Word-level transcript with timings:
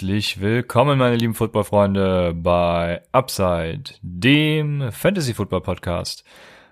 Herzlich 0.00 0.40
willkommen, 0.40 0.96
meine 0.98 1.16
lieben 1.16 1.34
Footballfreunde, 1.34 2.32
bei 2.34 3.02
Upside, 3.12 3.82
dem 4.00 4.90
Fantasy 4.92 5.34
Football 5.34 5.60
Podcast. 5.60 6.24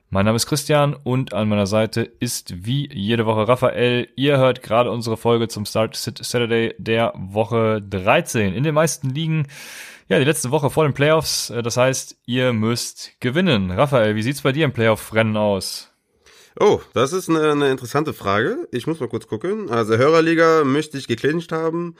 Mein 0.09 0.25
Name 0.25 0.37
ist 0.37 0.47
Christian 0.47 0.95
und 0.95 1.35
an 1.35 1.47
meiner 1.51 1.67
Seite 1.67 2.01
ist 2.01 2.65
wie 2.65 2.89
jede 2.91 3.27
Woche 3.27 3.47
Raphael. 3.47 4.09
Ihr 4.17 4.39
hört 4.39 4.63
gerade 4.63 4.91
unsere 4.91 5.19
Folge 5.19 5.49
zum 5.49 5.67
Start 5.67 5.95
Saturday 5.95 6.75
der 6.79 7.13
Woche 7.19 7.83
13. 7.83 8.55
In 8.55 8.63
den 8.63 8.75
meisten 8.75 9.11
Ligen, 9.11 9.47
ja, 10.09 10.19
die 10.19 10.25
letzte 10.25 10.51
Woche 10.51 10.71
vor 10.71 10.85
den 10.85 10.95
Playoffs. 10.95 11.53
Das 11.63 11.77
heißt, 11.77 12.17
ihr 12.25 12.55
müsst 12.55 13.21
gewinnen. 13.21 13.71
Raphael, 13.71 14.15
wie 14.15 14.23
sieht's 14.23 14.41
bei 14.41 14.53
dir 14.53 14.65
im 14.65 14.73
Playoff-Rennen 14.73 15.37
aus? 15.37 15.93
Oh, 16.61 16.81
das 16.93 17.13
ist 17.13 17.29
eine, 17.29 17.53
eine 17.53 17.71
interessante 17.71 18.13
Frage. 18.13 18.67
Ich 18.73 18.89
muss 18.89 18.99
mal 18.99 19.09
kurz 19.09 19.29
gucken. 19.29 19.71
Also 19.71 19.97
Hörerliga 19.97 20.65
möchte 20.65 20.99
ich 20.99 21.07
geclincht 21.07 21.53
haben. 21.53 21.95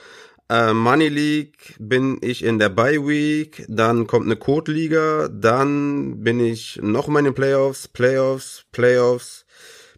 Äh, 0.51 0.73
Money 0.73 1.09
League 1.09 1.75
bin 1.79 2.19
ich 2.23 2.43
in 2.43 2.59
der 2.59 2.71
Bye 2.71 3.07
Week, 3.07 3.67
dann 3.69 4.07
kommt 4.07 4.25
eine 4.25 4.37
Code 4.37 4.73
Liga, 4.73 5.29
dann 5.29 6.23
bin 6.23 6.41
ich 6.41 6.79
noch 6.83 7.07
mal 7.09 7.19
in 7.19 7.27
den 7.27 7.35
Playoffs, 7.35 7.87
Playoffs, 7.87 8.65
Playoffs, 8.73 9.45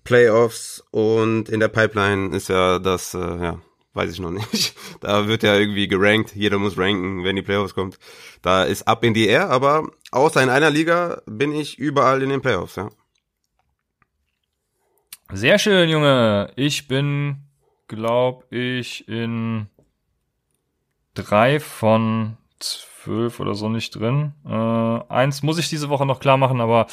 Playoffs 0.02 0.83
und 0.91 1.48
in 1.48 1.61
der 1.61 1.69
Pipeline 1.69 2.34
ist 2.34 2.48
ja 2.48 2.80
das, 2.80 3.14
äh, 3.14 3.19
ja, 3.19 3.61
weiß 3.94 4.12
ich 4.12 4.19
noch 4.20 4.33
nicht. 4.33 4.74
Da 5.00 5.28
wird 5.28 5.42
ja 5.42 5.56
irgendwie 5.56 5.89
gerankt, 5.89 6.34
jeder 6.34 6.58
muss 6.58 6.77
ranken, 6.77 7.24
wenn 7.24 7.36
die 7.36 7.42
Playoffs 7.42 7.74
kommt. 7.74 7.98
Da 8.42 8.64
ist 8.64 8.86
ab 8.86 9.02
in 9.02 9.14
die 9.14 9.28
Air, 9.28 9.48
aber 9.48 9.89
außer 10.11 10.42
in 10.42 10.50
einer 10.50 10.69
Liga 10.69 11.22
bin 11.24 11.52
ich 11.52 11.78
überall 11.78 12.22
in 12.22 12.28
den 12.28 12.42
Playoffs, 12.42 12.77
ja. 12.77 12.91
Sehr 15.33 15.58
schön, 15.58 15.89
Junge. 15.89 16.50
Ich 16.56 16.86
bin, 16.89 17.44
glaub 17.89 18.52
ich, 18.52 19.08
in 19.08 19.69
drei 21.14 21.61
von 21.61 22.36
zwölf 22.58 23.41
oder 23.41 23.55
so 23.55 23.69
nicht 23.69 23.94
drin. 23.97 24.33
Äh, 24.47 25.12
eins 25.12 25.42
muss 25.42 25.58
ich 25.58 25.69
diese 25.69 25.89
Woche 25.89 26.06
noch 26.06 26.20
klar 26.20 26.36
machen, 26.36 26.61
aber 26.61 26.86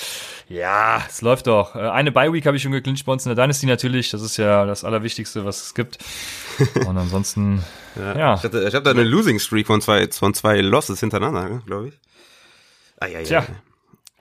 ja, 0.48 1.04
es 1.08 1.22
läuft 1.22 1.48
doch. 1.48 1.76
Äh, 1.76 1.80
eine 1.80 2.12
Bye-Week 2.12 2.46
habe 2.46 2.58
ich 2.58 2.64
schon 2.64 2.72
geclincht 2.72 3.06
bei 3.06 3.12
uns 3.12 3.26
in 3.26 3.36
der 3.36 3.44
Dynasty 3.44 3.66
natürlich. 3.66 4.10
Das 4.12 4.22
ist 4.22 4.38
ja 4.38 4.66
das 4.66 4.84
Allerwichtigste, 4.84 5.46
was 5.46 5.64
es 5.64 5.74
gibt. 5.74 5.98
Und 6.88 6.98
ansonsten, 6.98 7.64
ja. 7.96 8.18
ja. 8.18 8.36
Ich, 8.36 8.44
hatte, 8.44 8.66
ich 8.68 8.74
habe 8.74 8.84
da 8.84 8.92
eine 8.92 9.04
Losing 9.04 9.40
Streak 9.40 9.68
von 9.68 9.82
zwei, 9.82 10.08
von 10.10 10.34
zwei 10.34 10.62
Losses 10.62 11.00
hintereinander, 11.00 11.62
glaube 11.66 11.90
ich. 11.90 12.00
Ah, 13.00 13.08
ja, 13.08 13.20
ja. 13.20 13.26
Tja. 13.26 13.46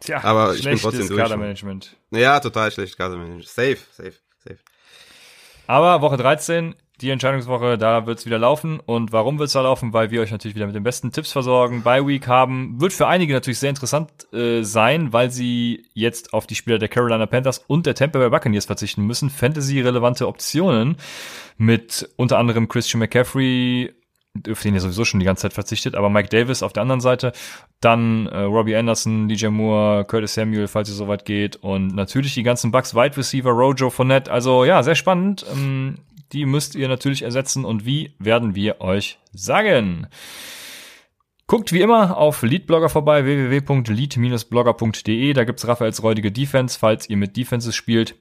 Tja, 0.00 0.24
aber 0.24 0.54
ich 0.54 0.64
bin 0.64 0.78
trotzdem 0.78 1.08
durch. 1.08 1.20
Kadermanagement. 1.20 1.96
Ja, 2.10 2.40
total 2.40 2.70
schlecht 2.70 2.98
Kadermanagement. 2.98 3.46
Safe, 3.46 3.78
safe, 3.92 4.14
safe. 4.44 4.58
Aber 5.66 6.02
Woche 6.02 6.16
13 6.16 6.74
die 7.00 7.10
Entscheidungswoche, 7.10 7.76
da 7.76 8.06
wird's 8.06 8.24
wieder 8.24 8.38
laufen. 8.38 8.80
Und 8.80 9.12
warum 9.12 9.38
wird's 9.38 9.52
da 9.52 9.60
laufen? 9.60 9.92
Weil 9.92 10.10
wir 10.10 10.22
euch 10.22 10.30
natürlich 10.30 10.54
wieder 10.54 10.66
mit 10.66 10.74
den 10.74 10.82
besten 10.82 11.12
Tipps 11.12 11.30
versorgen. 11.30 11.82
Bye 11.82 12.06
Week 12.06 12.26
haben, 12.26 12.80
wird 12.80 12.92
für 12.92 13.06
einige 13.06 13.34
natürlich 13.34 13.58
sehr 13.58 13.70
interessant 13.70 14.32
äh, 14.32 14.62
sein, 14.62 15.12
weil 15.12 15.30
sie 15.30 15.86
jetzt 15.92 16.32
auf 16.32 16.46
die 16.46 16.54
Spieler 16.54 16.78
der 16.78 16.88
Carolina 16.88 17.26
Panthers 17.26 17.62
und 17.66 17.84
der 17.84 17.94
Tampa 17.94 18.18
Bay 18.18 18.30
Buccaneers 18.30 18.64
verzichten 18.64 19.04
müssen. 19.04 19.28
Fantasy-relevante 19.28 20.26
Optionen 20.26 20.96
mit 21.58 22.08
unter 22.16 22.38
anderem 22.38 22.66
Christian 22.68 23.00
McCaffrey, 23.00 23.92
auf 24.50 24.62
den 24.62 24.74
ihr 24.74 24.80
sowieso 24.80 25.04
schon 25.04 25.20
die 25.20 25.26
ganze 25.26 25.42
Zeit 25.42 25.52
verzichtet, 25.52 25.94
aber 25.94 26.08
Mike 26.08 26.28
Davis 26.28 26.62
auf 26.62 26.72
der 26.72 26.82
anderen 26.82 27.00
Seite, 27.00 27.32
dann 27.80 28.26
äh, 28.26 28.40
Robbie 28.40 28.76
Anderson, 28.76 29.28
DJ 29.28 29.48
Moore, 29.48 30.04
Curtis 30.06 30.34
Samuel, 30.34 30.66
falls 30.66 30.88
es 30.88 30.96
soweit 30.96 31.24
geht 31.26 31.56
und 31.56 31.94
natürlich 31.94 32.34
die 32.34 32.42
ganzen 32.42 32.70
Bucks 32.70 32.94
Wide 32.94 33.16
Receiver, 33.16 33.50
Rojo, 33.50 33.90
Fournette, 33.90 34.30
also 34.30 34.64
ja, 34.64 34.82
sehr 34.82 34.94
spannend. 34.94 35.44
Ähm, 35.52 35.96
die 36.32 36.46
müsst 36.46 36.74
ihr 36.74 36.88
natürlich 36.88 37.22
ersetzen 37.22 37.64
und 37.64 37.86
wie 37.86 38.14
werden 38.18 38.54
wir 38.54 38.80
euch 38.80 39.18
sagen. 39.32 40.08
Guckt 41.46 41.72
wie 41.72 41.80
immer 41.80 42.16
auf 42.16 42.42
Leadblogger 42.42 42.88
vorbei, 42.88 43.24
www.lead-blogger.de. 43.24 45.32
Da 45.32 45.44
gibt's 45.44 45.68
Raphaels 45.68 46.02
räudige 46.02 46.32
Defense, 46.32 46.76
falls 46.78 47.08
ihr 47.08 47.16
mit 47.16 47.36
Defenses 47.36 47.76
spielt. 47.76 48.16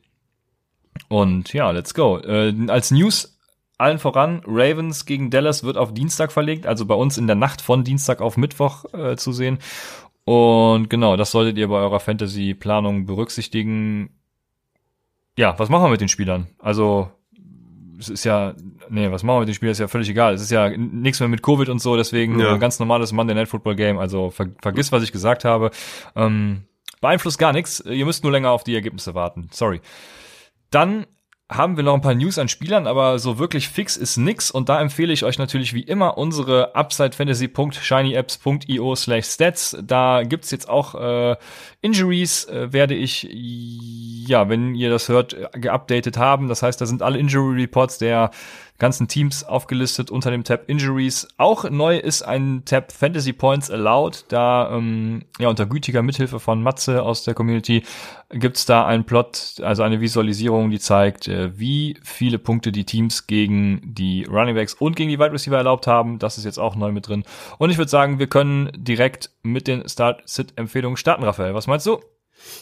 Und 1.09 1.51
ja, 1.53 1.71
let's 1.71 1.95
go. 1.95 2.19
Äh, 2.19 2.53
als 2.67 2.91
News 2.91 3.35
allen 3.77 3.99
voran, 3.99 4.41
Ravens 4.45 5.05
gegen 5.05 5.29
Dallas 5.29 5.63
wird 5.63 5.77
auf 5.77 5.93
Dienstag 5.93 6.31
verlegt, 6.31 6.65
also 6.65 6.85
bei 6.85 6.95
uns 6.95 7.17
in 7.17 7.27
der 7.27 7.35
Nacht 7.35 7.61
von 7.61 7.83
Dienstag 7.83 8.21
auf 8.21 8.37
Mittwoch 8.37 8.85
äh, 8.93 9.17
zu 9.17 9.33
sehen. 9.33 9.59
Und 10.23 10.89
genau, 10.89 11.17
das 11.17 11.31
solltet 11.31 11.57
ihr 11.57 11.67
bei 11.67 11.75
eurer 11.75 11.99
Fantasy-Planung 11.99 13.05
berücksichtigen. 13.05 14.09
Ja, 15.37 15.59
was 15.59 15.69
machen 15.69 15.83
wir 15.83 15.89
mit 15.89 16.01
den 16.01 16.09
Spielern? 16.09 16.47
Also 16.59 17.11
es 17.99 18.09
ist 18.09 18.23
ja, 18.23 18.53
nee, 18.89 19.11
was 19.11 19.23
machen 19.23 19.37
wir 19.37 19.39
mit 19.41 19.49
dem 19.49 19.55
Spiel, 19.55 19.69
ist 19.69 19.79
ja 19.79 19.87
völlig 19.87 20.09
egal. 20.09 20.33
Es 20.33 20.41
ist 20.41 20.51
ja 20.51 20.69
nichts 20.69 21.19
mehr 21.19 21.29
mit 21.29 21.41
Covid 21.41 21.69
und 21.69 21.79
so, 21.79 21.95
deswegen 21.95 22.39
ja. 22.39 22.53
ein 22.53 22.59
ganz 22.59 22.79
normales 22.79 23.11
Monday 23.11 23.35
Night 23.35 23.47
Football 23.47 23.75
Game. 23.75 23.97
Also 23.97 24.29
ver 24.29 24.47
vergiss, 24.61 24.91
was 24.91 25.03
ich 25.03 25.11
gesagt 25.11 25.45
habe. 25.45 25.71
Ähm, 26.15 26.63
beeinflusst 27.01 27.39
gar 27.39 27.53
nichts. 27.53 27.81
Ihr 27.81 28.05
müsst 28.05 28.23
nur 28.23 28.31
länger 28.31 28.51
auf 28.51 28.63
die 28.63 28.75
Ergebnisse 28.75 29.15
warten. 29.15 29.49
Sorry. 29.51 29.81
Dann 30.71 31.05
haben 31.47 31.77
wir 31.77 31.83
noch 31.83 31.93
ein 31.93 32.01
paar 32.01 32.15
News 32.15 32.39
an 32.39 32.47
Spielern, 32.47 32.87
aber 32.87 33.19
so 33.19 33.37
wirklich 33.37 33.69
fix 33.69 33.97
ist 33.97 34.17
nix 34.17 34.49
und 34.49 34.67
da 34.67 34.81
empfehle 34.81 35.13
ich 35.13 35.23
euch 35.23 35.37
natürlich 35.37 35.75
wie 35.75 35.83
immer 35.83 36.17
unsere 36.17 36.71
upsidefantasy.shinyapps.io 36.73 38.95
slash 38.95 39.27
stats. 39.27 39.77
Da 39.79 40.23
gibt's 40.23 40.49
jetzt 40.49 40.67
auch 40.67 40.95
äh, 40.95 41.35
Injuries, 41.81 42.45
äh, 42.45 42.73
werde 42.73 42.95
ich, 42.95 43.29
ja, 43.31 44.49
wenn 44.49 44.73
ihr 44.73 44.89
das 44.89 45.07
hört, 45.07 45.35
geupdatet 45.53 46.17
haben. 46.17 46.47
Das 46.47 46.63
heißt, 46.63 46.81
da 46.81 46.87
sind 46.87 47.03
alle 47.03 47.19
Injury 47.19 47.61
Reports 47.61 47.99
der 47.99 48.31
ganzen 48.77 49.07
Teams 49.07 49.43
aufgelistet 49.43 50.11
unter 50.11 50.31
dem 50.31 50.43
Tab 50.43 50.63
Injuries. 50.67 51.27
Auch 51.37 51.69
neu 51.69 51.97
ist 51.97 52.23
ein 52.23 52.63
Tab 52.65 52.91
Fantasy 52.91 53.33
Points 53.33 53.71
Allowed. 53.71 54.25
Da 54.29 54.71
ähm, 54.71 55.23
ja 55.39 55.49
unter 55.49 55.65
gütiger 55.65 56.01
Mithilfe 56.01 56.39
von 56.39 56.61
Matze 56.61 57.03
aus 57.03 57.23
der 57.23 57.33
Community 57.33 57.83
gibt's 58.29 58.65
da 58.65 58.85
einen 58.85 59.05
Plot, 59.05 59.61
also 59.61 59.83
eine 59.83 60.01
Visualisierung, 60.01 60.71
die 60.71 60.79
zeigt, 60.79 61.27
äh, 61.27 61.57
wie 61.57 61.97
viele 62.03 62.39
Punkte 62.39 62.71
die 62.71 62.83
Teams 62.83 63.27
gegen 63.27 63.81
die 63.83 64.25
Running 64.25 64.55
Backs 64.55 64.73
und 64.73 64.95
gegen 64.95 65.09
die 65.09 65.19
Wide 65.19 65.31
Receiver 65.31 65.57
erlaubt 65.57 65.87
haben. 65.87 66.19
Das 66.19 66.37
ist 66.37 66.43
jetzt 66.43 66.57
auch 66.57 66.75
neu 66.75 66.91
mit 66.91 67.07
drin. 67.07 67.23
Und 67.57 67.69
ich 67.69 67.77
würde 67.77 67.91
sagen, 67.91 68.19
wir 68.19 68.27
können 68.27 68.71
direkt 68.75 69.31
mit 69.43 69.67
den 69.67 69.87
Start-Sit-Empfehlungen 69.87 70.97
starten, 70.97 71.23
Raphael. 71.23 71.53
Was 71.53 71.67
meinst 71.67 71.85
du? 71.85 71.99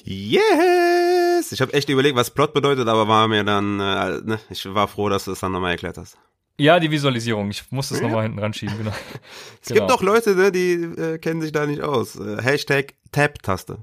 Yes! 0.04 1.52
Ich 1.52 1.62
habe 1.62 1.74
echt 1.74 1.90
überlegt, 1.90 2.16
was 2.16 2.32
Plot 2.32 2.54
bedeutet, 2.54 2.88
aber 2.88 3.08
war 3.08 3.28
mir 3.28 3.44
dann, 3.44 3.80
äh, 3.80 4.22
ne, 4.24 4.40
ich 4.50 4.66
war 4.74 4.88
froh, 4.88 5.10
dass 5.10 5.26
du 5.26 5.32
es 5.32 5.40
dann 5.40 5.52
nochmal 5.52 5.72
erklärt 5.72 5.98
hast. 5.98 6.18
Ja, 6.58 6.80
die 6.80 6.92
Visualisierung. 6.92 7.50
Ich 7.50 7.72
muss 7.72 7.90
das 7.90 8.00
ja. 8.00 8.06
nochmal 8.06 8.24
hinten 8.24 8.40
ranschieben, 8.40 8.78
genau. 8.78 8.92
Es 9.62 9.70
genau. 9.70 9.82
gibt 9.82 9.92
doch 9.92 10.04
Leute, 10.04 10.36
ne, 10.36 10.52
die 10.52 10.74
äh, 10.74 11.18
kennen 11.18 11.42
sich 11.42 11.52
da 11.52 11.66
nicht 11.66 11.82
aus. 11.82 12.16
Äh, 12.16 12.42
Hashtag 12.42 12.94
Tab-Taste. 13.12 13.80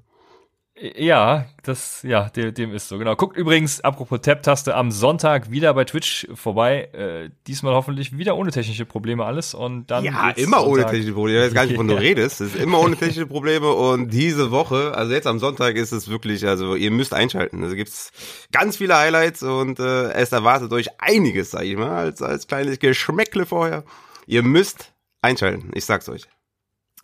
Ja, 0.81 1.45
das, 1.63 2.03
ja, 2.05 2.31
dem, 2.31 2.55
dem 2.55 2.73
ist 2.73 2.89
so, 2.89 2.97
genau. 2.97 3.15
Guckt 3.15 3.37
übrigens, 3.37 3.83
apropos 3.83 4.23
Tab-Taste, 4.23 4.75
am 4.75 4.91
Sonntag 4.91 5.51
wieder 5.51 5.75
bei 5.75 5.85
Twitch 5.85 6.27
vorbei. 6.35 6.89
Äh, 6.95 7.31
diesmal 7.47 7.75
hoffentlich 7.75 8.17
wieder 8.17 8.35
ohne 8.35 8.51
technische 8.51 8.87
Probleme 8.87 9.27
alles 9.27 9.53
und 9.53 9.91
dann. 9.91 10.05
Ja, 10.05 10.31
immer 10.31 10.67
ohne 10.67 10.87
technische 10.87 11.13
Probleme. 11.13 11.41
Ich 11.41 11.47
weiß 11.49 11.55
gar 11.55 11.67
nicht, 11.67 11.75
wovon 11.75 11.89
du 11.89 11.95
redest. 12.01 12.41
Es 12.41 12.55
ist 12.55 12.63
immer 12.63 12.81
ohne 12.81 12.97
technische 12.97 13.27
Probleme 13.27 13.71
und 13.71 14.09
diese 14.09 14.51
Woche, 14.51 14.95
also 14.95 15.13
jetzt 15.13 15.27
am 15.27 15.39
Sonntag 15.39 15.77
ist 15.77 15.93
es 15.93 16.09
wirklich, 16.09 16.47
also 16.47 16.75
ihr 16.75 16.91
müsst 16.91 17.13
einschalten. 17.13 17.63
Also 17.63 17.77
gibt's 17.77 18.11
ganz 18.51 18.79
viele 18.79 18.97
Highlights 18.97 19.43
und 19.43 19.81
äh, 19.81 20.13
es 20.13 20.33
erwartet 20.33 20.73
euch 20.73 20.89
einiges, 20.99 21.51
sag 21.51 21.65
ich 21.65 21.77
mal, 21.77 21.95
als, 21.95 22.23
als 22.23 22.47
kleines 22.47 22.79
Geschmäckle 22.79 23.45
vorher. 23.45 23.85
Ihr 24.27 24.43
müsst 24.43 24.95
einschalten, 25.21 25.73
ich 25.75 25.85
sag's 25.85 26.09
euch. 26.09 26.27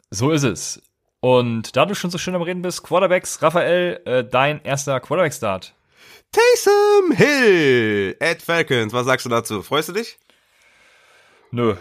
So 0.09 0.31
ist 0.31 0.45
es. 0.45 0.81
Und 1.21 1.77
da 1.77 1.87
du 1.87 1.95
schon 1.95 2.11
so 2.11 2.19
schön 2.19 2.35
am 2.35 2.43
Reden 2.43 2.63
bist, 2.63 2.83
Quarterbacks, 2.83 3.43
Raphael, 3.43 4.01
äh, 4.05 4.25
dein 4.25 4.63
erster 4.63 5.01
Quarterback-Start. 5.01 5.75
Taysom 6.33 7.13
Hill 7.13 8.17
at 8.21 8.43
Falcons, 8.43 8.93
was 8.93 9.07
sagst 9.07 9.25
du 9.25 9.31
dazu? 9.31 9.63
Freust 9.63 9.89
du 9.89 9.93
dich? 9.93 10.19
Nö. 11.51 11.77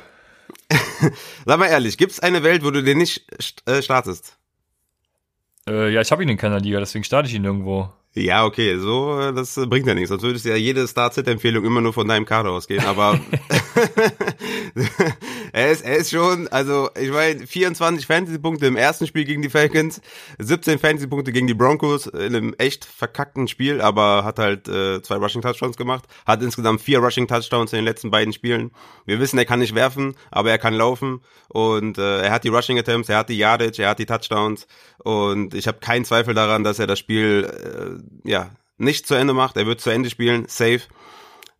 Sag 1.45 1.59
mal 1.59 1.67
ehrlich, 1.67 1.97
gibt's 1.97 2.19
eine 2.19 2.43
Welt, 2.43 2.63
wo 2.63 2.71
du 2.71 2.81
den 2.81 2.97
nicht 2.97 3.25
äh, 3.65 3.81
startest? 3.81 4.37
Äh, 5.67 5.91
ja, 5.91 6.01
ich 6.01 6.11
habe 6.11 6.23
ihn 6.23 6.29
in 6.29 6.37
keiner 6.37 6.59
Liga, 6.59 6.79
deswegen 6.79 7.03
starte 7.03 7.27
ich 7.27 7.35
ihn 7.35 7.41
nirgendwo. 7.41 7.91
Ja, 8.13 8.45
okay, 8.45 8.77
so, 8.77 9.31
das 9.33 9.55
bringt 9.67 9.87
ja 9.87 9.93
nichts. 9.93 10.09
Sonst 10.09 10.23
würdest 10.23 10.45
du 10.45 10.49
ja 10.49 10.55
jede 10.55 10.87
Start-Sit-Empfehlung 10.87 11.65
immer 11.65 11.81
nur 11.81 11.91
von 11.91 12.07
deinem 12.07 12.25
Kader 12.25 12.51
ausgehen, 12.51 12.85
aber 12.85 13.19
er 15.53 15.71
ist, 15.71 15.83
er 15.83 15.97
ist 15.97 16.11
schon, 16.11 16.47
also, 16.47 16.89
ich 16.99 17.11
meine, 17.11 17.45
24 17.45 18.05
Fantasy-Punkte 18.05 18.65
im 18.67 18.75
ersten 18.75 19.07
Spiel 19.07 19.25
gegen 19.25 19.41
die 19.41 19.49
Falcons, 19.49 20.01
17 20.39 20.79
Fantasy-Punkte 20.79 21.31
gegen 21.31 21.47
die 21.47 21.53
Broncos 21.53 22.07
in 22.07 22.35
einem 22.35 22.55
echt 22.57 22.85
verkackten 22.85 23.47
Spiel, 23.47 23.81
aber 23.81 24.23
hat 24.23 24.39
halt 24.39 24.67
äh, 24.67 25.01
zwei 25.01 25.15
Rushing-Touchdowns 25.15 25.77
gemacht, 25.77 26.05
hat 26.25 26.41
insgesamt 26.41 26.81
vier 26.81 26.99
Rushing-Touchdowns 26.99 27.73
in 27.73 27.77
den 27.77 27.85
letzten 27.85 28.11
beiden 28.11 28.33
Spielen. 28.33 28.71
Wir 29.05 29.19
wissen, 29.19 29.37
er 29.37 29.45
kann 29.45 29.59
nicht 29.59 29.75
werfen, 29.75 30.15
aber 30.31 30.51
er 30.51 30.57
kann 30.57 30.73
laufen 30.73 31.21
und 31.49 31.97
äh, 31.97 32.21
er 32.21 32.31
hat 32.31 32.43
die 32.43 32.49
Rushing-Attempts, 32.49 33.09
er 33.09 33.17
hat 33.17 33.29
die 33.29 33.37
Yardage, 33.37 33.83
er 33.83 33.89
hat 33.89 33.99
die 33.99 34.05
Touchdowns 34.05 34.67
und 34.99 35.53
ich 35.53 35.67
habe 35.67 35.79
keinen 35.79 36.05
Zweifel 36.05 36.33
daran, 36.33 36.63
dass 36.63 36.79
er 36.79 36.87
das 36.87 36.99
Spiel 36.99 38.03
äh, 38.23 38.29
ja, 38.29 38.51
nicht 38.77 39.07
zu 39.07 39.15
Ende 39.15 39.33
macht. 39.33 39.57
Er 39.57 39.65
wird 39.65 39.81
zu 39.81 39.89
Ende 39.89 40.09
spielen, 40.09 40.45
safe. 40.47 40.81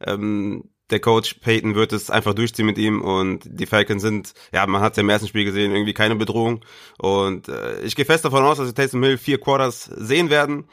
Ähm, 0.06 0.70
der 0.90 1.00
Coach 1.00 1.36
Peyton 1.36 1.76
wird 1.76 1.94
es 1.94 2.10
einfach 2.10 2.34
durchziehen 2.34 2.66
mit 2.66 2.78
ihm 2.78 3.02
und 3.02 3.42
die 3.46 3.66
Falcons 3.66 4.02
sind, 4.02 4.34
ja, 4.54 4.66
man 4.68 4.82
hat 4.82 4.94
es 4.94 4.98
ja 4.98 5.02
im 5.02 5.10
ersten 5.10 5.28
Spiel 5.28 5.46
gesehen, 5.46 5.72
irgendwie 5.72 5.94
keine 5.94 6.16
Bedrohung. 6.16 6.64
Und 6.98 7.48
äh, 7.48 7.82
ich 7.82 7.96
gehe 7.96 8.06
fest 8.06 8.26
davon 8.26 8.44
aus, 8.44 8.58
dass 8.58 8.68
wir 8.68 8.76
Taysom 8.76 9.04
Hill 9.04 9.18
vier 9.18 9.40
Quarters 9.40 9.86
sehen 9.86 10.30
werden 10.30 10.66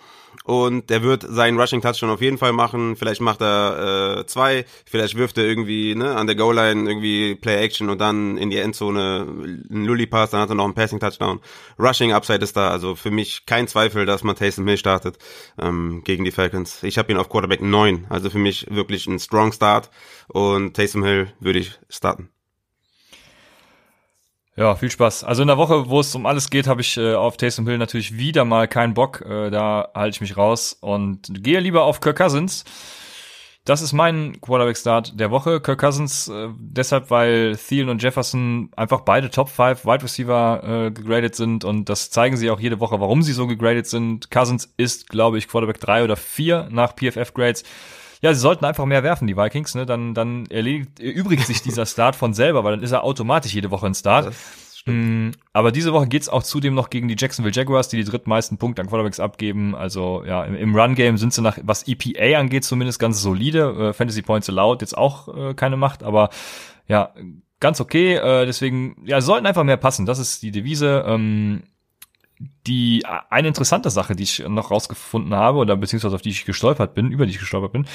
und 0.45 0.91
der 0.91 1.03
wird 1.03 1.25
seinen 1.29 1.59
Rushing 1.59 1.81
Touchdown 1.81 2.11
auf 2.11 2.21
jeden 2.21 2.39
Fall 2.39 2.53
machen. 2.53 2.97
Vielleicht 2.97 3.21
macht 3.21 3.41
er 3.41 4.19
äh, 4.19 4.27
zwei, 4.27 4.65
vielleicht 4.85 5.17
wirft 5.17 5.39
er 5.39 5.45
irgendwie 5.45 5.95
ne, 5.95 6.17
an 6.17 6.27
der 6.27 6.37
Goal 6.37 6.55
Line 6.55 6.89
irgendwie 6.89 7.35
Play 7.35 7.63
Action 7.63 7.89
und 7.91 8.01
dann 8.01 8.37
in 8.37 8.51
die 8.51 8.59
Endzone 8.59 9.27
einen 9.29 9.85
Lully 9.85 10.07
Pass, 10.07 10.31
dann 10.31 10.41
hat 10.41 10.49
er 10.49 10.55
noch 10.55 10.65
einen 10.65 10.75
Passing 10.75 11.01
Touchdown. 11.01 11.41
Rushing 11.79 12.13
Upside 12.13 12.43
ist 12.43 12.57
da, 12.57 12.71
also 12.71 12.95
für 12.95 13.11
mich 13.11 13.47
kein 13.47 13.69
Zweifel, 13.69 14.07
dass 14.07 14.25
man 14.25 14.37
Taysom 14.37 14.67
Hill 14.67 14.77
startet 14.77 15.19
ähm, 15.59 16.03
gegen 16.05 16.25
die 16.25 16.33
Falcons. 16.33 16.83
Ich 16.83 16.99
habe 16.99 17.13
ihn 17.13 17.19
auf 17.19 17.29
Quarterback 17.29 17.63
9, 17.63 18.07
also 18.09 18.31
für 18.31 18.39
mich 18.39 18.67
wirklich 18.71 19.07
ein 19.07 19.19
strong 19.19 19.53
Start 19.53 19.91
und 20.29 20.75
Taysom 20.75 21.05
Hill 21.05 21.33
würde 21.41 21.61
ich 21.61 21.79
starten. 21.89 22.31
Ja, 24.55 24.75
viel 24.75 24.91
Spaß. 24.91 25.25
Also 25.25 25.43
in 25.43 25.49
der 25.49 25.57
Woche, 25.57 25.89
wo 25.89 26.01
es 26.01 26.15
um 26.15 26.27
alles 26.27 26.51
geht, 26.51 26.67
habe 26.67 26.83
ich 26.83 26.99
äh, 26.99 27.15
auf 27.15 27.39
Taysom 27.39 27.67
Hill 27.67 27.79
natürlich 27.79 28.19
wieder 28.19 28.45
mal 28.45 28.69
keinen 28.69 28.93
Bock. 28.93 29.23
Äh, 29.23 29.51
da 29.51 29.89
halte 29.95 30.17
ich 30.17 30.21
mich 30.21 30.37
raus 30.37 30.77
und 30.79 31.43
gehe 31.43 31.61
lieber 31.61 31.85
auf 31.85 32.01
Kirk 32.01 32.19
Cousins. 32.19 32.65
Das 33.65 33.81
ist 33.81 33.93
mein 33.93 34.41
Quarterback-Start 34.41 35.19
der 35.19 35.31
Woche. 35.31 35.61
Kirk 35.61 35.81
Cousins 35.81 36.29
äh, 36.29 36.49
deshalb, 36.59 37.11
weil 37.11 37.57
Thielen 37.57 37.89
und 37.89 38.03
Jefferson 38.03 38.71
einfach 38.77 39.03
beide 39.03 39.31
Top 39.31 39.49
5 39.49 39.87
Wide 39.87 40.03
Receiver 40.03 40.63
äh, 40.65 40.91
gegradet 40.91 41.35
sind 41.35 41.65
und 41.65 41.89
das 41.89 42.11
zeigen 42.11 42.37
sie 42.37 42.51
auch 42.51 42.61
jede 42.61 42.79
Woche, 42.81 43.01
warum 43.01 43.23
sie 43.23 43.33
so 43.33 43.47
gegradet 43.47 43.87
sind. 43.87 44.31
Cousins 44.31 44.75
ist, 44.77 45.09
glaube 45.09 45.39
ich, 45.39 45.49
Quarterback 45.49 45.81
3 45.81 46.05
oder 46.05 46.17
4 46.17 46.69
nach 46.71 46.95
PFF-Grades 46.95 47.63
ja, 48.23 48.33
sie 48.33 48.41
sollten 48.41 48.65
einfach 48.65 48.87
mehr 48.87 49.03
werfen, 49.03 49.27
die 49.27 49.37
Vikings, 49.37 49.75
ne? 49.75 49.85
Dann, 49.85 50.15
dann 50.15 50.47
erledigt, 50.47 51.01
erübrigt 51.01 51.45
sich 51.47 51.61
dieser 51.61 51.87
Start 51.87 52.15
von 52.15 52.35
selber, 52.35 52.63
weil 52.63 52.77
dann 52.77 52.85
ist 52.85 52.93
er 52.93 53.03
automatisch 53.03 53.53
jede 53.53 53.71
Woche 53.73 53.87
ein 53.87 53.95
Start. 53.95 54.33
Mm, 54.87 55.31
aber 55.53 55.73
diese 55.73 55.93
Woche 55.93 56.07
geht's 56.07 56.29
auch 56.29 56.43
zudem 56.43 56.75
noch 56.75 56.91
gegen 56.91 57.09
die 57.09 57.17
Jacksonville 57.19 57.55
Jaguars, 57.55 57.89
die 57.89 57.97
die 57.97 58.05
drittmeisten 58.05 58.59
Punkte 58.59 58.83
an 58.83 58.89
Quarterbacks 58.89 59.21
abgeben. 59.21 59.75
Also 59.75 60.25
ja, 60.25 60.45
im, 60.45 60.55
im 60.55 60.75
Run-Game 60.75 61.19
sind 61.19 61.33
sie 61.33 61.43
nach, 61.43 61.59
was 61.63 61.87
EPA 61.87 62.39
angeht, 62.39 62.65
zumindest 62.65 63.01
ganz 63.01 63.21
solide. 63.21 63.89
Äh, 63.89 63.93
Fantasy 63.93 64.23
Points 64.23 64.49
allowed 64.49 64.83
jetzt 64.83 64.97
auch 64.97 65.29
äh, 65.37 65.55
keine 65.55 65.77
Macht, 65.77 66.05
aber 66.05 66.31
ja, 66.87 67.13
ganz 67.59 67.81
okay. 67.81 68.15
Äh, 68.15 68.47
deswegen, 68.47 69.03
ja, 69.05 69.21
sollten 69.21 69.47
einfach 69.47 69.65
mehr 69.65 69.77
passen. 69.77 70.07
Das 70.07 70.21
ist 70.21 70.43
die 70.43 70.53
Devise. 70.53 71.05
Ähm, 71.07 71.65
die 72.67 73.05
eine 73.31 73.49
interessante 73.49 73.91
Sache, 73.91 74.15
die 74.15 74.23
ich 74.23 74.45
noch 74.49 74.71
rausgefunden 74.71 75.35
habe 75.35 75.59
oder 75.59 75.77
beziehungsweise 75.77 76.15
auf 76.15 76.23
die 76.23 76.31
ich 76.31 76.45
gestolpert 76.45 76.95
bin, 76.95 77.11
über 77.11 77.27
die 77.27 77.33
ich 77.33 77.39
gestolpert 77.39 77.73
bin, 77.73 77.87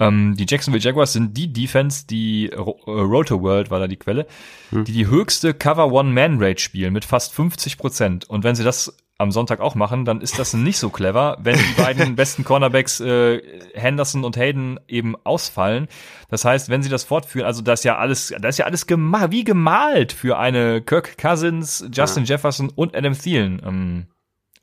ähm, 0.00 0.34
die 0.36 0.46
Jacksonville 0.48 0.82
Jaguars 0.82 1.12
sind 1.12 1.36
die 1.36 1.52
Defense, 1.52 2.06
die 2.06 2.50
Ro 2.56 2.78
äh, 2.86 2.90
Roto 2.90 3.40
World 3.40 3.70
war 3.70 3.78
da 3.78 3.86
die 3.86 3.96
Quelle, 3.96 4.26
hm. 4.70 4.84
die 4.84 4.92
die 4.92 5.06
höchste 5.06 5.54
Cover 5.54 5.92
One 5.92 6.10
Man 6.10 6.42
Rate 6.42 6.60
spielen 6.60 6.92
mit 6.92 7.04
fast 7.04 7.34
50 7.34 7.78
Prozent. 7.78 8.28
Und 8.28 8.44
wenn 8.44 8.56
sie 8.56 8.64
das 8.64 8.96
am 9.18 9.30
Sonntag 9.30 9.60
auch 9.60 9.74
machen, 9.74 10.04
dann 10.04 10.20
ist 10.20 10.38
das 10.38 10.52
nicht 10.52 10.78
so 10.78 10.90
clever, 10.90 11.38
wenn 11.40 11.56
die 11.56 11.82
beiden 11.82 12.16
besten 12.16 12.44
Cornerbacks 12.44 13.00
äh, 13.00 13.40
Henderson 13.74 14.24
und 14.24 14.36
Hayden 14.36 14.78
eben 14.88 15.16
ausfallen. 15.24 15.88
Das 16.28 16.44
heißt, 16.44 16.68
wenn 16.68 16.82
sie 16.82 16.90
das 16.90 17.04
fortführen, 17.04 17.46
also 17.46 17.62
das 17.62 17.80
ist 17.80 17.84
ja 17.84 17.96
alles, 17.96 18.34
das 18.38 18.56
ist 18.56 18.58
ja 18.58 18.66
alles 18.66 18.86
gema 18.86 19.30
wie 19.30 19.44
gemalt 19.44 20.12
für 20.12 20.38
eine 20.38 20.82
Kirk 20.82 21.16
Cousins, 21.16 21.88
Justin 21.92 22.24
ja. 22.24 22.34
Jefferson 22.34 22.70
und 22.74 22.94
Adam 22.94 23.18
Thielen 23.18 23.62
ähm, 23.64 24.06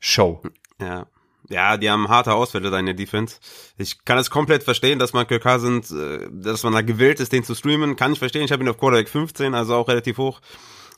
Show. 0.04 0.42
Ja. 0.80 1.06
Ja, 1.48 1.76
die 1.76 1.90
haben 1.90 2.08
harte 2.08 2.32
Ausfälle 2.34 2.70
da 2.70 2.78
in 2.78 2.86
der 2.86 2.94
Defense. 2.94 3.36
Ich 3.76 4.04
kann 4.04 4.18
es 4.18 4.30
komplett 4.30 4.62
verstehen, 4.62 4.98
dass 4.98 5.12
man 5.12 5.26
Kirk 5.26 5.42
Cousins, 5.42 5.90
äh, 5.90 6.28
dass 6.30 6.62
man 6.62 6.72
da 6.72 6.82
gewillt 6.82 7.20
ist, 7.20 7.32
den 7.32 7.44
zu 7.44 7.54
streamen. 7.54 7.96
Kann 7.96 8.12
ich 8.12 8.18
verstehen. 8.18 8.44
Ich 8.44 8.52
habe 8.52 8.62
ihn 8.62 8.68
auf 8.68 8.78
Quarterback 8.78 9.08
15, 9.08 9.54
also 9.54 9.74
auch 9.74 9.88
relativ 9.88 10.18
hoch. 10.18 10.40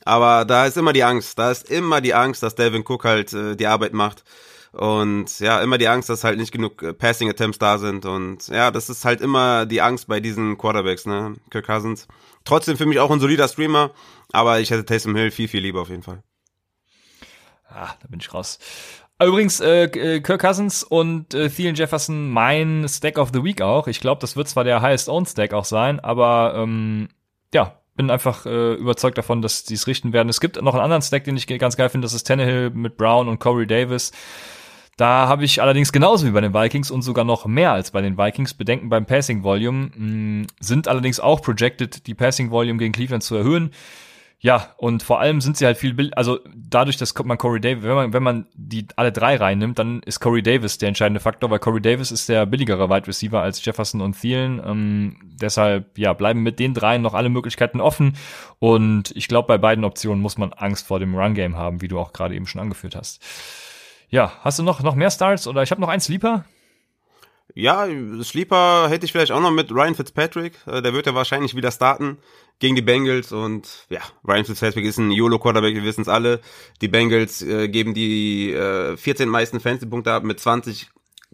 Aber 0.03 0.45
da 0.45 0.65
ist 0.65 0.77
immer 0.77 0.93
die 0.93 1.03
Angst. 1.03 1.39
Da 1.39 1.51
ist 1.51 1.69
immer 1.69 2.01
die 2.01 2.13
Angst, 2.13 2.43
dass 2.43 2.55
Devin 2.55 2.83
Cook 2.85 3.05
halt 3.05 3.33
äh, 3.33 3.55
die 3.55 3.67
Arbeit 3.67 3.93
macht. 3.93 4.23
Und 4.71 5.39
ja, 5.39 5.61
immer 5.61 5.77
die 5.77 5.87
Angst, 5.87 6.09
dass 6.09 6.23
halt 6.23 6.37
nicht 6.37 6.51
genug 6.51 6.81
äh, 6.83 6.93
Passing 6.93 7.29
Attempts 7.29 7.59
da 7.59 7.77
sind. 7.77 8.05
Und 8.05 8.47
ja, 8.47 8.71
das 8.71 8.89
ist 8.89 9.05
halt 9.05 9.21
immer 9.21 9.65
die 9.65 9.81
Angst 9.81 10.07
bei 10.07 10.19
diesen 10.19 10.57
Quarterbacks, 10.57 11.05
ne? 11.05 11.35
Kirk 11.49 11.65
Cousins. 11.65 12.07
Trotzdem 12.45 12.77
für 12.77 12.85
mich 12.85 12.99
auch 12.99 13.11
ein 13.11 13.19
solider 13.19 13.47
Streamer, 13.47 13.91
aber 14.31 14.59
ich 14.59 14.71
hätte 14.71 14.85
Taysom 14.85 15.15
Hill 15.15 15.31
viel, 15.31 15.47
viel 15.47 15.61
lieber 15.61 15.81
auf 15.81 15.89
jeden 15.89 16.03
Fall. 16.03 16.23
Ah, 17.69 17.93
da 18.01 18.07
bin 18.07 18.19
ich 18.19 18.33
raus. 18.33 18.59
Übrigens, 19.21 19.59
äh, 19.59 19.85
äh, 19.85 20.21
Kirk 20.21 20.41
Cousins 20.41 20.83
und 20.83 21.33
äh, 21.33 21.49
Thielen 21.49 21.75
Jefferson 21.75 22.29
mein 22.29 22.85
Stack 22.87 23.17
of 23.17 23.31
the 23.33 23.43
Week 23.43 23.61
auch. 23.61 23.87
Ich 23.87 23.99
glaube, 23.99 24.21
das 24.21 24.35
wird 24.35 24.47
zwar 24.47 24.63
der 24.63 24.81
highest 24.81 25.09
owned 25.09 25.27
Stack 25.27 25.53
auch 25.53 25.65
sein, 25.65 25.99
aber 25.99 26.53
ähm, 26.55 27.09
ja, 27.53 27.79
bin 27.95 28.11
einfach 28.11 28.45
äh, 28.45 28.73
überzeugt 28.75 29.17
davon, 29.17 29.41
dass 29.41 29.63
die 29.63 29.73
es 29.73 29.87
richten 29.87 30.13
werden. 30.13 30.29
Es 30.29 30.39
gibt 30.39 30.61
noch 30.61 30.75
einen 30.75 30.83
anderen 30.83 31.01
Stack, 31.01 31.23
den 31.23 31.35
ich 31.35 31.47
ganz 31.47 31.75
geil 31.75 31.89
finde, 31.89 32.05
das 32.05 32.13
ist 32.13 32.27
Tannehill 32.27 32.69
mit 32.69 32.95
Brown 32.95 33.27
und 33.27 33.39
Corey 33.39 33.65
Davis. 33.65 34.11
Da 34.97 35.27
habe 35.27 35.45
ich 35.45 35.61
allerdings 35.61 35.91
genauso 35.91 36.25
wie 36.25 36.31
bei 36.31 36.41
den 36.41 36.53
Vikings 36.53 36.89
und 36.91 37.01
sogar 37.01 37.25
noch 37.25 37.45
mehr 37.45 37.71
als 37.71 37.91
bei 37.91 38.01
den 38.01 38.17
Vikings 38.17 38.53
Bedenken 38.53 38.89
beim 38.89 39.05
Passing 39.05 39.43
Volume, 39.43 39.91
mh, 39.95 40.47
sind 40.59 40.87
allerdings 40.87 41.19
auch 41.19 41.41
projected, 41.41 42.05
die 42.07 42.15
Passing 42.15 42.51
Volume 42.51 42.77
gegen 42.79 42.93
Cleveland 42.93 43.23
zu 43.23 43.35
erhöhen. 43.35 43.71
Ja, 44.39 44.75
und 44.77 45.01
vor 45.01 45.19
allem 45.19 45.41
sind 45.41 45.57
sie 45.57 45.65
halt 45.65 45.77
viel, 45.77 45.95
Bild, 45.95 46.15
also 46.15 46.39
dadurch, 46.55 46.97
dass 46.97 47.15
man 47.23 47.39
Corey 47.39 47.59
Davis, 47.59 47.83
wenn 47.83 47.95
man, 47.95 48.13
wenn 48.13 48.21
man 48.21 48.45
die 48.53 48.87
alle 48.95 49.11
drei 49.11 49.35
reinnimmt, 49.35 49.79
dann 49.79 50.01
ist 50.03 50.19
Corey 50.19 50.43
Davis 50.43 50.77
der 50.77 50.89
entscheidende 50.89 51.19
Faktor, 51.19 51.49
weil 51.49 51.57
Corey 51.57 51.81
Davis 51.81 52.11
ist 52.11 52.29
der 52.29 52.45
billigere 52.45 52.87
Wide 52.87 53.07
Receiver 53.07 53.41
als 53.41 53.65
Jefferson 53.65 53.99
und 53.99 54.19
Thielen. 54.19 54.61
Ähm, 54.63 55.17
deshalb, 55.23 55.97
ja, 55.97 56.13
bleiben 56.13 56.43
mit 56.43 56.59
den 56.59 56.75
dreien 56.75 57.01
noch 57.01 57.15
alle 57.15 57.29
Möglichkeiten 57.29 57.81
offen. 57.81 58.15
Und 58.59 59.11
ich 59.15 59.27
glaube, 59.27 59.47
bei 59.47 59.57
beiden 59.57 59.83
Optionen 59.83 60.21
muss 60.21 60.37
man 60.37 60.53
Angst 60.53 60.85
vor 60.85 60.99
dem 60.99 61.15
Run-Game 61.15 61.57
haben, 61.57 61.81
wie 61.81 61.87
du 61.87 61.97
auch 61.97 62.13
gerade 62.13 62.35
eben 62.35 62.45
schon 62.45 62.61
angeführt 62.61 62.95
hast. 62.95 63.23
Ja, 64.09 64.33
hast 64.41 64.59
du 64.59 64.63
noch, 64.63 64.83
noch 64.83 64.95
mehr 64.95 65.09
Starts 65.09 65.47
oder 65.47 65.63
ich 65.63 65.71
habe 65.71 65.81
noch 65.81 65.89
einen 65.89 66.01
Sleeper? 66.01 66.45
Ja, 67.55 67.87
Sleeper 68.21 68.87
hätte 68.87 69.05
ich 69.05 69.11
vielleicht 69.11 69.31
auch 69.31 69.41
noch 69.41 69.49
mit 69.51 69.71
Ryan 69.71 69.95
Fitzpatrick. 69.95 70.53
Äh, 70.67 70.83
der 70.83 70.93
wird 70.93 71.07
ja 71.07 71.15
wahrscheinlich 71.15 71.55
wieder 71.55 71.71
starten 71.71 72.19
gegen 72.59 72.75
die 72.75 72.81
Bengals 72.81 73.31
und 73.31 73.85
ja, 73.89 74.01
Ryan 74.27 74.45
Fitzpatrick 74.45 74.85
ist 74.85 74.97
ein 74.97 75.11
YOLO-Quarterback, 75.11 75.75
wir 75.75 75.83
wissen 75.83 76.01
es 76.01 76.07
alle. 76.07 76.41
Die 76.81 76.87
Bengals 76.87 77.41
äh, 77.41 77.67
geben 77.69 77.93
die 77.93 78.51
äh, 78.51 78.97
14 78.97 79.29
meisten 79.29 79.59
Fantasy-Punkte 79.59 80.11
ab 80.11 80.23
mit 80.23 80.39
20 80.39 80.89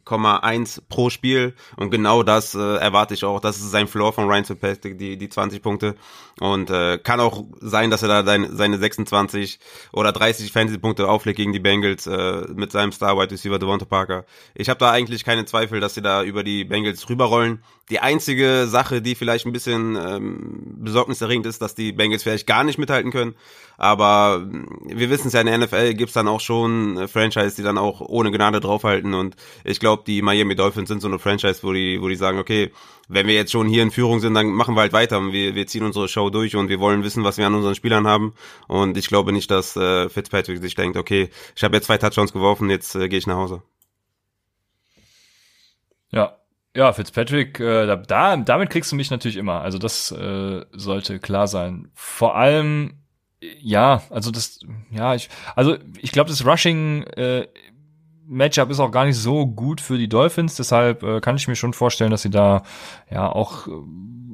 1,1 0.06 0.82
pro 0.90 1.10
Spiel 1.10 1.54
und 1.78 1.90
genau 1.90 2.24
das 2.24 2.56
äh, 2.56 2.60
erwarte 2.60 3.14
ich 3.14 3.24
auch. 3.24 3.40
Das 3.40 3.58
ist 3.58 3.72
sein 3.72 3.88
Floor 3.88 4.12
von 4.12 4.28
Ryan 4.28 4.46
Fitzpatrick, 4.46 4.98
die, 4.98 5.18
die 5.18 5.30
20 5.30 5.62
Punkte 5.62 5.96
und 6.40 6.70
äh, 6.70 6.98
kann 6.98 7.20
auch 7.20 7.46
sein, 7.62 7.90
dass 7.90 8.02
er 8.02 8.10
da 8.10 8.26
seine, 8.26 8.54
seine 8.54 8.78
26 8.78 9.60
oder 9.94 10.12
30 10.12 10.52
Fantasy-Punkte 10.52 11.08
auflegt 11.08 11.38
gegen 11.38 11.54
die 11.54 11.60
Bengals 11.60 12.08
äh, 12.08 12.46
mit 12.54 12.72
seinem 12.72 12.92
Star 12.92 13.18
Wide 13.18 13.32
Receiver 13.32 13.60
Devonta 13.60 13.86
Parker. 13.86 14.26
Ich 14.56 14.70
habe 14.70 14.80
da 14.80 14.92
eigentlich 14.92 15.24
keine 15.24 15.46
Zweifel, 15.46 15.80
dass 15.80 15.94
sie 15.94 16.02
da 16.02 16.24
über 16.24 16.44
die 16.44 16.66
Bengals 16.66 17.08
rüberrollen. 17.10 17.64
Die 17.90 18.00
einzige 18.00 18.66
Sache, 18.68 19.02
die 19.02 19.14
vielleicht 19.14 19.46
ein 19.46 19.52
bisschen 19.52 19.98
ähm, 19.98 20.76
besorgniserregend 20.78 21.46
ist, 21.46 21.62
dass 21.62 21.76
die 21.76 21.92
Bengals 21.92 22.24
vielleicht 22.24 22.48
gar 22.48 22.64
nicht 22.64 22.78
mithalten 22.78 23.12
können. 23.12 23.36
Aber 23.78 24.40
mm, 24.40 24.88
wir 24.88 25.10
wissen 25.10 25.28
es 25.28 25.34
ja, 25.34 25.42
in 25.42 25.48
der 25.48 25.58
NFL 25.58 25.94
gibt's 25.96 26.14
dann 26.14 26.30
auch 26.30 26.40
schon 26.40 26.98
äh, 26.98 27.08
Franchise, 27.10 27.58
die 27.58 27.62
dann 27.62 27.78
auch 27.78 28.00
ohne 28.00 28.32
Gnade 28.32 28.62
draufhalten. 28.62 29.14
Und 29.14 29.36
ich 29.66 29.82
glaube, 29.82 30.04
die 30.08 30.22
Miami 30.22 30.56
Dolphins 30.56 30.88
sind 30.88 31.02
so 31.02 31.10
eine 31.10 31.20
Franchise, 31.20 31.60
wo 31.64 31.74
die, 31.74 32.02
wo 32.02 32.08
die 32.08 32.16
sagen, 32.16 32.40
okay, 32.40 32.72
wenn 33.10 33.28
wir 33.28 33.34
jetzt 33.34 33.52
schon 33.52 33.68
hier 33.68 33.84
in 33.84 33.92
Führung 33.92 34.22
sind, 34.22 34.34
dann 34.34 34.48
machen 34.48 34.76
wir 34.76 34.82
halt 34.82 34.94
weiter. 34.94 35.34
Wir, 35.34 35.54
wir 35.54 35.68
ziehen 35.68 35.84
unsere 35.84 36.08
Show 36.08 36.30
durch 36.30 36.56
und 36.56 36.70
wir 36.70 36.80
wollen 36.80 37.04
wissen, 37.04 37.26
was 37.26 37.38
wir 37.38 37.46
an 37.46 37.54
unseren 37.54 37.76
Spielern 37.76 38.08
haben. 38.08 38.34
Und 38.68 38.98
ich 38.98 39.08
glaube 39.08 39.34
nicht, 39.34 39.52
dass 39.52 39.76
äh, 39.76 40.08
Fitzpatrick 40.08 40.60
sich 40.60 40.76
denkt, 40.76 40.96
okay, 40.96 41.30
ich 41.54 41.64
habe 41.64 41.76
jetzt 41.76 41.88
zwei 41.88 41.98
Touchdowns 41.98 42.32
geworfen, 42.32 42.70
jetzt 42.70 42.96
äh, 42.96 43.10
gehe 43.10 43.20
ich 43.20 43.28
nach 43.28 43.36
Hause. 43.36 43.62
Ja, 46.12 46.38
ja, 46.76 46.92
Fitzpatrick, 46.94 47.60
äh, 47.60 47.86
da, 48.08 48.38
damit 48.38 48.70
kriegst 48.70 48.92
du 48.92 48.96
mich 48.96 49.12
natürlich 49.12 49.38
immer. 49.38 49.62
Also 49.62 49.78
das 49.78 50.12
äh, 50.12 50.66
sollte 50.72 51.20
klar 51.20 51.48
sein. 51.48 51.90
Vor 51.94 52.36
allem, 52.36 52.96
ja, 53.60 54.02
also 54.10 54.32
das, 54.32 54.60
ja, 54.92 55.14
ich, 55.16 55.30
also 55.56 55.78
ich 56.00 56.12
glaube, 56.12 56.30
das 56.30 56.46
Rushing 56.46 57.04
äh, 57.04 57.48
Matchup 58.26 58.70
ist 58.70 58.80
auch 58.80 58.92
gar 58.92 59.06
nicht 59.06 59.18
so 59.18 59.46
gut 59.46 59.82
für 59.82 59.98
die 59.98 60.08
Dolphins, 60.08 60.56
deshalb 60.56 61.04
äh, 61.04 61.20
kann 61.20 61.36
ich 61.36 61.48
mir 61.48 61.56
schon 61.56 61.74
vorstellen, 61.74 62.12
dass 62.12 62.22
sie 62.22 62.30
da 62.30 62.64
ja 63.12 63.30
auch 63.30 63.68
äh, 63.68 63.72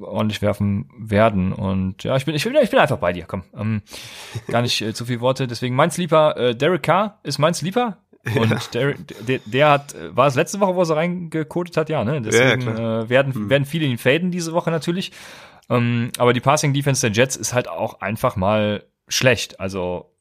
ordentlich 0.02 0.42
werfen 0.42 0.90
werden. 0.98 1.52
Und 1.52 2.04
ja, 2.04 2.16
ich 2.16 2.26
bin, 2.26 2.36
ich 2.36 2.44
bin, 2.44 2.56
ich 2.62 2.70
bin 2.70 2.80
einfach 2.80 3.00
bei 3.00 3.14
dir, 3.14 3.26
komm. 3.26 3.44
Ähm, 3.58 3.82
gar 4.48 4.62
nicht 4.62 4.82
äh, 4.82 4.94
zu 4.94 5.06
viel 5.06 5.22
Worte. 5.22 5.48
Deswegen 5.48 5.76
mein 5.76 5.92
Sleeper, 5.92 6.38
äh, 6.38 6.56
Derek 6.56 6.84
Carr 6.84 7.20
ist 7.24 7.40
mein 7.40 7.54
Sleeper. 7.54 7.98
Und 8.26 8.50
ja. 8.50 8.60
der, 8.74 8.94
der, 9.28 9.40
der 9.46 9.70
hat, 9.70 9.96
war 10.10 10.28
es 10.28 10.36
letzte 10.36 10.60
Woche, 10.60 10.76
wo 10.76 10.82
er 10.82 10.86
so 10.86 10.94
reingekotet 10.94 11.78
hat, 11.78 11.90
ja, 11.90 12.04
ne? 12.04 12.22
Deswegen 12.22 12.62
ja, 12.62 13.02
äh, 13.02 13.10
werden, 13.10 13.34
hm. 13.34 13.50
werden 13.50 13.66
viele 13.66 13.86
ihn 13.86 13.98
faden 13.98 14.32
diese 14.32 14.54
Woche 14.54 14.72
natürlich. 14.72 15.12
Ähm, 15.70 16.12
aber 16.18 16.34
die 16.34 16.42
Passing 16.42 16.74
Defense 16.74 17.02
der 17.02 17.12
Jets 17.12 17.36
ist 17.36 17.54
halt 17.54 17.70
auch 17.70 18.02
einfach 18.02 18.36
mal 18.36 18.84
schlecht. 19.08 19.60
Also 19.60 20.12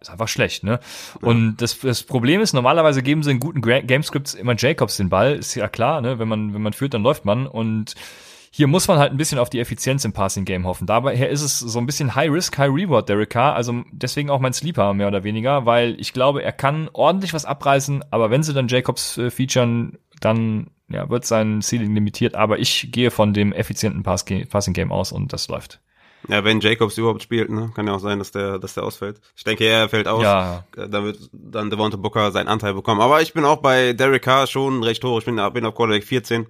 ist 0.00 0.10
einfach 0.10 0.28
schlecht, 0.28 0.64
ne? 0.64 0.80
Ja. 1.22 1.28
Und 1.28 1.56
das, 1.56 1.78
das 1.78 2.02
Problem 2.02 2.40
ist, 2.40 2.52
normalerweise 2.52 3.02
geben 3.02 3.22
sie 3.22 3.30
in 3.30 3.40
guten 3.40 3.62
Gamescripts 3.62 4.34
immer 4.34 4.54
Jacobs 4.56 4.98
den 4.98 5.08
Ball, 5.08 5.34
ist 5.34 5.54
ja 5.54 5.68
klar, 5.68 6.00
ne? 6.02 6.18
Wenn 6.18 6.28
man, 6.28 6.52
wenn 6.52 6.62
man 6.62 6.74
führt, 6.74 6.92
dann 6.92 7.02
läuft 7.02 7.24
man. 7.24 7.46
Und 7.46 7.94
hier 8.56 8.68
muss 8.68 8.88
man 8.88 8.98
halt 8.98 9.12
ein 9.12 9.18
bisschen 9.18 9.38
auf 9.38 9.50
die 9.50 9.60
Effizienz 9.60 10.06
im 10.06 10.14
Passing 10.14 10.46
Game 10.46 10.66
hoffen. 10.66 10.86
Dabei 10.86 11.14
ist 11.14 11.42
es 11.42 11.58
so 11.58 11.78
ein 11.78 11.84
bisschen 11.84 12.14
High 12.14 12.30
Risk, 12.30 12.56
High 12.56 12.70
Reward, 12.70 13.06
Derek 13.06 13.28
Carr. 13.28 13.54
Also 13.54 13.82
deswegen 13.92 14.30
auch 14.30 14.40
mein 14.40 14.54
Sleeper 14.54 14.94
mehr 14.94 15.08
oder 15.08 15.24
weniger, 15.24 15.66
weil 15.66 15.94
ich 16.00 16.14
glaube, 16.14 16.42
er 16.42 16.52
kann 16.52 16.88
ordentlich 16.94 17.34
was 17.34 17.44
abreißen, 17.44 18.02
aber 18.10 18.30
wenn 18.30 18.42
sie 18.42 18.54
dann 18.54 18.68
Jacobs 18.68 19.18
äh, 19.18 19.30
featuren, 19.30 19.98
dann 20.22 20.70
ja, 20.88 21.10
wird 21.10 21.26
sein 21.26 21.60
Ceiling 21.60 21.92
limitiert. 21.92 22.34
Aber 22.34 22.58
ich 22.58 22.90
gehe 22.92 23.10
von 23.10 23.34
dem 23.34 23.52
effizienten 23.52 24.02
Pass 24.02 24.24
Passing 24.24 24.72
Game 24.72 24.90
aus 24.90 25.12
und 25.12 25.34
das 25.34 25.48
läuft. 25.48 25.82
Ja, 26.26 26.42
wenn 26.42 26.60
Jacobs 26.60 26.96
überhaupt 26.96 27.22
spielt, 27.22 27.50
ne? 27.50 27.70
kann 27.74 27.86
ja 27.86 27.92
auch 27.92 28.00
sein, 28.00 28.18
dass 28.18 28.30
der, 28.30 28.58
dass 28.58 28.72
der 28.72 28.84
ausfällt. 28.84 29.20
Ich 29.36 29.44
denke, 29.44 29.66
er 29.66 29.90
fällt 29.90 30.08
aus. 30.08 30.22
Ja. 30.22 30.64
Äh, 30.74 30.88
da 30.88 31.04
wird 31.04 31.18
dann 31.30 31.68
Devonta 31.68 31.98
Booker 31.98 32.32
seinen 32.32 32.48
Anteil 32.48 32.72
bekommen. 32.72 33.02
Aber 33.02 33.20
ich 33.20 33.34
bin 33.34 33.44
auch 33.44 33.58
bei 33.58 33.92
Derek 33.92 34.22
Carr 34.22 34.46
schon 34.46 34.82
recht 34.82 35.04
hoch. 35.04 35.18
Ich 35.18 35.26
bin, 35.26 35.36
bin 35.52 35.66
auf 35.66 35.74
Quarterback 35.74 36.04
14. 36.04 36.46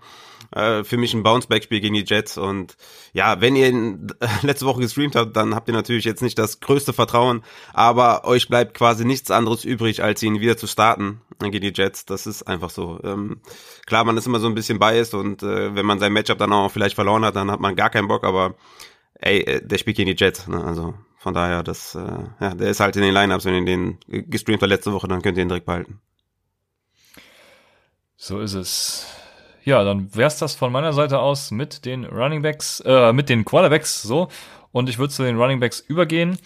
Äh, 0.52 0.84
für 0.84 0.96
mich 0.96 1.14
ein 1.14 1.22
Bounceback-Spiel 1.22 1.80
gegen 1.80 1.94
die 1.94 2.04
Jets. 2.06 2.38
Und 2.38 2.76
ja, 3.12 3.40
wenn 3.40 3.56
ihr 3.56 3.68
ihn 3.68 4.08
letzte 4.42 4.66
Woche 4.66 4.80
gestreamt 4.80 5.16
habt, 5.16 5.36
dann 5.36 5.54
habt 5.54 5.68
ihr 5.68 5.74
natürlich 5.74 6.04
jetzt 6.04 6.22
nicht 6.22 6.38
das 6.38 6.60
größte 6.60 6.92
Vertrauen. 6.92 7.42
Aber 7.72 8.24
euch 8.24 8.48
bleibt 8.48 8.74
quasi 8.74 9.04
nichts 9.04 9.30
anderes 9.30 9.64
übrig, 9.64 10.02
als 10.02 10.22
ihn 10.22 10.40
wieder 10.40 10.56
zu 10.56 10.66
starten 10.66 11.20
gegen 11.40 11.60
die 11.60 11.72
Jets. 11.74 12.06
Das 12.06 12.26
ist 12.26 12.44
einfach 12.44 12.70
so. 12.70 13.00
Ähm, 13.04 13.40
klar, 13.86 14.04
man 14.04 14.16
ist 14.16 14.26
immer 14.26 14.40
so 14.40 14.46
ein 14.46 14.54
bisschen 14.54 14.78
biased 14.78 15.14
und 15.14 15.42
äh, 15.42 15.74
wenn 15.74 15.86
man 15.86 15.98
sein 15.98 16.12
Matchup 16.12 16.38
dann 16.38 16.52
auch 16.52 16.70
vielleicht 16.70 16.94
verloren 16.94 17.24
hat, 17.24 17.36
dann 17.36 17.50
hat 17.50 17.60
man 17.60 17.76
gar 17.76 17.90
keinen 17.90 18.08
Bock. 18.08 18.24
Aber 18.24 18.54
ey, 19.14 19.40
äh, 19.40 19.66
der 19.66 19.78
spielt 19.78 19.96
gegen 19.96 20.14
die 20.14 20.22
Jets, 20.22 20.46
ne? 20.48 20.62
Also 20.64 20.94
von 21.18 21.34
daher, 21.34 21.62
das, 21.62 21.94
äh, 21.96 22.24
ja, 22.40 22.54
der 22.54 22.70
ist 22.70 22.80
halt 22.80 22.94
in 22.96 23.02
den 23.02 23.12
Lineups, 23.12 23.44
wenn 23.46 23.54
ihr 23.54 23.64
den 23.64 23.98
gestreamt 24.30 24.62
habt 24.62 24.70
letzte 24.70 24.92
Woche, 24.92 25.08
dann 25.08 25.22
könnt 25.22 25.36
ihr 25.36 25.42
ihn 25.42 25.48
direkt 25.48 25.66
behalten. 25.66 26.00
So 28.16 28.40
ist 28.40 28.54
es. 28.54 29.06
Ja, 29.66 29.82
dann 29.82 30.14
wär's 30.14 30.38
das 30.38 30.54
von 30.54 30.70
meiner 30.70 30.92
Seite 30.92 31.18
aus 31.18 31.50
mit 31.50 31.84
den 31.84 32.04
Running 32.04 32.40
Backs, 32.40 32.78
äh, 32.86 33.12
mit 33.12 33.28
den 33.28 33.44
Quarterbacks 33.44 34.00
so. 34.00 34.28
Und 34.70 34.88
ich 34.88 34.96
würde 34.98 35.12
zu 35.12 35.24
den 35.24 35.36
Running 35.36 35.58
Backs 35.58 35.80
übergehen. 35.80 36.38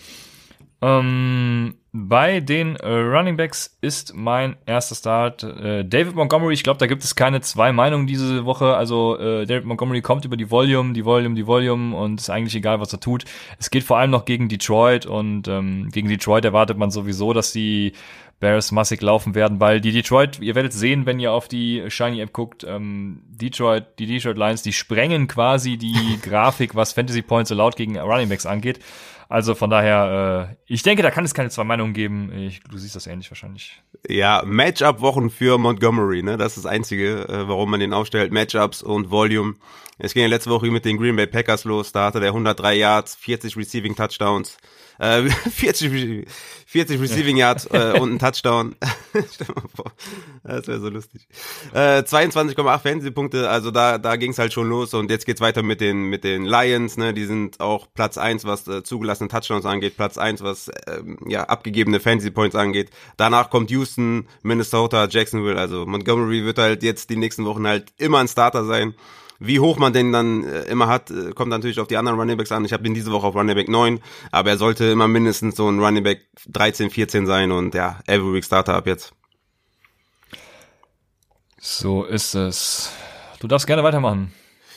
Ähm, 0.81 1.75
bei 1.93 2.41
den 2.41 2.77
äh, 2.77 2.89
Running 2.89 3.37
Backs 3.37 3.77
ist 3.83 4.15
mein 4.15 4.57
erster 4.65 4.95
Start 4.95 5.43
äh, 5.43 5.85
David 5.85 6.15
Montgomery. 6.15 6.55
Ich 6.55 6.63
glaube, 6.63 6.79
da 6.79 6.87
gibt 6.87 7.05
es 7.05 7.15
keine 7.15 7.43
zwei 7.43 7.73
Meinungen 7.73 8.07
diese 8.07 8.47
Woche. 8.47 8.75
Also 8.75 9.19
äh, 9.19 9.45
David 9.45 9.67
Montgomery 9.67 10.01
kommt 10.01 10.25
über 10.25 10.39
die 10.39 10.51
Volume, 10.51 10.95
die 10.95 11.05
Volume, 11.05 11.35
die 11.35 11.47
Volume 11.47 11.95
und 11.95 12.21
ist 12.23 12.31
eigentlich 12.31 12.55
egal, 12.55 12.81
was 12.81 12.91
er 12.95 13.01
tut. 13.01 13.27
Es 13.59 13.71
geht 13.71 13.85
vor 13.85 13.99
allem 13.99 14.13
noch 14.13 14.25
gegen 14.25 14.49
Detroit 14.49 15.05
und 15.05 15.47
ähm, 15.47 15.91
gegen 15.93 16.09
Detroit 16.09 16.47
erwartet 16.47 16.79
man 16.79 16.91
sowieso, 16.91 17.35
dass 17.35 17.53
die 17.53 17.93
Bears 18.41 18.73
massig 18.73 19.03
laufen 19.03 19.35
werden, 19.35 19.61
weil 19.61 19.81
die 19.81 19.93
Detroit, 19.93 20.41
ihr 20.41 20.55
werdet 20.55 20.73
sehen, 20.73 21.07
wenn 21.07 21.21
ihr 21.21 21.33
auf 21.33 21.47
die 21.47 21.85
Shiny 21.89 22.21
App 22.21 22.33
guckt, 22.33 22.65
ähm, 22.65 23.23
Detroit, 23.29 23.99
die 23.99 24.07
Detroit 24.07 24.39
Lions, 24.39 24.63
die 24.63 24.73
sprengen 24.73 25.29
quasi 25.29 25.77
die 25.77 26.19
Grafik, 26.23 26.75
was 26.75 26.93
Fantasy 26.93 27.23
Points 27.23 27.53
allowed 27.53 27.77
gegen 27.77 27.99
Running 27.99 28.29
Backs 28.29 28.47
angeht. 28.47 28.81
Also 29.29 29.55
von 29.55 29.71
daher, 29.71 30.51
äh, 30.51 30.57
ich 30.67 30.83
denke, 30.83 31.05
da 31.05 31.13
kann 31.13 31.25
es 31.25 31.35
keine 31.35 31.51
zwei 31.51 31.63
Meinungen 31.63 31.93
geben. 31.93 32.33
Ich, 32.33 32.65
du 32.65 32.79
siehst 32.79 32.97
das 32.97 33.07
ähnlich 33.07 33.31
wahrscheinlich. 33.31 33.81
Ja, 34.09 34.43
Matchup-Wochen 34.45 35.31
für 35.31 35.57
Montgomery, 35.57 36.25
ne? 36.25 36.37
Das 36.37 36.57
ist 36.57 36.65
das 36.65 36.73
Einzige, 36.73 37.29
äh, 37.29 37.47
warum 37.47 37.71
man 37.71 37.79
den 37.79 37.93
aufstellt. 37.93 38.33
Matchups 38.33 38.83
und 38.83 39.13
Volume. 39.13 39.55
Es 40.01 40.15
ging 40.15 40.23
ja 40.23 40.29
letzte 40.29 40.51
Woche 40.51 40.71
mit 40.71 40.85
den 40.85 40.97
Green 40.97 41.17
Bay 41.17 41.27
Packers 41.27 41.65
los. 41.65 41.93
Da 41.93 42.07
hatte 42.07 42.21
der 42.21 42.31
103 42.31 42.75
Yards, 42.75 43.17
40 43.17 43.57
Receiving 43.57 43.95
Touchdowns. 43.95 44.57
Äh, 45.01 45.23
40, 45.51 46.27
40 46.67 47.01
Receiving 47.01 47.39
Yards 47.39 47.67
äh, 47.67 47.99
und 47.99 48.13
ein 48.13 48.19
Touchdown. 48.19 48.77
Stell 49.33 49.47
mal 49.55 49.63
vor, 49.75 49.93
das 50.43 50.69
wäre 50.69 50.79
so 50.79 50.91
lustig. 50.91 51.27
Äh, 51.73 52.01
22,8 52.01 52.79
Fantasy-Punkte, 52.79 53.49
also 53.49 53.71
da, 53.71 53.97
da 53.97 54.17
ging 54.17 54.33
es 54.33 54.39
halt 54.39 54.53
schon 54.53 54.69
los 54.69 54.93
und 54.93 55.11
jetzt 55.11 55.25
geht's 55.25 55.41
weiter 55.41 55.63
mit 55.63 55.81
den, 55.81 56.05
mit 56.05 56.23
den 56.23 56.45
Lions, 56.45 56.99
ne? 56.99 57.15
Die 57.15 57.25
sind 57.25 57.61
auch 57.61 57.87
Platz 57.95 58.19
eins, 58.19 58.45
was 58.45 58.69
äh, 58.69 58.83
zugelassene 58.83 59.31
Touchdowns 59.31 59.65
angeht, 59.65 59.97
Platz 59.97 60.19
eins, 60.19 60.43
was 60.43 60.71
ähm, 60.87 61.19
ja 61.27 61.45
abgegebene 61.45 61.99
Fantasy-Points 61.99 62.55
angeht. 62.55 62.91
Danach 63.17 63.49
kommt 63.49 63.71
Houston, 63.71 64.29
Minnesota, 64.43 65.09
Jacksonville, 65.11 65.59
also 65.59 65.87
Montgomery 65.87 66.45
wird 66.45 66.59
halt 66.59 66.83
jetzt 66.83 67.09
die 67.09 67.17
nächsten 67.17 67.47
Wochen 67.47 67.67
halt 67.67 67.93
immer 67.97 68.19
ein 68.19 68.29
Starter 68.29 68.67
sein. 68.67 68.95
Wie 69.43 69.59
hoch 69.59 69.79
man 69.79 69.95
den 69.95 70.13
dann 70.13 70.45
äh, 70.45 70.65
immer 70.65 70.87
hat, 70.87 71.11
äh, 71.11 71.33
kommt 71.33 71.49
natürlich 71.49 71.81
auf 71.81 71.89
die 71.89 71.97
anderen 71.97 72.19
Running 72.19 72.37
Backs 72.37 72.53
an. 72.53 72.65
Ich 72.67 72.75
habe 72.75 72.87
ihn 72.87 72.93
diese 72.93 73.11
Woche 73.11 73.27
auf 73.27 73.35
Running 73.35 73.55
Back 73.57 73.71
9, 73.71 73.99
aber 74.31 74.51
er 74.51 74.59
sollte 74.59 74.85
immer 74.85 75.09
mindestens 75.09 75.57
so 75.57 75.67
ein 75.69 75.81
Running 75.81 76.05
Back 76.05 76.27
13, 76.49 76.91
14 76.91 77.27
sein 77.27 77.51
und 77.51 77.75
ja, 77.75 78.01
every 78.07 78.35
week 78.35 78.45
Starter 78.45 78.75
ab 78.75 78.87
jetzt. 78.87 79.15
So 81.59 82.05
ist 82.05 82.35
es. 82.35 82.93
Du 83.41 83.49
darfst 83.49 83.67
gerne 83.67 83.83
weitermachen. 83.83 84.33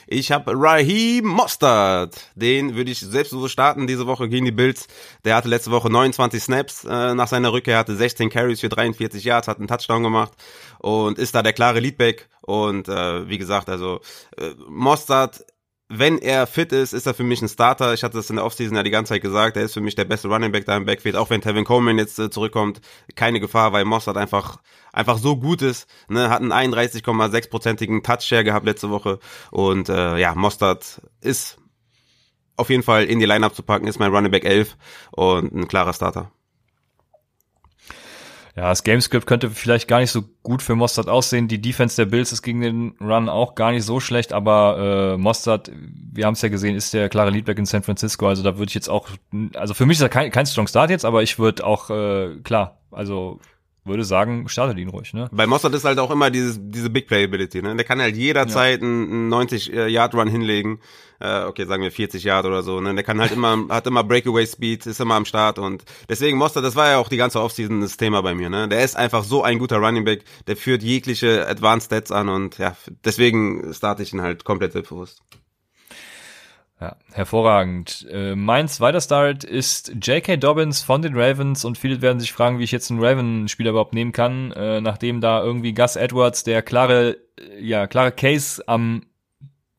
Ich 0.08 0.32
habe 0.32 0.54
Raheem 0.56 1.26
Mostert. 1.26 2.30
Den 2.36 2.76
würde 2.76 2.92
ich 2.92 3.00
selbst 3.00 3.32
so 3.32 3.48
starten 3.48 3.88
diese 3.88 4.08
Woche 4.08 4.30
gegen 4.30 4.46
die 4.46 4.52
Bills. 4.52 4.88
Der 5.24 5.36
hatte 5.36 5.48
letzte 5.48 5.72
Woche 5.72 5.90
29 5.90 6.42
Snaps 6.42 6.84
äh, 6.84 7.14
nach 7.14 7.28
seiner 7.28 7.54
Rückkehr, 7.54 7.78
hatte 7.78 7.96
16 7.96 8.30
Carries 8.30 8.60
für 8.60 8.70
43 8.70 9.24
Yards, 9.24 9.48
hat 9.48 9.58
einen 9.58 9.68
Touchdown 9.68 10.04
gemacht 10.04 10.34
und 10.80 11.18
ist 11.18 11.36
da 11.36 11.42
der 11.42 11.54
klare 11.54 11.80
Leadback. 11.80 12.30
Und 12.42 12.88
äh, 12.90 13.28
wie 13.30 13.38
gesagt, 13.38 13.70
also 13.70 14.02
äh, 14.38 14.52
Mostert 14.68 15.46
wenn 15.90 16.18
er 16.18 16.48
fit 16.48 16.72
ist, 16.72 16.94
ist 16.94 17.06
er 17.06 17.14
für 17.14 17.24
mich 17.24 17.42
ein 17.42 17.48
Starter. 17.48 17.94
Ich 17.94 18.04
hatte 18.04 18.18
das 18.18 18.30
in 18.30 18.38
der 18.38 18.46
Offseason 18.46 18.76
ja 18.76 18.84
die 18.84 18.90
ganze 18.90 19.14
Zeit 19.14 19.22
gesagt. 19.22 19.58
Er 19.58 19.64
ist 19.64 19.74
für 19.74 19.82
mich 19.82 19.96
der 19.96 20.06
beste 20.06 20.28
Running 20.28 20.52
Back 20.52 20.66
da 20.66 20.76
im 20.76 20.86
Backfield. 20.86 21.16
Auch 21.16 21.30
wenn 21.30 21.42
Tevin 21.42 21.66
Coleman 21.66 21.98
jetzt 21.98 22.18
äh, 22.20 22.30
zurückkommt, 22.30 22.82
keine 23.16 23.40
Gefahr, 23.40 23.74
weil 23.74 23.86
Mossad 23.86 24.18
einfach 24.18 24.58
einfach 24.94 25.18
so 25.18 25.36
gut 25.36 25.62
ist. 25.62 25.90
Ne? 26.08 26.30
Hat 26.30 26.42
einen 26.42 26.54
31,6-prozentigen 26.54 28.04
Touchshare 28.04 28.46
gehabt 28.46 28.66
letzte 28.66 28.90
Woche. 28.90 29.20
Und 29.52 29.90
äh, 29.90 30.18
ja, 30.18 30.34
Mostard 30.36 31.02
ist 31.20 31.58
auf 32.56 32.70
jeden 32.70 32.84
Fall 32.84 33.06
in 33.06 33.20
die 33.20 33.26
Lineup 33.26 33.56
zu 33.56 33.64
packen, 33.64 33.88
ist 33.88 34.00
mein 34.00 34.14
Running 34.14 34.32
Back 34.32 34.46
11 34.46 34.78
und 35.12 35.54
ein 35.54 35.68
klarer 35.68 35.94
Starter. 35.94 36.32
Ja, 38.56 38.70
das 38.70 38.84
Gamescript 38.84 39.26
könnte 39.26 39.50
vielleicht 39.50 39.88
gar 39.88 40.00
nicht 40.00 40.12
so 40.12 40.22
gut 40.44 40.62
für 40.62 40.76
Mostert 40.76 41.10
aussehen. 41.10 41.48
Die 41.48 41.60
Defense 41.60 41.96
der 41.96 42.06
Bills 42.06 42.32
ist 42.32 42.44
gegen 42.44 42.62
den 42.62 42.96
Run 43.02 43.28
auch 43.28 43.56
gar 43.56 43.72
nicht 43.72 43.84
so 43.84 44.00
schlecht, 44.00 44.32
aber 44.32 45.16
äh, 45.16 45.18
Mostert, 45.18 45.72
wir 45.74 46.28
haben 46.28 46.34
es 46.34 46.44
ja 46.44 46.50
gesehen, 46.50 46.76
ist 46.76 46.94
der 46.94 47.10
klare 47.10 47.32
Leadback 47.32 47.58
in 47.58 47.66
San 47.66 47.82
Francisco. 47.82 48.28
Also 48.28 48.44
da 48.44 48.60
würde 48.60 48.70
ich 48.70 48.76
jetzt 48.76 48.90
auch, 48.90 49.10
also 49.56 49.74
für 49.74 49.88
mich 49.88 49.98
ist 49.98 50.04
er 50.04 50.10
kein, 50.10 50.30
kein 50.30 50.46
Strong 50.46 50.68
Start 50.68 50.92
jetzt, 50.92 51.04
aber 51.04 51.24
ich 51.24 51.40
würde 51.40 51.66
auch, 51.66 51.90
äh, 51.90 52.36
klar, 52.44 52.78
also 52.92 53.40
würde 53.86 54.06
sagen, 54.06 54.48
startet 54.48 54.78
ihn 54.78 54.90
ruhig, 54.90 55.14
ne? 55.14 55.30
Bei 55.32 55.46
Mossad 55.46 55.74
ist 55.74 55.84
halt 55.84 56.00
auch 56.00 56.12
immer 56.12 56.32
dieses, 56.32 56.58
diese 56.62 56.90
Big 56.90 57.08
Playability, 57.08 57.62
ne? 57.62 57.76
Der 57.76 57.86
kann 57.86 58.02
halt 58.02 58.16
jederzeit 58.16 58.82
ja. 58.82 58.88
einen 58.88 59.34
90-Yard-Run 59.34 60.28
hinlegen. 60.28 60.80
Äh, 61.20 61.44
okay, 61.44 61.66
sagen 61.66 61.84
wir 61.84 61.92
40 61.92 62.24
Yard 62.24 62.46
oder 62.46 62.64
so, 62.64 62.82
ne? 62.82 62.94
Der 62.96 63.04
kann 63.04 63.20
halt 63.20 63.32
immer, 63.32 63.66
hat 63.70 63.88
immer 63.88 64.04
Breakaway 64.04 64.46
Speed, 64.46 64.86
ist 64.86 65.02
immer 65.02 65.16
am 65.16 65.26
Start 65.26 65.60
und 65.60 65.84
deswegen 66.10 66.38
Mossad, 66.38 66.64
das 66.64 66.76
war 66.76 66.90
ja 66.90 66.98
auch 66.98 67.10
die 67.10 67.18
ganze 67.18 67.42
Offseason 67.42 67.82
das 67.82 67.98
Thema 67.98 68.22
bei 68.22 68.34
mir, 68.34 68.50
ne? 68.50 68.68
Der 68.68 68.84
ist 68.84 68.96
einfach 68.96 69.24
so 69.24 69.44
ein 69.44 69.60
guter 69.60 69.78
Running 69.78 70.06
Back, 70.06 70.24
der 70.48 70.56
führt 70.56 70.84
jegliche 70.84 71.48
Advanced 71.48 71.88
Stats 71.88 72.12
an 72.12 72.30
und 72.30 72.58
ja, 72.58 72.76
deswegen 73.04 73.74
starte 73.74 74.04
ich 74.04 74.14
ihn 74.14 74.22
halt 74.22 74.44
komplett 74.44 74.74
selbstbewusst. 74.74 75.22
Ja, 76.82 76.98
hervorragend. 77.14 78.06
Äh, 78.12 78.36
mein 78.36 78.68
zweiter 78.68 79.00
Start 79.00 79.44
ist 79.44 79.94
J.K. 80.02 80.38
Dobbins 80.38 80.82
von 80.82 81.02
den 81.02 81.16
Ravens 81.16 81.64
und 81.66 81.78
viele 81.78 82.02
werden 82.02 82.20
sich 82.20 82.34
fragen, 82.34 82.60
wie 82.60 82.64
ich 82.64 82.72
jetzt 82.72 82.92
einen 82.92 83.04
Raven-Spieler 83.04 83.70
überhaupt 83.70 83.94
nehmen 83.94 84.12
kann, 84.12 84.52
äh, 84.52 84.82
nachdem 84.82 85.22
da 85.22 85.42
irgendwie 85.42 85.74
Gus 85.74 85.96
Edwards 85.96 86.44
der 86.44 86.62
klare, 86.62 87.18
äh, 87.40 87.64
ja, 87.64 87.88
klare 87.88 88.12
Case 88.12 88.68
am, 88.68 89.06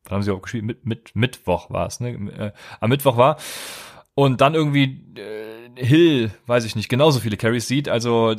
was 0.04 0.12
haben 0.12 0.22
sie 0.22 0.30
auch 0.30 0.40
gespielt? 0.40 0.64
Mit, 0.64 0.86
mit, 0.86 1.14
Mittwoch 1.14 1.68
war 1.70 1.86
es, 1.86 2.00
ne? 2.00 2.10
Äh, 2.12 2.52
am 2.80 2.90
Mittwoch 2.90 3.16
war. 3.16 3.38
Und 4.14 4.40
dann 4.40 4.54
irgendwie 4.54 5.04
äh, 5.18 5.63
Hill, 5.76 6.30
weiß 6.46 6.64
ich 6.64 6.76
nicht, 6.76 6.88
genauso 6.88 7.20
viele 7.20 7.36
Carries 7.36 7.68
sieht. 7.68 7.88
Also 7.88 8.34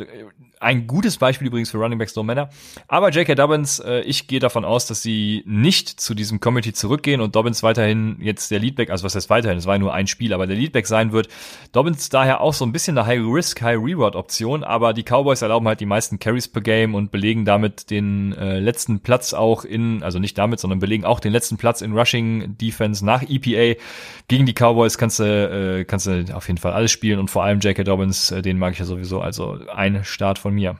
ein 0.59 0.87
gutes 0.87 1.17
Beispiel 1.17 1.47
übrigens 1.47 1.69
für 1.69 1.77
Running 1.77 1.99
Backs 1.99 2.15
No 2.15 2.23
Männer. 2.23 2.49
Aber 2.87 3.09
J.K. 3.09 3.35
Dobbins, 3.35 3.79
äh, 3.79 4.01
ich 4.01 4.27
gehe 4.27 4.39
davon 4.39 4.65
aus, 4.65 4.87
dass 4.87 5.01
sie 5.01 5.43
nicht 5.45 5.99
zu 5.99 6.13
diesem 6.15 6.39
Committee 6.39 6.73
zurückgehen 6.73 7.21
und 7.21 7.35
Dobbins 7.35 7.63
weiterhin 7.63 8.17
jetzt 8.19 8.51
der 8.51 8.59
Leadback, 8.59 8.89
also 8.89 9.03
was 9.03 9.15
heißt 9.15 9.29
weiterhin, 9.29 9.57
es 9.57 9.65
war 9.65 9.77
nur 9.77 9.93
ein 9.93 10.07
Spiel, 10.07 10.33
aber 10.33 10.47
der 10.47 10.55
Leadback 10.55 10.87
sein 10.87 11.11
wird. 11.11 11.27
Dobbins 11.71 12.09
daher 12.09 12.41
auch 12.41 12.53
so 12.53 12.65
ein 12.65 12.71
bisschen 12.71 12.97
eine 12.97 13.05
High-Risk, 13.07 13.61
High-Reward-Option, 13.61 14.63
aber 14.63 14.93
die 14.93 15.03
Cowboys 15.03 15.41
erlauben 15.41 15.67
halt 15.67 15.79
die 15.79 15.85
meisten 15.85 16.19
Carries 16.19 16.47
per 16.47 16.61
Game 16.61 16.95
und 16.95 17.11
belegen 17.11 17.45
damit 17.45 17.89
den 17.89 18.33
äh, 18.33 18.59
letzten 18.59 19.01
Platz 19.01 19.33
auch 19.33 19.65
in, 19.65 20.03
also 20.03 20.19
nicht 20.19 20.37
damit, 20.37 20.59
sondern 20.59 20.79
belegen 20.79 21.05
auch 21.05 21.19
den 21.19 21.31
letzten 21.31 21.57
Platz 21.57 21.81
in 21.81 21.97
Rushing 21.97 22.57
Defense 22.57 23.05
nach 23.05 23.23
EPA. 23.27 23.79
Gegen 24.27 24.45
die 24.45 24.53
Cowboys 24.53 24.97
kannst 24.97 25.19
du, 25.19 25.23
äh, 25.23 25.85
kannst 25.85 26.07
du 26.07 26.25
auf 26.33 26.47
jeden 26.47 26.57
Fall 26.57 26.73
alles 26.73 26.91
spielen 26.91 27.19
und 27.19 27.24
vor 27.31 27.43
allem 27.43 27.59
J.K. 27.59 27.83
Dobbins, 27.83 28.31
äh, 28.31 28.41
den 28.41 28.57
mag 28.57 28.73
ich 28.73 28.79
ja 28.79 28.85
sowieso, 28.85 29.21
also 29.21 29.59
ein 29.73 30.03
Start 30.03 30.39
von 30.39 30.53
mir. 30.53 30.77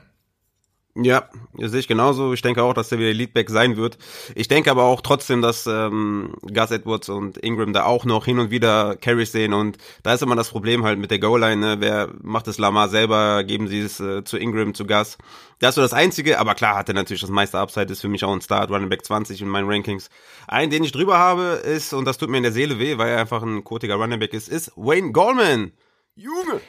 Ja, 0.98 1.28
sehe 1.58 1.80
ich 1.80 1.88
genauso. 1.88 2.32
Ich 2.32 2.40
denke 2.40 2.62
auch, 2.62 2.72
dass 2.72 2.88
der 2.88 2.98
wieder 2.98 3.12
Leadback 3.12 3.50
sein 3.50 3.76
wird. 3.76 3.98
Ich 4.34 4.48
denke 4.48 4.70
aber 4.70 4.84
auch 4.84 5.02
trotzdem, 5.02 5.42
dass 5.42 5.66
ähm, 5.66 6.34
Gus 6.40 6.70
Edwards 6.70 7.10
und 7.10 7.36
Ingram 7.36 7.74
da 7.74 7.84
auch 7.84 8.06
noch 8.06 8.24
hin 8.24 8.38
und 8.38 8.50
wieder 8.50 8.96
Carries 8.96 9.30
sehen 9.30 9.52
und 9.52 9.76
da 10.02 10.14
ist 10.14 10.22
immer 10.22 10.36
das 10.36 10.48
Problem 10.48 10.84
halt 10.84 10.98
mit 10.98 11.10
der 11.10 11.18
Goal-Line. 11.18 11.56
Ne? 11.56 11.76
Wer 11.80 12.08
macht 12.22 12.48
es 12.48 12.56
Lamar 12.56 12.88
selber? 12.88 13.44
Geben 13.44 13.68
sie 13.68 13.80
es 13.80 14.00
äh, 14.00 14.24
zu 14.24 14.38
Ingram, 14.38 14.72
zu 14.72 14.86
Gus? 14.86 15.18
Das 15.58 15.70
ist 15.70 15.74
so 15.74 15.82
das 15.82 15.92
Einzige, 15.92 16.38
aber 16.38 16.54
klar 16.54 16.76
hat 16.76 16.88
er 16.88 16.94
natürlich 16.94 17.20
das 17.20 17.30
meiste 17.30 17.58
Upside, 17.58 17.92
ist 17.92 18.00
für 18.00 18.08
mich 18.08 18.24
auch 18.24 18.32
ein 18.32 18.40
Start, 18.40 18.70
Running 18.70 18.88
Back 18.88 19.04
20 19.04 19.42
in 19.42 19.48
meinen 19.48 19.68
Rankings. 19.68 20.08
Einen, 20.48 20.70
den 20.70 20.82
ich 20.82 20.92
drüber 20.92 21.18
habe, 21.18 21.60
ist, 21.62 21.92
und 21.92 22.06
das 22.06 22.16
tut 22.16 22.30
mir 22.30 22.38
in 22.38 22.42
der 22.42 22.52
Seele 22.52 22.78
weh, 22.78 22.96
weil 22.96 23.10
er 23.10 23.20
einfach 23.20 23.42
ein 23.42 23.64
kotiger 23.64 23.96
Running 23.96 24.18
Back 24.18 24.32
ist, 24.32 24.48
ist 24.48 24.72
Wayne 24.76 25.12
Goldman. 25.12 25.72
Junge! 26.18 26.62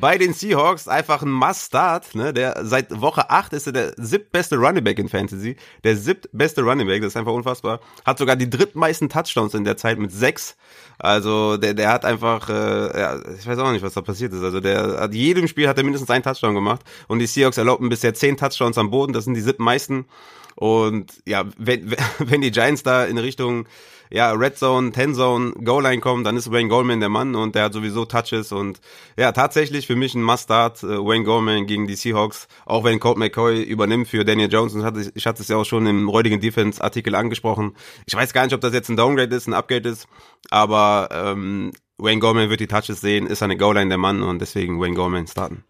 Bei 0.00 0.16
den 0.16 0.32
Seahawks 0.32 0.88
einfach 0.88 1.20
ein 1.20 1.30
Must-Start, 1.30 2.14
ne? 2.14 2.32
Der 2.32 2.64
seit 2.64 2.98
Woche 2.98 3.28
8 3.28 3.52
ist 3.52 3.66
er 3.66 3.74
der 3.74 3.92
siebtbeste 3.98 4.56
Running 4.56 4.84
Back 4.84 4.98
in 4.98 5.10
Fantasy. 5.10 5.56
Der 5.84 5.98
siebtbeste 5.98 6.62
Running 6.62 6.86
Back, 6.86 7.02
das 7.02 7.08
ist 7.08 7.16
einfach 7.18 7.34
unfassbar. 7.34 7.80
Hat 8.06 8.16
sogar 8.16 8.36
die 8.36 8.48
drittmeisten 8.48 9.10
Touchdowns 9.10 9.52
in 9.52 9.64
der 9.64 9.76
Zeit 9.76 9.98
mit 9.98 10.12
sechs. 10.12 10.56
Also 10.98 11.58
der, 11.58 11.74
der 11.74 11.92
hat 11.92 12.06
einfach, 12.06 12.48
äh, 12.48 12.98
ja, 12.98 13.20
ich 13.38 13.46
weiß 13.46 13.58
auch 13.58 13.70
nicht, 13.70 13.82
was 13.82 13.92
da 13.92 14.00
passiert 14.00 14.32
ist. 14.32 14.42
Also 14.42 14.60
der 14.60 14.98
hat 14.98 15.12
jedem 15.12 15.46
Spiel 15.46 15.68
hat 15.68 15.76
er 15.76 15.84
mindestens 15.84 16.08
einen 16.08 16.24
Touchdown 16.24 16.54
gemacht. 16.54 16.80
Und 17.06 17.18
die 17.18 17.26
Seahawks 17.26 17.58
erlaubten 17.58 17.90
bisher 17.90 18.14
zehn 18.14 18.38
Touchdowns 18.38 18.78
am 18.78 18.90
Boden, 18.90 19.12
das 19.12 19.24
sind 19.24 19.34
die 19.34 19.42
siebtmeisten. 19.42 20.06
Und 20.54 21.12
ja, 21.26 21.44
wenn, 21.58 21.94
wenn 22.18 22.40
die 22.40 22.50
Giants 22.50 22.82
da 22.82 23.04
in 23.04 23.18
Richtung 23.18 23.66
ja, 24.10 24.32
Red 24.32 24.58
Zone, 24.58 24.92
Ten 24.92 25.14
Zone, 25.14 25.52
Goal 25.64 25.82
Line 25.82 26.00
kommen, 26.00 26.24
dann 26.24 26.36
ist 26.36 26.50
Wayne 26.50 26.68
Goldman 26.68 27.00
der 27.00 27.08
Mann 27.08 27.34
und 27.34 27.54
der 27.54 27.64
hat 27.64 27.72
sowieso 27.72 28.04
Touches 28.04 28.52
und 28.52 28.80
ja, 29.16 29.32
tatsächlich 29.32 29.86
für 29.86 29.96
mich 29.96 30.14
ein 30.14 30.22
Must-Start, 30.22 30.82
äh, 30.82 30.98
Wayne 30.98 31.24
Goldman 31.24 31.66
gegen 31.66 31.86
die 31.86 31.94
Seahawks, 31.94 32.48
auch 32.64 32.84
wenn 32.84 33.00
Colt 33.00 33.18
McCoy 33.18 33.62
übernimmt 33.62 34.08
für 34.08 34.24
Daniel 34.24 34.52
Jones 34.52 34.74
und 34.74 34.84
hatte, 34.84 35.10
ich 35.14 35.26
hatte 35.26 35.42
es 35.42 35.48
ja 35.48 35.56
auch 35.56 35.64
schon 35.64 35.86
im 35.86 36.08
räudigen 36.08 36.40
Defense-Artikel 36.40 37.14
angesprochen. 37.14 37.76
Ich 38.06 38.14
weiß 38.14 38.32
gar 38.32 38.44
nicht, 38.44 38.54
ob 38.54 38.60
das 38.60 38.72
jetzt 38.72 38.88
ein 38.88 38.96
Downgrade 38.96 39.34
ist, 39.34 39.46
ein 39.46 39.54
Upgrade 39.54 39.88
ist, 39.88 40.06
aber 40.50 41.08
ähm, 41.10 41.72
Wayne 41.98 42.20
Goldman 42.20 42.50
wird 42.50 42.60
die 42.60 42.66
Touches 42.66 43.00
sehen, 43.00 43.26
ist 43.26 43.42
eine 43.42 43.56
Goal 43.56 43.74
Line 43.74 43.88
der 43.88 43.98
Mann 43.98 44.22
und 44.22 44.40
deswegen 44.40 44.80
Wayne 44.80 44.94
Goldman 44.94 45.26
starten. 45.26 45.64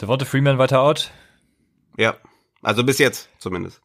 Devonta 0.00 0.24
Freeman 0.24 0.58
weiter 0.58 0.80
out? 0.80 1.10
Ja, 1.96 2.16
also 2.62 2.84
bis 2.84 2.98
jetzt 2.98 3.28
zumindest. 3.38 3.82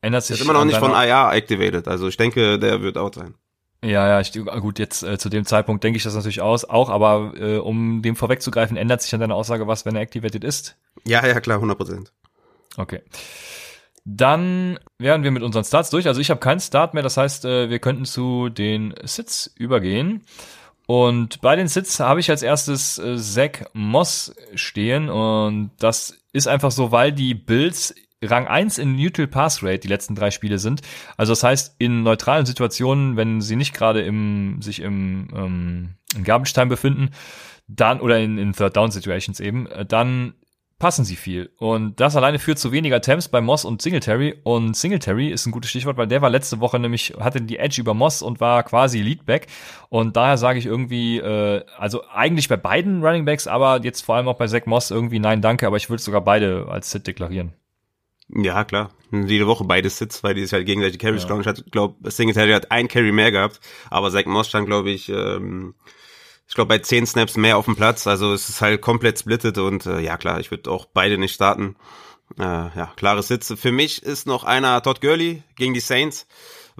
Ändert 0.00 0.24
sich. 0.24 0.38
Ist 0.38 0.44
immer 0.44 0.52
noch 0.52 0.64
nicht 0.64 0.78
von 0.78 0.92
IR 0.92 1.32
activated, 1.32 1.88
also 1.88 2.08
ich 2.08 2.16
denke, 2.16 2.58
der 2.58 2.82
wird 2.82 2.96
out 2.96 3.16
sein. 3.16 3.34
Ja, 3.82 4.08
ja, 4.08 4.20
ich, 4.20 4.32
gut, 4.32 4.80
jetzt 4.80 5.04
äh, 5.04 5.18
zu 5.18 5.28
dem 5.28 5.44
Zeitpunkt 5.44 5.84
denke 5.84 5.98
ich 5.98 6.02
das 6.02 6.14
natürlich 6.14 6.40
aus, 6.40 6.64
auch, 6.64 6.90
aber 6.90 7.32
äh, 7.36 7.58
um 7.58 8.02
dem 8.02 8.16
vorwegzugreifen, 8.16 8.76
ändert 8.76 9.02
sich 9.02 9.14
an 9.14 9.20
deiner 9.20 9.36
Aussage 9.36 9.68
was, 9.68 9.86
wenn 9.86 9.94
er 9.94 10.02
activated 10.02 10.42
ist? 10.42 10.76
Ja, 11.04 11.24
ja, 11.24 11.38
klar, 11.40 11.56
100 11.58 11.76
Prozent. 11.76 12.12
Okay. 12.76 13.02
Dann 14.04 14.80
wären 14.98 15.22
wir 15.22 15.30
mit 15.30 15.42
unseren 15.42 15.64
Starts 15.64 15.90
durch. 15.90 16.08
Also 16.08 16.20
ich 16.20 16.30
habe 16.30 16.40
keinen 16.40 16.60
Start 16.60 16.94
mehr, 16.94 17.02
das 17.02 17.16
heißt, 17.16 17.44
äh, 17.44 17.70
wir 17.70 17.78
könnten 17.78 18.04
zu 18.04 18.48
den 18.48 18.94
Sits 19.04 19.52
übergehen. 19.56 20.24
Und 20.86 21.40
bei 21.42 21.54
den 21.54 21.68
Sits 21.68 22.00
habe 22.00 22.18
ich 22.18 22.30
als 22.30 22.42
erstes 22.42 22.98
äh, 22.98 23.16
Zach 23.16 23.66
Moss 23.74 24.34
stehen 24.54 25.10
und 25.10 25.70
das 25.78 26.16
ist 26.32 26.48
einfach 26.48 26.70
so, 26.70 26.90
weil 26.90 27.12
die 27.12 27.34
Bills 27.34 27.94
Rang 28.22 28.46
1 28.46 28.78
in 28.78 28.96
Neutral 28.96 29.26
Pass 29.28 29.62
Rate 29.62 29.80
die 29.80 29.88
letzten 29.88 30.14
drei 30.14 30.30
Spiele 30.30 30.58
sind. 30.58 30.82
Also 31.16 31.32
das 31.32 31.42
heißt, 31.42 31.76
in 31.78 32.02
neutralen 32.02 32.46
Situationen, 32.46 33.16
wenn 33.16 33.40
sie 33.40 33.56
nicht 33.56 33.74
gerade 33.74 34.02
im, 34.02 34.60
sich 34.60 34.80
im, 34.80 35.28
ähm, 35.34 35.88
in 36.16 36.24
Garbage 36.24 36.52
Time 36.52 36.66
befinden, 36.66 37.10
dann, 37.68 38.00
oder 38.00 38.18
in, 38.18 38.38
in 38.38 38.52
Third 38.52 38.76
Down 38.76 38.90
Situations 38.90 39.40
eben, 39.40 39.66
äh, 39.66 39.84
dann 39.84 40.34
passen 40.78 41.04
sie 41.04 41.16
viel. 41.16 41.50
Und 41.58 41.98
das 42.00 42.14
alleine 42.14 42.38
führt 42.38 42.58
zu 42.58 42.70
weniger 42.70 43.00
Temps 43.00 43.28
bei 43.28 43.40
Moss 43.40 43.64
und 43.64 43.82
Singletary. 43.82 44.38
Und 44.44 44.76
Singletary 44.76 45.28
ist 45.28 45.46
ein 45.46 45.50
gutes 45.50 45.70
Stichwort, 45.70 45.96
weil 45.96 46.06
der 46.06 46.22
war 46.22 46.30
letzte 46.30 46.60
Woche 46.60 46.78
nämlich, 46.78 47.14
hatte 47.18 47.42
die 47.42 47.58
Edge 47.58 47.80
über 47.80 47.94
Moss 47.94 48.22
und 48.22 48.40
war 48.40 48.62
quasi 48.62 49.00
Leadback. 49.00 49.48
Und 49.88 50.16
daher 50.16 50.38
sage 50.38 50.58
ich 50.58 50.66
irgendwie, 50.66 51.18
äh, 51.18 51.64
also 51.76 52.04
eigentlich 52.08 52.48
bei 52.48 52.56
beiden 52.56 53.04
Running 53.04 53.24
Backs, 53.24 53.46
aber 53.46 53.80
jetzt 53.82 54.02
vor 54.02 54.16
allem 54.16 54.28
auch 54.28 54.38
bei 54.38 54.46
Zach 54.46 54.66
Moss 54.66 54.90
irgendwie 54.90 55.18
nein, 55.18 55.42
danke, 55.42 55.66
aber 55.66 55.76
ich 55.76 55.90
würde 55.90 56.02
sogar 56.02 56.20
beide 56.20 56.66
als 56.68 56.90
Sit 56.90 57.06
deklarieren. 57.06 57.52
Ja, 58.28 58.64
klar. 58.64 58.90
Jede 59.10 59.46
Woche 59.46 59.64
beide 59.64 59.88
Sits, 59.88 60.22
weil 60.22 60.34
die 60.34 60.42
ist 60.42 60.52
halt 60.52 60.66
gegenseitig 60.66 60.98
Carries 60.98 61.26
ja. 61.28 61.52
Ich 61.52 61.70
glaube, 61.70 62.10
Singletary 62.10 62.52
hat 62.52 62.70
ein 62.70 62.88
Carry 62.88 63.12
mehr 63.12 63.30
gehabt, 63.30 63.60
aber 63.90 64.10
Zach 64.10 64.26
Moss 64.26 64.48
stand, 64.48 64.66
glaube 64.66 64.90
ich, 64.90 65.08
ähm, 65.08 65.74
ich 66.46 66.54
glaube, 66.54 66.68
bei 66.68 66.78
zehn 66.78 67.06
Snaps 67.06 67.36
mehr 67.36 67.56
auf 67.56 67.66
dem 67.66 67.76
Platz. 67.76 68.06
Also 68.06 68.32
es 68.32 68.48
ist 68.48 68.60
halt 68.60 68.80
komplett 68.80 69.18
splittet 69.18 69.58
und 69.58 69.86
äh, 69.86 70.00
ja 70.00 70.16
klar, 70.16 70.40
ich 70.40 70.50
würde 70.50 70.70
auch 70.70 70.86
beide 70.86 71.18
nicht 71.18 71.34
starten. 71.34 71.76
Äh, 72.38 72.42
ja, 72.42 72.92
klare 72.96 73.22
Sitze. 73.22 73.56
Für 73.56 73.72
mich 73.72 74.02
ist 74.02 74.26
noch 74.26 74.44
einer 74.44 74.82
Todd 74.82 75.00
Gurley 75.00 75.42
gegen 75.56 75.74
die 75.74 75.80
Saints 75.80 76.26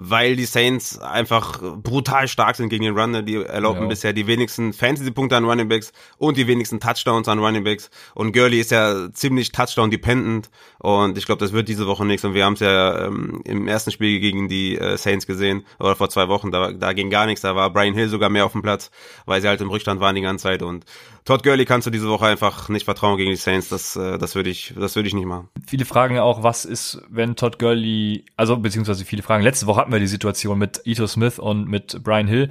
weil 0.01 0.37
die 0.37 0.45
Saints 0.45 0.97
einfach 0.97 1.61
brutal 1.61 2.29
stark 2.29 2.55
sind 2.55 2.69
gegen 2.69 2.85
den 2.85 2.97
Run. 2.97 3.11
Ne? 3.11 3.23
Die 3.23 3.35
erlauben 3.35 3.81
ja. 3.81 3.87
bisher 3.87 4.13
die 4.13 4.27
wenigsten 4.27 4.71
Fantasy-Punkte 4.71 5.35
an 5.35 5.43
Running 5.43 5.67
Backs 5.67 5.91
und 6.17 6.37
die 6.37 6.47
wenigsten 6.47 6.79
Touchdowns 6.79 7.27
an 7.27 7.39
Running 7.39 7.65
Backs. 7.65 7.89
Und 8.15 8.31
Gurley 8.31 8.61
ist 8.61 8.71
ja 8.71 9.11
ziemlich 9.11 9.51
Touchdown-dependent 9.51 10.49
und 10.77 11.17
ich 11.17 11.25
glaube, 11.25 11.39
das 11.39 11.51
wird 11.51 11.67
diese 11.67 11.85
Woche 11.85 12.05
nichts. 12.05 12.23
Und 12.23 12.33
wir 12.33 12.45
haben 12.45 12.53
es 12.53 12.61
ja 12.61 13.07
ähm, 13.07 13.41
im 13.43 13.67
ersten 13.67 13.91
Spiel 13.91 14.21
gegen 14.21 14.47
die 14.47 14.77
äh, 14.77 14.97
Saints 14.97 15.27
gesehen, 15.27 15.65
oder 15.79 15.97
vor 15.97 16.09
zwei 16.09 16.29
Wochen, 16.29 16.49
da, 16.49 16.71
da 16.71 16.93
ging 16.93 17.09
gar 17.09 17.25
nichts. 17.25 17.41
Da 17.41 17.53
war 17.55 17.69
Brian 17.69 17.93
Hill 17.93 18.07
sogar 18.07 18.29
mehr 18.29 18.45
auf 18.45 18.53
dem 18.53 18.61
Platz, 18.61 18.91
weil 19.25 19.41
sie 19.41 19.49
halt 19.49 19.59
im 19.59 19.69
Rückstand 19.69 19.99
waren 19.99 20.15
die 20.15 20.21
ganze 20.21 20.43
Zeit. 20.43 20.61
Und 20.61 20.85
Todd 21.25 21.43
Gurley 21.43 21.65
kannst 21.65 21.87
du 21.87 21.91
diese 21.91 22.09
Woche 22.09 22.25
einfach 22.25 22.69
nicht 22.69 22.85
vertrauen 22.85 23.17
gegen 23.17 23.31
die 23.31 23.35
Saints. 23.35 23.69
Das, 23.69 23.95
äh, 23.95 24.17
das 24.17 24.35
würde 24.35 24.49
ich, 24.49 24.73
das 24.77 24.95
würde 24.95 25.07
ich 25.07 25.13
nicht 25.13 25.25
machen. 25.25 25.49
Viele 25.65 25.85
fragen 25.85 26.15
ja 26.15 26.23
auch, 26.23 26.43
was 26.43 26.65
ist, 26.65 27.01
wenn 27.09 27.35
Todd 27.35 27.59
Gurley, 27.59 28.25
also 28.35 28.57
beziehungsweise 28.57 29.05
viele 29.05 29.21
fragen, 29.21 29.43
letzte 29.43 29.67
Woche 29.67 29.81
hatten 29.81 29.91
wir 29.91 29.99
die 29.99 30.07
Situation 30.07 30.57
mit 30.57 30.81
Ito 30.85 31.07
Smith 31.07 31.39
und 31.39 31.67
mit 31.67 32.03
Brian 32.03 32.27
Hill. 32.27 32.49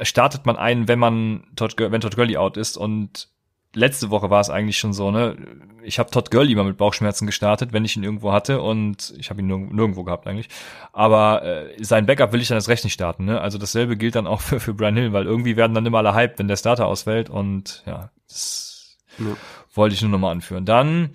Startet 0.00 0.46
man 0.46 0.56
ein, 0.56 0.88
wenn 0.88 0.98
man 0.98 1.44
Todd, 1.56 1.74
wenn 1.78 2.00
Todd 2.00 2.16
Gurley 2.16 2.36
out 2.36 2.56
ist 2.56 2.76
und 2.76 3.28
letzte 3.74 4.10
Woche 4.10 4.30
war 4.30 4.40
es 4.40 4.50
eigentlich 4.50 4.78
schon 4.78 4.92
so, 4.92 5.10
ne? 5.10 5.36
Ich 5.82 5.98
habe 5.98 6.10
Todd 6.10 6.30
Gurley 6.30 6.54
mal 6.54 6.64
mit 6.64 6.76
Bauchschmerzen 6.76 7.26
gestartet, 7.26 7.72
wenn 7.72 7.84
ich 7.84 7.96
ihn 7.96 8.04
irgendwo 8.04 8.32
hatte 8.32 8.60
und 8.60 9.14
ich 9.18 9.30
habe 9.30 9.40
ihn 9.40 9.46
nirgendwo 9.46 10.04
gehabt 10.04 10.26
eigentlich. 10.26 10.48
Aber 10.92 11.42
äh, 11.42 11.82
sein 11.82 12.06
Backup 12.06 12.32
will 12.32 12.40
ich 12.40 12.48
dann 12.48 12.58
das 12.58 12.68
Recht 12.68 12.84
nicht 12.84 12.92
starten, 12.92 13.24
ne? 13.24 13.40
Also 13.40 13.58
dasselbe 13.58 13.96
gilt 13.96 14.14
dann 14.14 14.26
auch 14.26 14.40
für, 14.40 14.60
für 14.60 14.74
Brian 14.74 14.96
Hill, 14.96 15.12
weil 15.12 15.26
irgendwie 15.26 15.56
werden 15.56 15.74
dann 15.74 15.86
immer 15.86 15.98
alle 15.98 16.14
hyped, 16.14 16.38
wenn 16.38 16.48
der 16.48 16.56
Starter 16.56 16.86
ausfällt 16.86 17.30
und 17.30 17.82
ja, 17.86 18.10
das 18.28 18.98
ja. 19.18 19.36
wollte 19.74 19.94
ich 19.94 20.02
nur 20.02 20.10
nochmal 20.10 20.32
anführen. 20.32 20.64
Dann 20.64 21.10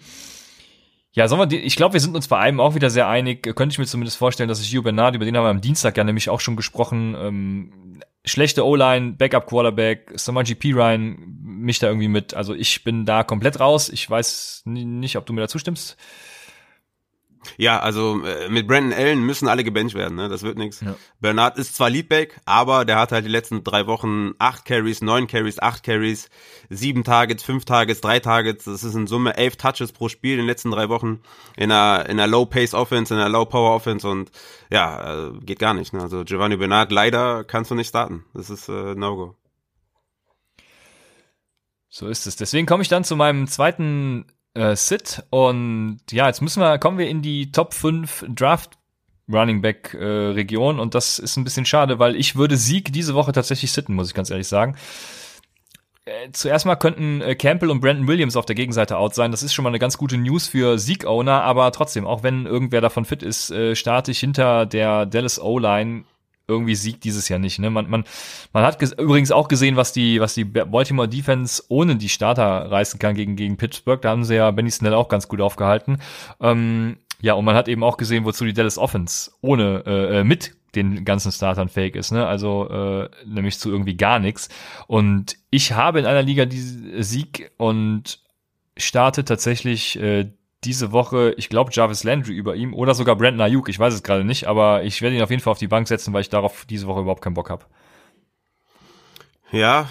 ja, 1.18 1.28
sollen 1.28 1.42
wir, 1.42 1.48
die, 1.48 1.58
ich 1.58 1.76
glaube, 1.76 1.94
wir 1.94 2.00
sind 2.00 2.16
uns 2.16 2.28
bei 2.28 2.38
einem 2.38 2.60
auch 2.60 2.76
wieder 2.76 2.92
sehr 2.92 3.08
einig. 3.08 3.42
Könnte 3.56 3.74
ich 3.74 3.80
mir 3.80 3.88
zumindest 3.88 4.18
vorstellen, 4.18 4.50
dass 4.50 4.62
ich 4.62 4.70
Gio 4.70 4.84
Bernard, 4.84 5.16
über 5.16 5.26
den 5.26 5.36
haben 5.36 5.46
wir 5.46 5.50
am 5.50 5.62
Dienstag 5.62 5.98
ja 5.98 6.04
nämlich 6.04 6.30
auch 6.30 6.40
schon 6.40 6.56
gesprochen, 6.56 7.16
ähm, 7.20 8.02
schlechte 8.24 8.64
O-Line, 8.64 9.14
Backup 9.14 9.48
Quarterback, 9.48 10.12
Samaji 10.14 10.54
P. 10.54 10.74
Ryan, 10.74 11.18
mich 11.58 11.80
da 11.80 11.88
irgendwie 11.88 12.08
mit. 12.08 12.34
Also 12.34 12.54
ich 12.54 12.84
bin 12.84 13.06
da 13.06 13.24
komplett 13.24 13.60
raus. 13.60 13.90
Ich 13.90 14.10
weiß 14.10 14.64
nicht, 14.66 15.18
ob 15.18 15.26
du 15.26 15.34
mir 15.34 15.42
da 15.42 15.48
zustimmst. 15.48 15.98
Ja, 17.56 17.80
also 17.80 18.24
äh, 18.26 18.50
mit 18.50 18.68
Brandon 18.68 18.98
Allen 18.98 19.22
müssen 19.26 19.48
alle 19.48 19.64
gebencht 19.64 19.96
werden, 19.96 20.16
ne? 20.16 20.28
Das 20.28 20.44
wird 20.44 20.58
nichts. 20.58 20.82
Ja. 20.82 20.96
Bernard 21.22 21.58
ist 21.58 21.76
zwar 21.76 21.90
Leadback, 21.90 22.40
aber 22.46 22.84
der 22.84 23.00
hat 23.00 23.12
halt 23.12 23.26
die 23.26 23.30
letzten 23.30 23.64
drei 23.64 23.88
Wochen 23.88 24.34
acht 24.40 24.66
Carries, 24.66 25.02
neun 25.02 25.28
Carries, 25.28 25.60
acht 25.60 25.84
Carries, 25.84 26.30
sieben 26.70 27.04
Targets, 27.04 27.44
fünf 27.44 27.66
Targets, 27.66 28.02
drei 28.02 28.20
Targets. 28.20 28.66
Das 28.66 28.84
ist 28.84 28.96
in 28.96 29.08
Summe 29.08 29.38
elf 29.38 29.56
Touches 29.56 29.92
pro 29.92 30.10
Spiel 30.10 30.34
in 30.34 30.40
den 30.40 30.48
letzten 30.48 30.72
drei 30.72 30.90
Wochen 30.90 31.22
in 31.56 31.72
einer, 31.72 32.06
in 32.10 32.20
einer 32.20 32.28
Low-Pace-Offense, 32.28 33.14
in 33.14 33.20
einer 33.20 33.30
Low-Power-Offense 33.30 34.08
und 34.08 34.32
ja, 34.70 35.28
äh, 35.28 35.32
geht 35.42 35.60
gar 35.60 35.74
nicht. 35.74 35.94
Ne? 35.94 36.02
Also 36.02 36.24
Giovanni 36.24 36.58
Bernard, 36.58 36.92
leider 36.92 37.44
kannst 37.44 37.72
du 37.72 37.76
nicht 37.76 37.88
starten. 37.88 38.26
Das 38.34 38.50
ist 38.50 38.68
äh, 38.68 38.96
No-Go. 38.96 39.36
So 41.90 42.08
ist 42.08 42.28
es. 42.28 42.36
Deswegen 42.36 42.68
komme 42.68 42.84
ich 42.84 42.90
dann 42.90 43.04
zu 43.04 43.16
meinem 43.16 43.48
zweiten 43.48 44.26
äh, 44.54 44.76
Sit. 44.76 45.24
Und 45.30 46.00
ja, 46.12 46.28
jetzt 46.28 46.42
müssen 46.42 46.62
wir, 46.62 46.78
kommen 46.80 46.98
wir 46.98 47.08
in 47.10 47.22
die 47.22 47.52
Top 47.52 47.74
5 47.74 48.26
Draft 48.30 48.78
Running 49.32 49.62
Back 49.62 49.94
äh, 49.94 50.06
Region 50.06 50.80
und 50.80 50.96
das 50.96 51.20
ist 51.20 51.36
ein 51.36 51.44
bisschen 51.44 51.66
schade, 51.66 52.00
weil 52.00 52.16
ich 52.16 52.36
würde 52.38 52.56
Sieg 52.56 52.94
diese 52.94 53.14
Woche 53.14 53.34
tatsächlich 53.34 53.72
sitten, 53.72 53.94
muss 53.94 54.08
ich 54.08 54.14
ganz 54.14 54.30
ehrlich 54.30 54.48
sagen. 54.48 54.78
äh, 56.06 56.32
zuerst 56.32 56.66
mal 56.66 56.78
könnten 56.78 57.22
äh, 57.22 57.36
Campbell 57.36 57.70
und 57.70 57.82
Brandon 57.82 58.08
Williams 58.08 58.38
auf 58.38 58.46
der 58.46 58.56
Gegenseite 58.56 58.98
out 58.98 59.16
sein. 59.16 59.32
Das 59.32 59.44
ist 59.44 59.54
schon 59.54 59.64
mal 59.64 59.70
eine 59.70 59.80
ganz 59.80 59.98
gute 59.98 60.18
News 60.18 60.48
für 60.48 60.80
Sieg-Owner, 60.80 61.44
aber 61.44 61.72
trotzdem, 61.74 62.08
auch 62.08 62.24
wenn 62.24 62.46
irgendwer 62.46 62.82
davon 62.82 63.04
fit 63.06 63.22
ist, 63.24 63.52
äh, 63.52 63.76
starte 63.76 64.12
ich 64.12 64.20
hinter 64.20 64.66
der 64.66 65.06
Dallas 65.06 65.42
O-Line 65.42 66.06
irgendwie 66.48 66.76
Sieg 66.76 67.02
dieses 67.02 67.30
Jahr 67.30 67.40
nicht. 67.40 67.60
Ne? 67.60 67.70
Man, 67.70 67.90
man, 67.90 68.04
man 68.54 68.64
hat 68.64 68.82
übrigens 68.82 69.32
auch 69.32 69.48
gesehen, 69.48 69.76
was 69.76 69.92
die, 69.92 70.20
was 70.22 70.34
die 70.34 70.46
Baltimore 70.46 71.10
Defense 71.10 71.64
ohne 71.68 71.96
die 71.96 72.10
Starter 72.10 72.72
reißen 72.72 73.00
kann 73.00 73.16
gegen, 73.16 73.36
gegen 73.36 73.58
Pittsburgh. 73.58 74.02
Da 74.02 74.10
haben 74.10 74.24
sie 74.24 74.36
ja 74.36 74.50
Benny 74.52 74.72
Snell 74.72 74.94
auch 74.94 75.10
ganz 75.10 75.28
gut 75.28 75.42
aufgehalten. 75.42 76.00
Ähm, 76.40 76.98
ja, 77.20 77.34
und 77.34 77.46
man 77.46 77.56
hat 77.56 77.68
eben 77.68 77.84
auch 77.84 77.98
gesehen, 77.98 78.26
wozu 78.26 78.46
die 78.46 78.54
Dallas 78.54 78.78
Offense 78.78 79.32
ohne, 79.42 79.84
äh, 79.86 80.20
äh 80.20 80.24
mit 80.24 80.56
den 80.76 81.06
ganzen 81.06 81.32
Startern 81.32 81.70
fake 81.70 81.96
ist, 81.96 82.12
ne? 82.12 82.28
Also 82.28 82.70
äh, 82.70 83.10
nämlich 83.26 83.58
zu 83.58 83.72
irgendwie 83.72 83.96
gar 83.98 84.20
nichts. 84.20 84.50
Und 84.86 85.38
ich 85.50 85.74
habe 85.74 86.00
in 86.00 86.06
einer 86.06 86.22
Liga 86.22 86.46
diesen 86.46 87.02
Sieg 87.02 87.52
und 87.58 88.20
starte 88.78 89.26
tatsächlich 89.26 90.00
äh, 90.00 90.32
diese 90.68 90.92
Woche, 90.92 91.34
ich 91.38 91.48
glaube, 91.48 91.72
Jarvis 91.74 92.04
Landry 92.04 92.34
über 92.34 92.56
ihm 92.56 92.74
oder 92.74 92.94
sogar 92.94 93.16
Brandon 93.16 93.40
Ayuk, 93.40 93.70
ich 93.70 93.80
weiß 93.80 93.94
es 93.94 94.04
gerade 94.04 94.26
nicht, 94.26 94.48
aber 94.48 94.84
ich 94.84 95.02
werde 95.02 95.16
ihn 95.16 95.22
auf 95.22 95.30
jeden 95.30 95.42
Fall 95.42 95.52
auf 95.52 95.60
die 95.60 95.70
Bank 95.70 95.88
setzen, 95.88 96.14
weil 96.14 96.22
ich 96.22 96.30
darauf 96.30 96.66
diese 96.66 96.88
Woche 96.88 97.00
überhaupt 97.00 97.22
keinen 97.22 97.36
Bock 97.36 97.50
habe. 97.50 97.64
Ja, 99.50 99.88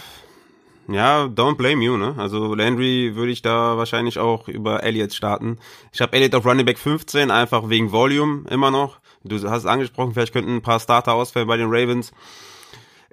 ja, 0.89 1.25
don't 1.25 1.57
blame 1.57 1.83
you, 1.83 1.97
ne? 1.97 2.15
Also 2.19 2.55
Landry 2.55 3.17
würde 3.17 3.33
ich 3.33 3.41
da 3.41 3.79
wahrscheinlich 3.79 4.19
auch 4.19 4.49
über 4.49 4.85
Elliott 4.85 5.15
starten. 5.15 5.59
Ich 5.93 6.03
habe 6.03 6.12
Elliott 6.12 6.35
auf 6.35 6.45
Running 6.45 6.67
Back 6.67 6.79
15, 6.79 7.31
einfach 7.31 7.71
wegen 7.71 7.91
Volume 7.91 8.47
immer 8.51 8.71
noch. 8.71 9.01
Du 9.25 9.37
hast 9.49 9.62
es 9.62 9.67
angesprochen, 9.67 10.12
vielleicht 10.12 10.35
könnten 10.35 10.57
ein 10.57 10.62
paar 10.62 10.79
Starter 10.79 11.15
ausfallen 11.15 11.49
bei 11.49 11.57
den 11.57 11.69
Ravens. 11.71 12.12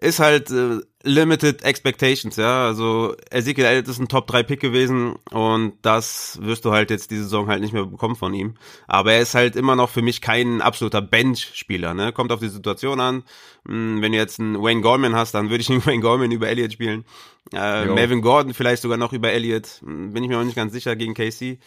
Ist 0.04 0.20
halt 0.20 0.52
äh, 0.52 0.82
limited 1.04 1.64
expectations, 1.64 2.36
ja. 2.36 2.66
Also 2.66 3.16
Ezekiel 3.30 3.64
Elliott 3.64 3.88
ist 3.88 4.00
ein 4.00 4.10
Top 4.10 4.28
3 4.28 4.44
Pick 4.44 4.60
gewesen 4.60 5.16
und 5.32 5.76
das 5.82 6.40
wirst 6.42 6.66
du 6.66 6.72
halt 6.72 6.90
jetzt 6.90 7.10
diese 7.10 7.24
Saison 7.24 7.48
halt 7.48 7.62
nicht 7.62 7.72
mehr 7.72 7.86
bekommen 7.86 8.18
von 8.18 8.34
ihm. 8.34 8.56
Aber 8.86 9.14
er 9.14 9.22
ist 9.22 9.34
halt 9.34 9.56
immer 9.56 9.78
noch 9.78 9.90
für 9.90 10.02
mich 10.02 10.20
kein 10.20 10.62
absoluter 10.62 11.02
Bench-Spieler, 11.02 11.94
ne? 11.94 12.12
Kommt 12.12 12.34
auf 12.34 12.42
die 12.42 12.50
Situation 12.50 13.00
an. 13.00 13.24
Hm, 13.66 14.02
wenn 14.02 14.12
du 14.12 14.18
jetzt 14.18 14.42
einen 14.42 14.62
Wayne 14.62 14.82
Gorman 14.82 15.16
hast, 15.16 15.36
dann 15.36 15.50
würde 15.50 15.62
ich 15.62 15.68
den 15.68 15.86
Wayne 15.86 16.02
Gorman 16.02 16.32
über 16.32 16.50
Elliott 16.50 16.74
spielen. 16.74 17.06
Äh, 17.54 17.86
Melvin 17.86 18.22
Gordon 18.22 18.54
vielleicht 18.54 18.82
sogar 18.82 18.98
noch 18.98 19.14
über 19.14 19.32
Elliott. 19.32 19.80
Hm, 19.86 20.12
bin 20.12 20.22
ich 20.24 20.30
mir 20.30 20.36
noch 20.36 20.44
nicht 20.44 20.58
ganz 20.58 20.74
sicher 20.74 20.98
gegen 20.98 21.14
KC. 21.14 21.60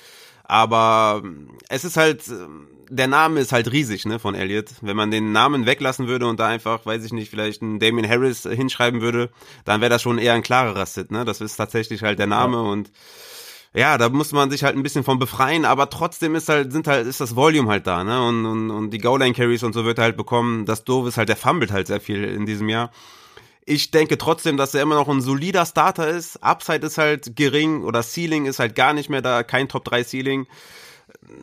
Aber 0.48 1.22
es 1.68 1.84
ist 1.84 1.96
halt, 1.96 2.22
der 2.88 3.08
Name 3.08 3.40
ist 3.40 3.52
halt 3.52 3.70
riesig, 3.72 4.06
ne, 4.06 4.18
von 4.18 4.34
Elliot. 4.34 4.66
Wenn 4.80 4.96
man 4.96 5.10
den 5.10 5.32
Namen 5.32 5.66
weglassen 5.66 6.06
würde 6.06 6.26
und 6.26 6.38
da 6.40 6.46
einfach, 6.46 6.86
weiß 6.86 7.04
ich 7.04 7.12
nicht, 7.12 7.30
vielleicht 7.30 7.62
einen 7.62 7.80
Damien 7.80 8.08
Harris 8.08 8.42
hinschreiben 8.42 9.00
würde, 9.00 9.30
dann 9.64 9.80
wäre 9.80 9.90
das 9.90 10.02
schon 10.02 10.18
eher 10.18 10.34
ein 10.34 10.42
klarerer 10.42 10.86
Sit, 10.86 11.10
ne. 11.10 11.24
Das 11.24 11.40
ist 11.40 11.56
tatsächlich 11.56 12.02
halt 12.02 12.18
der 12.18 12.28
Name 12.28 12.56
ja. 12.56 12.62
und 12.62 12.92
ja, 13.74 13.98
da 13.98 14.08
muss 14.08 14.32
man 14.32 14.50
sich 14.50 14.64
halt 14.64 14.74
ein 14.74 14.82
bisschen 14.82 15.04
von 15.04 15.18
befreien, 15.18 15.66
aber 15.66 15.90
trotzdem 15.90 16.34
ist 16.34 16.48
halt, 16.48 16.72
sind 16.72 16.86
halt, 16.86 17.06
ist 17.06 17.20
das 17.20 17.36
Volume 17.36 17.68
halt 17.68 17.86
da, 17.86 18.04
ne? 18.04 18.26
Und, 18.26 18.46
und, 18.46 18.70
und 18.70 18.90
die 18.90 18.98
Goal-Line-Carries 18.98 19.64
und 19.64 19.74
so 19.74 19.84
wird 19.84 19.98
er 19.98 20.04
halt 20.04 20.16
bekommen. 20.16 20.64
Das 20.64 20.84
Doof 20.84 21.08
ist 21.08 21.18
halt, 21.18 21.28
der 21.28 21.36
fummelt 21.36 21.72
halt 21.72 21.88
sehr 21.88 22.00
viel 22.00 22.24
in 22.24 22.46
diesem 22.46 22.70
Jahr. 22.70 22.90
Ich 23.68 23.90
denke 23.90 24.16
trotzdem, 24.16 24.56
dass 24.56 24.74
er 24.74 24.82
immer 24.82 24.94
noch 24.94 25.08
ein 25.08 25.20
solider 25.20 25.66
Starter 25.66 26.06
ist. 26.08 26.36
Upside 26.40 26.86
ist 26.86 26.98
halt 26.98 27.34
gering 27.34 27.82
oder 27.82 28.04
Ceiling 28.04 28.46
ist 28.46 28.60
halt 28.60 28.76
gar 28.76 28.92
nicht 28.92 29.10
mehr 29.10 29.22
da, 29.22 29.42
kein 29.42 29.68
Top 29.68 29.84
3 29.84 30.04
Ceiling 30.04 30.46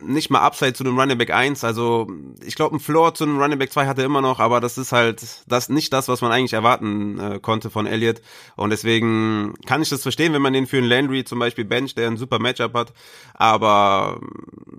nicht 0.02 0.30
mal 0.30 0.40
Upside 0.40 0.72
zu 0.72 0.84
einem 0.84 0.98
Running 0.98 1.18
Back 1.18 1.30
1. 1.30 1.64
Also 1.64 2.08
ich 2.44 2.54
glaube, 2.54 2.76
ein 2.76 2.80
Floor 2.80 3.14
zu 3.14 3.24
einem 3.24 3.38
Running 3.38 3.58
Back 3.58 3.72
2 3.72 3.86
hat 3.86 3.98
er 3.98 4.04
immer 4.04 4.20
noch, 4.20 4.40
aber 4.40 4.60
das 4.60 4.78
ist 4.78 4.92
halt 4.92 5.22
das 5.46 5.68
nicht 5.68 5.92
das, 5.92 6.08
was 6.08 6.20
man 6.20 6.32
eigentlich 6.32 6.52
erwarten 6.52 7.18
äh, 7.18 7.38
konnte 7.40 7.70
von 7.70 7.86
Elliott. 7.86 8.20
Und 8.56 8.70
deswegen 8.70 9.54
kann 9.66 9.82
ich 9.82 9.88
das 9.88 10.02
verstehen, 10.02 10.32
wenn 10.32 10.42
man 10.42 10.52
den 10.52 10.66
für 10.66 10.78
einen 10.78 10.88
Landry 10.88 11.24
zum 11.24 11.38
Beispiel 11.38 11.64
bench, 11.64 11.94
der 11.94 12.08
ein 12.08 12.16
super 12.16 12.38
Matchup 12.38 12.74
hat. 12.74 12.92
Aber 13.34 14.20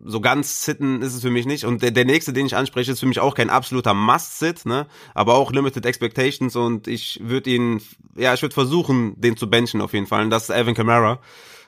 so 0.04 0.22
ganz 0.22 0.66
sitten 0.66 1.02
ist 1.02 1.16
es 1.16 1.22
für 1.22 1.32
mich 1.32 1.46
nicht. 1.46 1.66
Und 1.66 1.82
der, 1.82 1.92
der 1.92 2.06
nächste, 2.06 2.34
den 2.34 2.46
ich 2.46 2.56
anspreche, 2.56 2.92
ist 2.92 3.00
für 3.00 3.08
mich 3.08 3.20
auch 3.20 3.36
kein 3.36 3.50
absoluter 3.50 3.94
Must-Sit, 3.94 4.66
ne? 4.66 4.88
Aber 5.14 5.36
auch 5.36 5.52
Limited 5.52 5.86
Expectations 5.86 6.56
und 6.56 6.88
ich 6.88 7.20
würde 7.24 7.50
ihn, 7.50 7.82
ja, 8.16 8.34
ich 8.34 8.42
würde 8.42 8.54
versuchen, 8.54 9.20
den 9.20 9.38
zu 9.38 9.50
benchen 9.50 9.82
auf 9.82 9.94
jeden 9.94 10.08
Fall. 10.08 10.24
Und 10.24 10.30
das 10.30 10.50
ist 10.50 10.56
Evan 10.56 10.74
Kamara. 10.74 11.20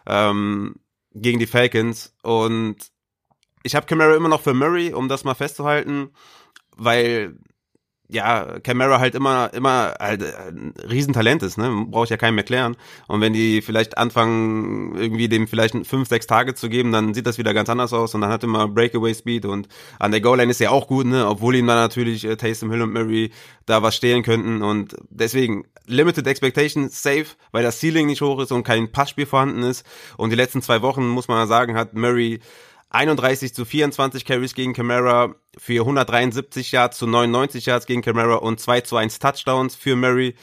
Ähm, 0.05 0.75
gegen 1.13 1.39
die 1.39 1.47
Falcons 1.47 2.13
und 2.21 2.75
ich 3.63 3.75
habe 3.75 3.85
Camara 3.85 4.15
immer 4.15 4.29
noch 4.29 4.41
für 4.41 4.53
Murray, 4.53 4.93
um 4.93 5.09
das 5.09 5.23
mal 5.23 5.35
festzuhalten, 5.35 6.11
weil 6.75 7.37
ja, 8.09 8.59
Camara 8.61 8.99
halt 8.99 9.15
immer, 9.15 9.53
immer 9.53 9.93
halt 9.99 10.23
ein 10.23 10.73
Riesentalent 10.89 11.43
ist, 11.43 11.57
ne? 11.57 11.85
Brauche 11.89 12.05
ich 12.05 12.09
ja 12.09 12.15
keinem 12.15 12.37
erklären. 12.37 12.77
Und 13.07 13.19
wenn 13.19 13.33
die 13.33 13.61
vielleicht 13.61 13.97
anfangen, 13.97 14.95
irgendwie 14.95 15.27
dem 15.27 15.47
vielleicht 15.47 15.75
fünf, 15.85 16.07
sechs 16.07 16.25
Tage 16.25 16.55
zu 16.55 16.69
geben, 16.69 16.93
dann 16.93 17.13
sieht 17.13 17.27
das 17.27 17.37
wieder 17.37 17.53
ganz 17.53 17.69
anders 17.69 17.91
aus 17.91 18.15
und 18.15 18.21
dann 18.21 18.29
hat 18.29 18.45
immer 18.45 18.69
Breakaway 18.69 19.13
Speed 19.13 19.45
und 19.45 19.67
an 19.99 20.11
der 20.11 20.21
Goal 20.21 20.37
Line 20.37 20.51
ist 20.51 20.61
ja 20.61 20.69
auch 20.69 20.87
gut, 20.87 21.05
ne? 21.05 21.27
Obwohl 21.27 21.55
ihm 21.55 21.67
dann 21.67 21.77
natürlich 21.77 22.23
äh, 22.23 22.37
Taysom 22.37 22.71
Hill 22.71 22.81
und 22.81 22.93
Murray 22.93 23.31
da 23.65 23.83
was 23.83 23.95
stehlen 23.97 24.23
könnten 24.23 24.61
und 24.61 24.95
deswegen 25.09 25.65
Limited 25.85 26.27
Expectation 26.27 26.89
safe, 26.89 27.27
weil 27.51 27.63
das 27.63 27.79
Ceiling 27.81 28.07
nicht 28.07 28.21
hoch 28.21 28.39
ist 28.39 28.53
und 28.53 28.63
kein 28.63 28.91
Passspiel 28.91 29.25
vorhanden 29.25 29.63
ist. 29.63 29.85
Und 30.15 30.29
die 30.29 30.35
letzten 30.37 30.61
zwei 30.61 30.81
Wochen, 30.81 31.07
muss 31.07 31.27
man 31.27 31.45
sagen, 31.47 31.75
hat 31.75 31.93
Murray 31.93 32.39
31 32.89 33.53
zu 33.53 33.65
24 33.65 34.25
Carries 34.25 34.55
gegen 34.55 34.73
Camara 34.73 35.35
für 35.57 35.81
173 35.81 36.71
Yards 36.71 36.97
zu 36.97 37.07
99 37.07 37.65
Yards 37.65 37.85
gegen 37.85 38.01
Camara 38.01 38.35
und 38.35 38.59
2 38.59 38.81
zu 38.81 38.95
1 38.95 39.19
Touchdowns 39.19 39.75
für 39.75 39.95
Murray. 39.95 40.35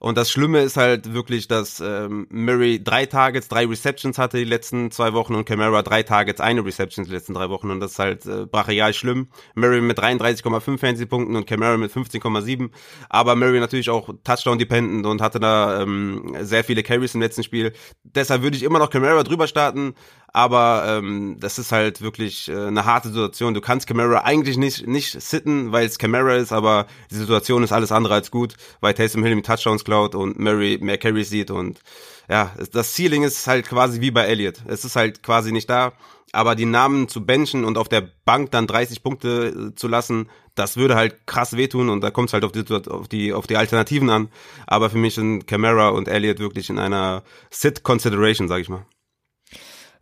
Und 0.00 0.16
das 0.16 0.30
Schlimme 0.30 0.60
ist 0.60 0.76
halt 0.76 1.12
wirklich, 1.12 1.48
dass 1.48 1.80
ähm, 1.80 2.28
Murray 2.30 2.82
drei 2.82 3.06
Targets, 3.06 3.48
drei 3.48 3.66
Receptions 3.66 4.16
hatte 4.16 4.36
die 4.36 4.44
letzten 4.44 4.92
zwei 4.92 5.12
Wochen 5.12 5.34
und 5.34 5.44
Camara 5.44 5.82
drei 5.82 6.04
Targets, 6.04 6.40
eine 6.40 6.64
Reception 6.64 7.04
die 7.04 7.10
letzten 7.10 7.34
drei 7.34 7.48
Wochen 7.48 7.72
und 7.72 7.80
das 7.80 7.92
ist 7.92 7.98
halt 7.98 8.24
äh, 8.26 8.46
brachial 8.46 8.94
schlimm. 8.94 9.28
Murray 9.56 9.80
mit 9.80 9.98
33,5 9.98 10.78
Fantasy-Punkten 10.78 11.34
und 11.34 11.46
Camara 11.46 11.76
mit 11.76 11.90
15,7. 11.90 12.70
Aber 13.08 13.34
Murray 13.34 13.58
natürlich 13.58 13.90
auch 13.90 14.08
Touchdown-dependent 14.22 15.04
und 15.04 15.20
hatte 15.20 15.40
da 15.40 15.82
ähm, 15.82 16.36
sehr 16.42 16.62
viele 16.62 16.84
Carries 16.84 17.16
im 17.16 17.20
letzten 17.20 17.42
Spiel. 17.42 17.72
Deshalb 18.04 18.42
würde 18.42 18.56
ich 18.56 18.62
immer 18.62 18.78
noch 18.78 18.90
Camara 18.90 19.24
drüber 19.24 19.48
starten, 19.48 19.94
aber 20.38 20.84
ähm, 20.86 21.36
das 21.40 21.58
ist 21.58 21.72
halt 21.72 22.00
wirklich 22.00 22.48
äh, 22.48 22.66
eine 22.68 22.84
harte 22.84 23.08
Situation. 23.08 23.54
Du 23.54 23.60
kannst 23.60 23.88
Camara 23.88 24.20
eigentlich 24.20 24.56
nicht 24.56 24.86
nicht 24.86 25.20
sitten, 25.20 25.72
weil 25.72 25.84
es 25.84 25.98
Camara 25.98 26.36
ist, 26.36 26.52
aber 26.52 26.86
die 27.10 27.16
Situation 27.16 27.64
ist 27.64 27.72
alles 27.72 27.90
andere 27.90 28.14
als 28.14 28.30
gut, 28.30 28.54
weil 28.80 28.94
Taysom 28.94 29.24
Hill 29.24 29.32
im 29.32 29.42
Touchdowns 29.42 29.82
klaut 29.82 30.14
und 30.14 30.38
Murray 30.38 30.78
mehr 30.80 30.96
Carries 30.96 31.28
sieht 31.28 31.50
und 31.50 31.80
ja, 32.28 32.52
das 32.72 32.94
Ceiling 32.94 33.24
ist 33.24 33.48
halt 33.48 33.68
quasi 33.68 34.00
wie 34.00 34.12
bei 34.12 34.26
Elliott. 34.26 34.62
Es 34.68 34.84
ist 34.84 34.94
halt 34.94 35.24
quasi 35.24 35.50
nicht 35.50 35.68
da, 35.68 35.92
aber 36.30 36.54
die 36.54 36.66
Namen 36.66 37.08
zu 37.08 37.26
benchen 37.26 37.64
und 37.64 37.76
auf 37.76 37.88
der 37.88 38.08
Bank 38.24 38.52
dann 38.52 38.68
30 38.68 39.02
Punkte 39.02 39.72
äh, 39.72 39.74
zu 39.74 39.88
lassen, 39.88 40.28
das 40.54 40.76
würde 40.76 40.94
halt 40.94 41.26
krass 41.26 41.56
wehtun 41.56 41.88
und 41.88 42.00
da 42.00 42.12
kommt 42.12 42.28
es 42.28 42.32
halt 42.32 42.44
auf 42.44 42.52
die, 42.52 42.64
auf 42.88 43.08
die 43.08 43.32
auf 43.32 43.48
die 43.48 43.56
Alternativen 43.56 44.08
an. 44.08 44.28
Aber 44.68 44.88
für 44.88 44.98
mich 44.98 45.16
sind 45.16 45.48
Camara 45.48 45.88
und 45.88 46.06
Elliott 46.06 46.38
wirklich 46.38 46.70
in 46.70 46.78
einer 46.78 47.24
Sit 47.50 47.82
Consideration, 47.82 48.46
sag 48.46 48.60
ich 48.60 48.68
mal. 48.68 48.86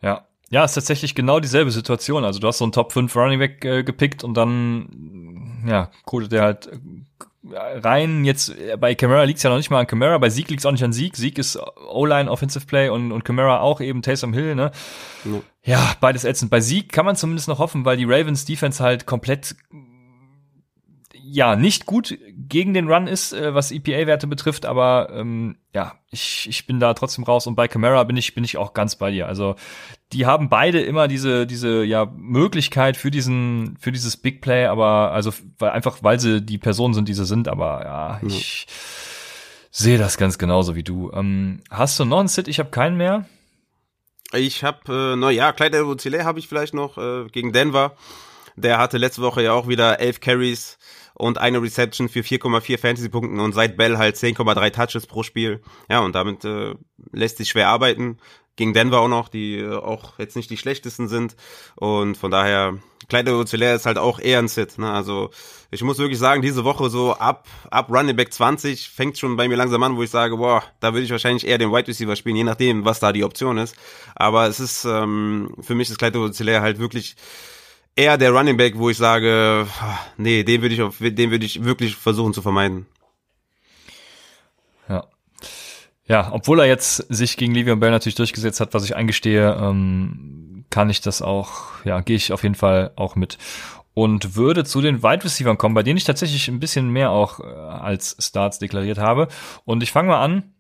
Ja. 0.03 0.27
Ja, 0.49 0.65
ist 0.65 0.75
tatsächlich 0.75 1.17
genau 1.17 1.41
dieselbe 1.41 1.73
Situation. 1.73 2.25
Also 2.25 2.39
du 2.39 2.47
hast 2.47 2.59
so 2.59 2.65
einen 2.65 2.73
Top 2.73 2.93
5 2.93 3.15
Running 3.17 3.41
Back 3.41 3.65
äh, 3.65 3.83
gepickt 3.83 4.23
und 4.23 4.35
dann, 4.35 5.65
ja, 5.67 5.91
codet 6.05 6.31
der 6.31 6.43
halt 6.43 6.67
äh, 6.69 7.57
rein. 7.79 8.25
Jetzt 8.25 8.51
äh, 8.57 8.77
bei 8.77 8.95
Camara 8.95 9.25
liegt's 9.25 9.43
ja 9.43 9.51
noch 9.51 9.57
nicht 9.57 9.71
mal 9.71 9.81
an 9.81 9.89
Camara, 9.89 10.19
bei 10.19 10.31
Sieg 10.31 10.49
liegt's 10.49 10.65
auch 10.65 10.71
nicht 10.71 10.85
an 10.85 10.93
Sieg. 10.93 11.17
Sieg 11.17 11.39
ist 11.39 11.59
O-Line 11.89 12.31
Offensive 12.31 12.65
Play 12.65 12.91
und, 12.91 13.11
und 13.11 13.25
Camara 13.25 13.59
auch 13.59 13.81
eben 13.81 14.03
Taysom 14.03 14.33
Hill, 14.35 14.55
ne? 14.55 14.71
Ja. 15.25 15.41
ja, 15.65 15.97
beides 16.01 16.25
ätzend. 16.25 16.51
Bei 16.53 16.61
Sieg 16.61 16.93
kann 16.93 17.07
man 17.07 17.17
zumindest 17.17 17.49
noch 17.49 17.59
hoffen, 17.59 17.85
weil 17.85 17.97
die 17.97 18.05
Ravens 18.05 18.45
Defense 18.45 18.83
halt 18.83 19.05
komplett 19.05 19.57
ja 21.13 21.57
nicht 21.57 21.87
gut 21.87 22.17
gegen 22.49 22.75
den 22.75 22.89
Run 22.89 23.07
ist, 23.07 23.33
äh, 23.33 23.55
was 23.55 23.73
EPA-Werte 23.73 24.27
betrifft, 24.27 24.67
aber 24.67 25.09
ähm, 25.13 25.57
ja, 25.75 25.95
ich, 26.11 26.47
ich 26.49 26.67
bin 26.67 26.81
da 26.81 26.95
trotzdem 26.95 27.25
raus 27.25 27.47
und 27.47 27.55
bei 27.55 27.69
Camara 27.69 28.05
bin 28.05 28.17
ich 28.17 28.35
bin 28.35 28.45
ich 28.45 28.57
auch 28.57 28.75
ganz 28.75 28.97
bei 28.97 29.11
dir. 29.11 29.27
Also 29.27 29.57
die 30.13 30.27
haben 30.27 30.49
beide 30.49 30.81
immer 30.81 31.09
diese 31.09 31.47
diese 31.47 31.85
ja 31.85 32.07
Möglichkeit 32.17 32.97
für 32.97 33.11
diesen 33.11 33.77
für 33.79 33.93
dieses 33.93 34.17
Big 34.17 34.41
Play, 34.41 34.67
aber 34.67 35.13
also 35.13 35.33
weil, 35.59 35.71
einfach 35.71 35.99
weil 36.03 36.21
sie 36.21 36.43
die 36.43 36.59
Personen 36.59 36.95
sind, 36.95 37.09
die 37.09 37.15
sie 37.15 37.27
sind, 37.27 37.49
aber 37.49 37.83
ja, 37.85 38.19
mhm. 38.23 38.29
ich 38.29 38.67
sehe 39.71 39.99
das 39.99 40.17
ganz 40.17 40.39
genauso 40.39 40.75
wie 40.75 40.85
du. 40.85 41.11
Ähm, 41.13 41.63
hast 41.71 41.99
du 42.01 42.05
noch 42.05 42.21
einen 42.21 42.29
Sit? 42.29 42.49
Ich 42.49 42.59
habe 42.59 42.71
keinen 42.71 42.97
mehr. 42.97 43.27
Ich 44.33 44.65
habe, 44.65 45.13
äh, 45.13 45.17
na 45.17 45.31
ja, 45.31 45.53
Clyde 45.53 45.79
Edwards 45.79 46.05
habe 46.05 46.39
ich 46.39 46.49
vielleicht 46.49 46.75
noch 46.75 46.99
äh, 46.99 47.27
gegen 47.29 47.53
Denver. 47.53 47.95
Der 48.57 48.79
hatte 48.79 48.99
letzte 48.99 49.23
Woche 49.23 49.43
ja 49.43 49.53
auch 49.53 49.69
wieder 49.69 50.01
elf 50.01 50.21
Carries 50.21 50.79
und 51.17 51.39
eine 51.39 51.63
Reception 51.63 52.09
für 52.09 52.21
4,4 52.21 52.79
Fantasy-Punkten 52.79 53.41
und 53.41 53.53
seit 53.53 53.77
Bell 53.77 53.97
halt 53.97 54.17
10,3 54.17 54.71
Touches 54.71 55.07
pro 55.07 55.23
Spiel. 55.23 55.63
Ja, 55.89 56.01
und 56.01 56.15
damit 56.15 56.45
äh, 56.45 56.75
lässt 57.13 57.39
sich 57.39 57.49
schwer 57.49 57.69
arbeiten. 57.69 58.19
gegen 58.57 58.73
Denver 58.73 59.01
auch 59.01 59.09
noch, 59.09 59.29
die 59.29 59.59
äh, 59.59 59.75
auch 59.75 60.19
jetzt 60.19 60.37
nicht 60.37 60.51
die 60.51 60.57
schlechtesten 60.57 61.09
sind. 61.09 61.37
Und 61.75 62.17
von 62.17 62.31
daher, 62.31 62.79
Clyde 63.09 63.35
Ozelea 63.37 63.75
ist 63.75 63.87
halt 63.87 63.99
auch 63.99 64.19
eher 64.19 64.39
ein 64.39 64.49
Sit. 64.49 64.79
Ne? 64.79 64.91
Also 64.91 65.31
ich 65.71 65.83
muss 65.83 65.99
wirklich 65.99 66.19
sagen, 66.19 66.43
diese 66.43 66.65
Woche 66.65 66.91
so 66.91 67.15
ab, 67.15 67.47
ab 67.71 67.91
Running 67.91 68.17
Back 68.17 68.33
20 68.33 68.89
fängt 68.89 69.19
schon 69.19 69.37
bei 69.37 69.49
mir 69.49 69.57
langsam 69.57 69.83
an, 69.83 69.97
wo 69.97 70.03
ich 70.03 70.11
sage, 70.11 70.37
boah, 70.37 70.63
da 70.81 70.93
würde 70.93 71.05
ich 71.05 71.11
wahrscheinlich 71.11 71.47
eher 71.47 71.59
den 71.59 71.71
Wide 71.71 71.89
Receiver 71.89 72.17
spielen, 72.17 72.37
je 72.37 72.45
nachdem, 72.45 72.85
was 72.85 73.01
da 73.01 73.13
die 73.13 73.25
Option 73.25 73.59
ist. 73.59 73.75
Aber 74.15 74.47
es 74.49 74.61
ist, 74.61 74.85
ähm, 74.85 75.55
für 75.61 75.75
mich 75.75 75.89
ist 75.89 75.99
Clyde 75.99 76.19
Ozelea 76.19 76.61
halt 76.61 76.79
wirklich 76.79 77.17
eher 77.97 78.19
der 78.19 78.31
Running 78.31 78.57
Back, 78.57 78.79
wo 78.79 78.91
ich 78.91 78.99
sage, 78.99 79.67
nee, 80.19 80.45
den 80.45 80.63
würde 80.63 80.75
ich 80.75 80.83
auf, 80.83 80.99
den 80.99 81.31
würde 81.31 81.45
ich 81.45 81.65
wirklich 81.65 81.97
versuchen 81.97 82.35
zu 82.35 82.43
vermeiden. 82.43 82.87
Ja. 84.89 85.07
Ja, 86.07 86.31
obwohl 86.33 86.61
er 86.61 86.67
jetzt 86.67 86.97
sich 87.09 87.37
gegen 87.37 87.55
Le'Veon 87.55 87.81
Bell 87.81 87.91
natürlich 87.91 88.15
durchgesetzt 88.15 88.61
hat, 88.61 88.75
was 88.75 88.85
ich 88.85 88.95
eingestehe, 88.95 89.59
ähm, 89.61 90.65
kann 90.71 90.91
ich 90.91 91.01
das 91.01 91.23
auch, 91.23 91.85
ja, 91.85 92.01
gehe 92.01 92.17
ich 92.17 92.33
auf 92.33 92.43
jeden 92.43 92.55
Fall 92.55 92.93
auch 92.95 93.17
mit. 93.17 93.39
Und 93.95 94.37
würde 94.37 94.65
zu 94.65 94.83
den 94.83 95.03
Wide 95.03 95.25
Receivers 95.25 95.57
kommen, 95.57 95.75
bei 95.75 95.83
denen 95.83 95.97
ich 95.97 96.05
tatsächlich 96.05 96.49
ein 96.49 96.61
bisschen 96.61 96.91
mehr 96.91 97.11
auch 97.11 97.41
äh, 97.41 97.45
als 97.45 98.15
Starts 98.21 98.59
deklariert 98.59 98.99
habe. 98.99 99.29
Und 99.65 99.83
ich 99.83 99.91
fange 99.91 100.09
mal 100.09 100.23
an 100.23 100.53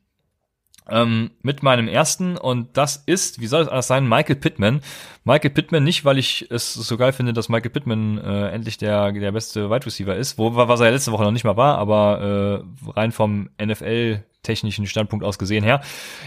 ähm, 0.89 1.31
mit 1.43 1.63
meinem 1.63 1.89
ersten 1.89 2.37
und 2.37 2.77
das 2.77 3.03
ist, 3.07 3.41
wie 3.41 3.47
soll 3.47 3.63
es 3.63 3.69
anders 3.69 3.87
sein, 3.87 4.09
Michael 4.09 4.37
Pittman. 4.37 4.81
Michael 5.25 5.51
Pittman 5.51 5.83
nicht, 5.85 6.05
weil 6.05 6.19
ich 6.19 6.47
es 6.51 6.75
so 6.75 6.97
geil 6.97 7.13
finde, 7.13 7.33
dass 7.33 7.49
Michael 7.49 7.71
Pittman 7.71 8.19
äh, 8.19 8.51
endlich 8.51 8.79
der 8.79 9.13
der 9.13 9.33
beste 9.33 9.71
Wide 9.71 9.87
Receiver 9.87 10.15
ist, 10.15 10.39
wo 10.39 10.55
was 10.55 10.81
er 10.81 10.91
letzte 10.91 11.13
Woche 11.13 11.25
noch 11.25 11.33
nicht 11.33 11.45
mal 11.45 11.57
war, 11.57 11.79
aber 11.79 12.65
äh, 12.87 12.91
rein 12.91 13.13
vom 13.13 13.51
NFL 13.61 14.23
technischen 14.43 14.87
Standpunkt 14.87 15.25
aus 15.25 15.39
gesehen 15.39 15.65
her. 15.65 15.81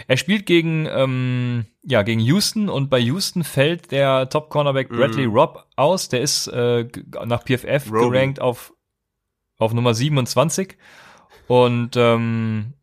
Er 0.08 0.18
spielt 0.18 0.46
gegen 0.46 0.86
ähm, 0.92 1.66
ja 1.84 2.04
gegen 2.04 2.20
Houston 2.20 2.70
und 2.70 2.90
bei 2.90 3.00
Houston 3.00 3.44
fällt 3.44 3.92
der 3.92 4.30
Top 4.30 4.50
Cornerback 4.50 4.90
Bradley 4.90 5.28
mm. 5.28 5.32
Robb 5.32 5.66
aus. 5.78 6.10
Der 6.10 6.22
ist 6.22 6.48
äh, 6.48 6.86
nach 7.26 7.44
PFF 7.46 7.90
Roby. 7.92 8.10
gerankt 8.10 8.42
auf 8.42 8.74
auf 9.58 9.74
Nummer 9.74 9.94
27 9.94 10.78
und 11.48 11.96
ähm, 11.98 12.74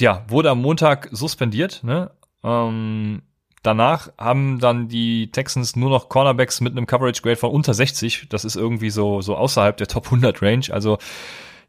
ja, 0.00 0.24
wurde 0.28 0.50
am 0.50 0.60
Montag 0.60 1.08
suspendiert. 1.12 1.82
Ne? 1.84 2.10
Ähm, 2.42 3.22
danach 3.62 4.10
haben 4.18 4.58
dann 4.58 4.88
die 4.88 5.30
Texans 5.30 5.76
nur 5.76 5.90
noch 5.90 6.08
Cornerbacks 6.08 6.60
mit 6.60 6.72
einem 6.72 6.86
Coverage 6.86 7.22
Grade 7.22 7.36
von 7.36 7.50
unter 7.50 7.74
60. 7.74 8.28
Das 8.28 8.44
ist 8.44 8.56
irgendwie 8.56 8.90
so 8.90 9.20
so 9.20 9.36
außerhalb 9.36 9.76
der 9.76 9.86
Top 9.86 10.06
100 10.06 10.42
Range. 10.42 10.66
Also 10.70 10.98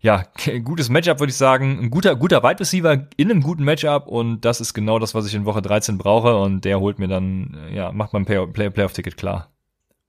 ja, 0.02 0.24
gutes 0.64 0.90
Matchup 0.90 1.20
würde 1.20 1.32
ich 1.32 1.38
sagen. 1.38 1.80
Ein 1.80 1.90
guter 1.90 2.16
guter 2.16 2.44
Wide 2.44 2.60
Receiver 2.60 3.08
in 3.18 3.32
einem 3.32 3.42
guten 3.42 3.64
Matchup 3.64 4.08
und 4.08 4.42
das 4.42 4.62
ist 4.62 4.74
genau 4.74 5.00
das, 5.00 5.16
was 5.16 5.28
ich 5.28 5.36
in 5.36 5.46
Woche 5.46 5.62
13 5.62 5.98
brauche 5.98 6.36
und 6.36 6.66
der 6.66 6.80
holt 6.80 7.00
mir 7.00 7.08
dann 7.08 7.58
ja 7.72 7.92
macht 7.92 8.14
mein 8.14 8.26
Play 8.26 8.70
Playoff 8.70 8.94
Ticket 8.94 9.18
klar. 9.18 9.52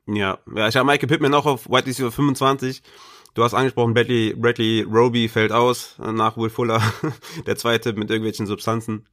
Ja, 0.08 0.38
ja, 0.54 0.68
ich 0.68 0.76
habe 0.76 0.86
Michael 0.86 1.08
Pittman 1.08 1.34
auch 1.34 1.46
auf 1.46 1.68
Wide 1.68 1.86
Receiver 1.86 2.12
25. 2.12 2.82
Du 3.36 3.44
hast 3.44 3.52
angesprochen, 3.52 3.92
Bradley, 3.92 4.34
Bradley 4.34 4.80
Roby 4.80 5.28
fällt 5.28 5.52
aus 5.52 5.96
nach 5.98 6.38
Will 6.38 6.48
Fuller, 6.48 6.80
der 7.46 7.56
zweite 7.56 7.92
mit 7.92 8.08
irgendwelchen 8.10 8.46
Substanzen. 8.46 9.04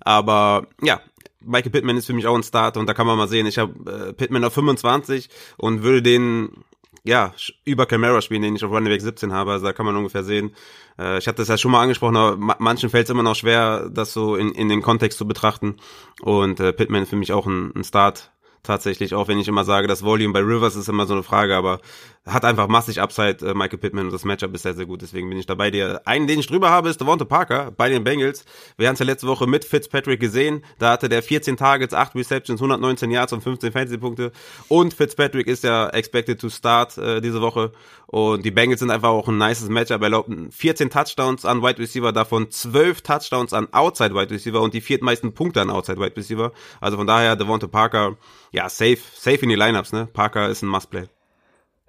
Aber 0.00 0.66
ja, 0.82 1.00
Michael 1.40 1.72
Pittman 1.72 1.96
ist 1.96 2.04
für 2.04 2.12
mich 2.12 2.26
auch 2.26 2.34
ein 2.34 2.42
Start 2.42 2.76
und 2.76 2.86
da 2.86 2.92
kann 2.92 3.06
man 3.06 3.16
mal 3.16 3.26
sehen, 3.26 3.46
ich 3.46 3.56
habe 3.56 4.10
äh, 4.10 4.12
Pittman 4.12 4.44
auf 4.44 4.52
25 4.52 5.30
und 5.56 5.82
würde 5.82 6.02
den 6.02 6.62
ja, 7.04 7.32
über 7.64 7.86
Camara 7.86 8.20
spielen, 8.20 8.42
den 8.42 8.54
ich 8.54 8.62
auf 8.62 8.70
Running 8.70 8.92
Back 8.92 9.00
17 9.00 9.32
habe. 9.32 9.52
Also 9.52 9.64
da 9.64 9.72
kann 9.72 9.86
man 9.86 9.96
ungefähr 9.96 10.24
sehen. 10.24 10.54
Äh, 10.98 11.16
ich 11.16 11.26
hatte 11.26 11.38
das 11.38 11.48
ja 11.48 11.56
schon 11.56 11.70
mal 11.70 11.80
angesprochen, 11.80 12.16
aber 12.18 12.36
manchen 12.36 12.90
fällt 12.90 13.04
es 13.04 13.10
immer 13.10 13.22
noch 13.22 13.34
schwer, 13.34 13.88
das 13.88 14.12
so 14.12 14.36
in, 14.36 14.52
in 14.52 14.68
den 14.68 14.82
Kontext 14.82 15.16
zu 15.16 15.26
betrachten. 15.26 15.76
Und 16.20 16.60
äh, 16.60 16.74
Pittman 16.74 17.06
für 17.06 17.16
mich 17.16 17.32
auch 17.32 17.46
ein, 17.46 17.72
ein 17.74 17.84
Start 17.84 18.30
tatsächlich, 18.62 19.14
auch 19.14 19.28
wenn 19.28 19.38
ich 19.38 19.48
immer 19.48 19.64
sage, 19.64 19.86
das 19.86 20.04
Volume 20.04 20.32
bei 20.32 20.40
Rivers 20.40 20.76
ist 20.76 20.88
immer 20.88 21.06
so 21.06 21.14
eine 21.14 21.22
Frage, 21.22 21.56
aber 21.56 21.80
hat 22.26 22.44
einfach 22.44 22.68
massig 22.68 23.00
Upside, 23.00 23.38
äh, 23.46 23.54
Michael 23.54 23.78
Pittman, 23.78 24.06
und 24.06 24.12
das 24.12 24.24
Matchup 24.24 24.54
ist 24.54 24.62
sehr, 24.62 24.74
sehr 24.74 24.84
gut, 24.84 25.00
deswegen 25.00 25.28
bin 25.30 25.38
ich 25.38 25.46
dabei. 25.46 25.70
Der 25.70 26.06
einen, 26.06 26.26
den 26.26 26.38
ich 26.40 26.46
drüber 26.46 26.70
habe, 26.70 26.90
ist 26.90 27.00
Devonta 27.00 27.24
Parker 27.24 27.70
bei 27.70 27.88
den 27.88 28.04
Bengals. 28.04 28.44
Wir 28.76 28.88
haben 28.88 28.94
es 28.94 28.98
ja 28.98 29.06
letzte 29.06 29.26
Woche 29.26 29.46
mit 29.46 29.64
Fitzpatrick 29.64 30.20
gesehen, 30.20 30.62
da 30.78 30.92
hatte 30.92 31.08
der 31.08 31.22
14 31.22 31.56
Targets, 31.56 31.94
8 31.94 32.14
Receptions, 32.14 32.60
119 32.60 33.10
Yards 33.10 33.32
und 33.32 33.42
15 33.42 33.72
Fantasy-Punkte 33.72 34.32
und 34.68 34.92
Fitzpatrick 34.92 35.46
ist 35.46 35.64
ja 35.64 35.88
expected 35.88 36.40
to 36.40 36.50
start 36.50 36.98
äh, 36.98 37.22
diese 37.22 37.40
Woche 37.40 37.72
und 38.06 38.44
die 38.44 38.50
Bengals 38.50 38.80
sind 38.80 38.90
einfach 38.90 39.10
auch 39.10 39.28
ein 39.28 39.38
nices 39.38 39.70
Matchup, 39.70 40.02
erlauben 40.02 40.50
14 40.50 40.90
Touchdowns 40.90 41.46
an 41.46 41.62
Wide 41.62 41.78
Receiver, 41.78 42.12
davon 42.12 42.50
12 42.50 43.00
Touchdowns 43.00 43.54
an 43.54 43.72
Outside 43.72 44.14
Wide 44.14 44.30
Receiver 44.30 44.60
und 44.60 44.74
die 44.74 44.82
viertmeisten 44.82 45.32
Punkte 45.32 45.62
an 45.62 45.70
Outside 45.70 45.98
Wide 45.98 46.16
Receiver, 46.16 46.52
also 46.82 46.98
von 46.98 47.06
daher 47.06 47.36
Devonta 47.36 47.66
Parker, 47.66 48.16
ja, 48.52 48.68
safe, 48.68 48.98
safe 49.14 49.38
in 49.38 49.48
die 49.48 49.54
Lineups, 49.54 49.92
ne? 49.92 50.06
Parker 50.12 50.48
ist 50.48 50.62
ein 50.62 50.68
Must-Play. 50.68 51.08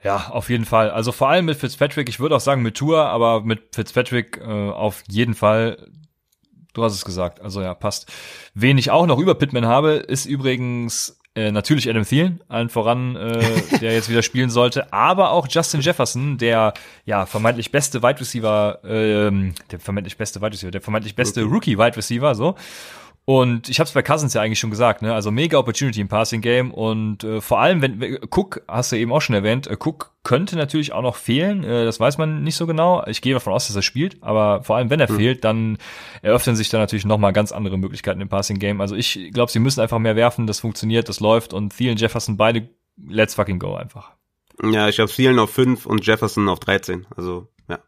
Ja, 0.04 0.30
auf 0.30 0.50
jeden 0.50 0.66
Fall. 0.66 0.90
Also 0.90 1.12
vor 1.12 1.30
allem 1.30 1.46
mit 1.46 1.58
Fitzpatrick, 1.58 2.10
ich 2.10 2.20
würde 2.20 2.36
auch 2.36 2.42
sagen 2.42 2.64
mit 2.64 2.76
Tour, 2.76 3.06
aber 3.06 3.42
mit 3.42 3.76
Fitzpatrick 3.76 4.38
äh, 4.38 4.70
auf 4.70 5.04
jeden 5.08 5.36
Fall. 5.36 5.88
Du 6.74 6.84
hast 6.84 6.94
es 6.94 7.06
gesagt, 7.06 7.42
also 7.42 7.62
ja, 7.62 7.76
passt. 7.76 8.12
Wen 8.54 8.78
ich 8.78 8.92
auch 8.92 9.06
noch 9.06 9.20
über 9.20 9.36
Pittman 9.36 9.66
habe, 9.66 9.92
ist 9.92 10.26
übrigens 10.26 11.20
äh, 11.36 11.52
natürlich 11.52 11.90
Adam 11.90 12.04
Thielen, 12.04 12.42
allen 12.48 12.70
voran, 12.70 13.16
äh, 13.16 13.62
der 13.80 13.94
jetzt 13.94 14.10
wieder 14.10 14.22
spielen 14.22 14.50
sollte, 14.50 14.92
aber 14.92 15.32
auch 15.32 15.48
Justin 15.50 15.82
Jefferson, 15.82 16.38
der 16.38 16.74
ja 17.06 17.26
vermeintlich 17.26 17.72
beste 17.72 18.02
Wide 18.02 18.20
Receiver, 18.20 18.80
ähm, 18.84 19.54
der 19.72 19.80
vermeintlich 19.80 20.18
beste 20.18 20.42
Wide 20.42 20.54
Receiver, 20.54 20.72
der 20.72 20.82
vermeintlich 20.82 21.16
beste 21.16 21.44
Rookie 21.44 21.78
Wide 21.78 21.96
Receiver, 21.96 22.36
so. 22.36 22.56
Und 23.24 23.70
ich 23.70 23.80
habe 23.80 23.88
es 23.88 23.94
bei 23.94 24.02
Cousins 24.02 24.34
ja 24.34 24.42
eigentlich 24.42 24.60
schon 24.60 24.72
gesagt, 24.72 25.04
ne? 25.04 25.14
Also 25.14 25.30
mega 25.30 25.58
Opportunity 25.58 26.02
im 26.02 26.08
Passing 26.08 26.42
Game 26.42 26.72
und 26.72 27.24
äh, 27.24 27.40
vor 27.40 27.60
allem, 27.60 27.82
wenn 27.82 28.18
Cook 28.32 28.64
hast 28.68 28.92
du 28.92 28.98
eben 28.98 29.12
auch 29.14 29.22
schon 29.22 29.36
erwähnt, 29.36 29.68
äh, 29.68 29.78
Cook 29.80 30.14
könnte 30.24 30.58
natürlich 30.58 30.92
auch 30.92 31.04
noch 31.04 31.16
fehlen, 31.16 31.64
äh, 31.64 31.86
das 31.86 32.00
weiß 32.00 32.18
man 32.18 32.44
nicht 32.44 32.56
so 32.56 32.66
genau. 32.66 33.06
Ich 33.06 33.22
gehe 33.22 33.34
davon 33.34 33.54
aus, 33.54 33.68
dass 33.68 33.76
er 33.76 33.84
spielt, 33.84 34.22
aber 34.22 34.64
vor 34.64 34.78
allem, 34.78 34.90
wenn 34.90 35.00
er 35.00 35.12
mhm. 35.12 35.18
fehlt, 35.18 35.44
dann 35.44 35.78
eröffnen 36.24 36.56
sich 36.56 36.70
da 36.70 36.80
natürlich 36.80 37.06
noch 37.06 37.20
mal 37.20 37.32
ganz 37.32 37.52
andere 37.52 37.78
Möglichkeiten 37.78 38.22
im 38.22 38.30
Passing 38.30 38.58
Game. 38.58 38.82
Also 38.82 38.96
ich 38.96 39.30
glaube, 39.32 39.52
sie 39.52 39.60
müssen 39.60 39.82
einfach 39.82 40.00
mehr 40.00 40.16
werfen, 40.16 40.48
das 40.48 40.60
funktioniert, 40.60 41.08
das 41.08 41.20
läuft 41.20 41.54
und 41.54 41.78
Thielen 41.78 41.98
Jefferson 41.98 42.38
beide 42.38 42.70
let's 43.08 43.36
fucking 43.36 43.60
go 43.60 43.76
einfach. 43.76 44.12
Ja, 44.64 44.88
ich 44.90 45.00
habe 45.00 45.12
Thielen 45.12 45.40
auf 45.40 45.52
5 45.52 45.86
und 45.86 46.06
Jefferson 46.06 46.50
auf 46.50 46.60
13. 46.60 47.08
Also, 47.16 47.48
ja. 47.68 47.80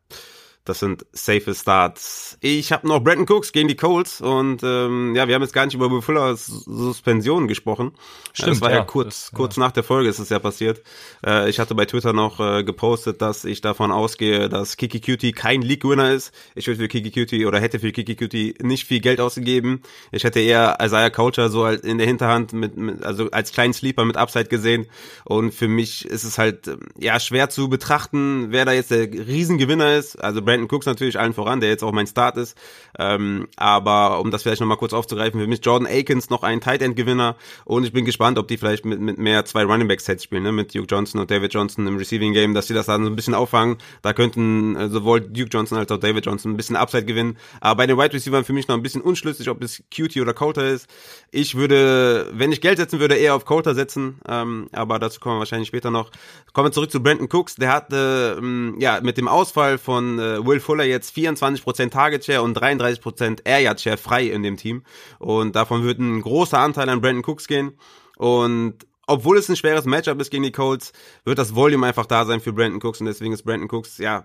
Das 0.65 0.80
sind 0.80 1.06
safe 1.12 1.54
Starts. 1.54 2.38
Ich 2.39 2.71
habe 2.71 2.88
noch 2.88 3.02
Brandon 3.02 3.26
Cooks 3.30 3.52
gegen 3.52 3.67
die 3.67 3.76
Colts 3.76 4.21
und 4.21 4.63
ähm, 4.63 5.13
ja, 5.13 5.28
wir 5.28 5.36
haben 5.36 5.41
jetzt 5.41 5.54
gar 5.54 5.65
nicht 5.65 5.76
über 5.76 5.89
Buffalo's 5.89 6.45
Suspension 6.45 7.49
gesprochen. 7.49 7.91
Stimmt, 8.32 8.52
das 8.52 8.62
war 8.62 8.71
ja, 8.71 8.78
ja 8.78 8.84
kurz, 8.86 9.26
das, 9.26 9.32
kurz 9.34 9.58
ja. 9.58 9.60
nach 9.63 9.73
der 9.73 9.84
Folge 9.84 10.08
ist 10.08 10.19
es 10.19 10.30
ja 10.30 10.39
passiert. 10.39 10.82
Äh, 11.26 11.49
ich 11.49 11.60
hatte 11.60 11.76
bei 11.76 11.84
Twitter 11.84 12.13
noch 12.13 12.39
äh, 12.39 12.63
gepostet, 12.63 13.21
dass 13.21 13.43
ich 13.43 13.60
davon 13.60 13.91
ausgehe, 13.91 14.47
dass 14.47 14.78
Kiki 14.78 15.02
Cutie 15.02 15.34
kein 15.34 15.62
League-Winner 15.62 16.13
ist. 16.13 16.34
Ich 16.56 16.67
würde 16.67 16.80
für 16.80 16.88
Kiki 16.88 17.12
Cutie 17.12 17.45
oder 17.45 17.60
hätte 17.60 17.80
für 17.80 17.91
Kiki 17.91 18.15
Cutie 18.15 18.56
nicht 18.62 18.88
viel 18.88 19.02
Geld 19.02 19.19
ausgegeben. 19.19 19.82
Ich 20.13 20.23
hätte 20.23 20.39
eher 20.39 20.78
Isaiah 20.82 21.10
Coucher 21.10 21.49
so 21.49 21.65
halt 21.65 21.84
in 21.84 21.97
der 21.97 22.08
Hinterhand 22.08 22.54
mit, 22.54 22.78
mit 22.78 23.04
also 23.04 23.30
als 23.32 23.52
kleinen 23.52 23.73
Sleeper 23.73 24.06
mit 24.06 24.15
Upside 24.15 24.45
gesehen. 24.45 24.88
Und 25.26 25.54
für 25.54 25.67
mich 25.67 26.06
ist 26.06 26.23
es 26.23 26.38
halt 26.38 26.71
ja 26.97 27.19
schwer 27.19 27.49
zu 27.49 27.67
betrachten, 27.67 28.47
wer 28.52 28.63
da 28.63 28.71
jetzt 28.71 28.91
der 28.91 29.12
Riesengewinner 29.12 29.97
ist. 29.97 30.15
Also 30.15 30.41
Brandon 30.54 30.70
Cooks 30.72 30.86
natürlich 30.86 31.20
allen 31.20 31.34
voran, 31.34 31.62
der 31.62 31.70
jetzt 31.70 31.84
auch 31.84 31.92
mein 31.92 32.06
Start 32.06 32.38
ist. 32.38 32.56
Ähm, 33.00 33.48
aber 33.56 34.20
um 34.20 34.30
das 34.30 34.44
vielleicht 34.44 34.62
nochmal 34.62 34.78
kurz 34.78 34.94
aufzugreifen, 34.94 35.39
für 35.39 35.48
mich 35.48 35.66
Jordan 35.66 35.88
Akins 35.88 36.30
noch 36.30 36.44
ein 36.44 36.62
Tight 36.62 36.84
End 36.84 36.96
Gewinner 36.96 37.36
und 37.66 37.84
ich 37.86 37.92
bin 37.92 38.06
gespannt, 38.06 38.38
ob 38.38 38.48
die 38.48 38.58
vielleicht 38.58 38.86
mit, 38.86 39.00
mit 39.00 39.18
mehr 39.18 39.46
zwei 39.46 39.63
Running 39.63 39.88
Back 39.88 40.02
Sets 40.02 40.24
spielen, 40.24 40.44
ne? 40.44 40.52
mit 40.52 40.76
Duke 40.76 40.86
Johnson 40.88 41.20
und 41.20 41.32
David 41.32 41.54
Johnson 41.54 41.88
im 41.88 41.98
Receiving 41.98 42.34
Game, 42.34 42.54
dass 42.54 42.68
sie 42.68 42.76
das 42.76 42.86
dann 42.86 43.04
so 43.04 43.10
ein 43.10 43.16
bisschen 43.16 43.34
auffangen. 43.34 43.78
Da 44.04 44.13
könnten 44.13 44.76
äh, 44.76 44.89
sowohl 44.89 45.22
Duke 45.22 45.50
Johnson 45.52 45.78
als 45.78 45.92
auch 45.92 45.98
David 45.98 46.26
Johnson 46.26 46.52
ein 46.52 46.58
bisschen 46.58 46.76
Upside 46.76 47.06
gewinnen. 47.06 47.38
Aber 47.60 47.78
bei 47.78 47.88
den 47.88 47.98
Wide 47.98 48.13
Receivers 48.13 48.46
für 48.46 48.54
mich 48.54 48.68
noch 48.68 48.76
ein 48.76 48.84
bisschen 48.84 49.02
unschlüssig, 49.02 49.50
ob 49.50 49.63
es 49.63 49.84
Cutie 49.96 50.22
oder 50.22 50.34
Coulter 50.34 50.68
ist. 50.68 50.88
Ich 51.32 51.56
würde, 51.56 52.30
wenn 52.34 52.52
ich 52.52 52.62
Geld 52.62 52.78
setzen 52.78 53.00
würde, 53.00 53.16
eher 53.16 53.34
auf 53.34 53.46
Coulter 53.46 53.74
setzen, 53.74 54.20
ähm, 54.28 54.68
aber 54.72 55.00
dazu 55.00 55.20
kommen 55.20 55.36
wir 55.36 55.39
wahrscheinlich 55.39 55.68
später 55.68 55.89
noch. 55.89 56.12
Kommen 56.54 56.68
wir 56.68 56.72
zurück 56.72 56.92
zu 56.92 57.02
Brandon 57.02 57.28
Cooks, 57.32 57.56
der 57.56 57.72
hatte 57.72 58.38
ähm, 58.38 58.76
ja 58.80 59.00
mit 59.02 59.18
dem 59.18 59.28
Ausfall 59.28 59.78
von 59.78 60.20
äh, 60.20 60.42
Will 60.45 60.60
Fuller 60.60 60.84
jetzt 60.84 61.15
24% 61.15 61.89
Target 61.89 62.25
Share 62.25 62.41
und 62.41 62.58
33% 62.58 63.41
Air 63.45 63.60
Yard 63.60 63.82
Share 63.82 63.97
frei 63.97 64.27
in 64.27 64.43
dem 64.43 64.58
Team. 64.58 64.84
Und 65.19 65.56
davon 65.56 65.84
wird 65.84 65.99
ein 65.99 66.21
großer 66.21 66.60
Anteil 66.60 66.89
an 66.89 67.01
Brandon 67.01 67.23
Cooks 67.25 67.47
gehen. 67.47 67.77
Und 68.17 68.86
obwohl 69.08 69.38
es 69.38 69.49
ein 69.49 69.56
schweres 69.56 69.86
Matchup 69.86 70.19
ist 70.21 70.29
gegen 70.29 70.43
die 70.43 70.51
Colts, 70.51 70.93
wird 71.25 71.38
das 71.38 71.56
Volume 71.56 71.86
einfach 71.88 72.06
da 72.06 72.25
sein 72.25 72.39
für 72.39 72.53
Brandon 72.53 72.82
Cooks 72.82 73.01
und 73.01 73.08
deswegen 73.08 73.34
ist 73.34 73.43
Brandon 73.43 73.69
Cooks 73.69 73.97
ja 73.97 74.23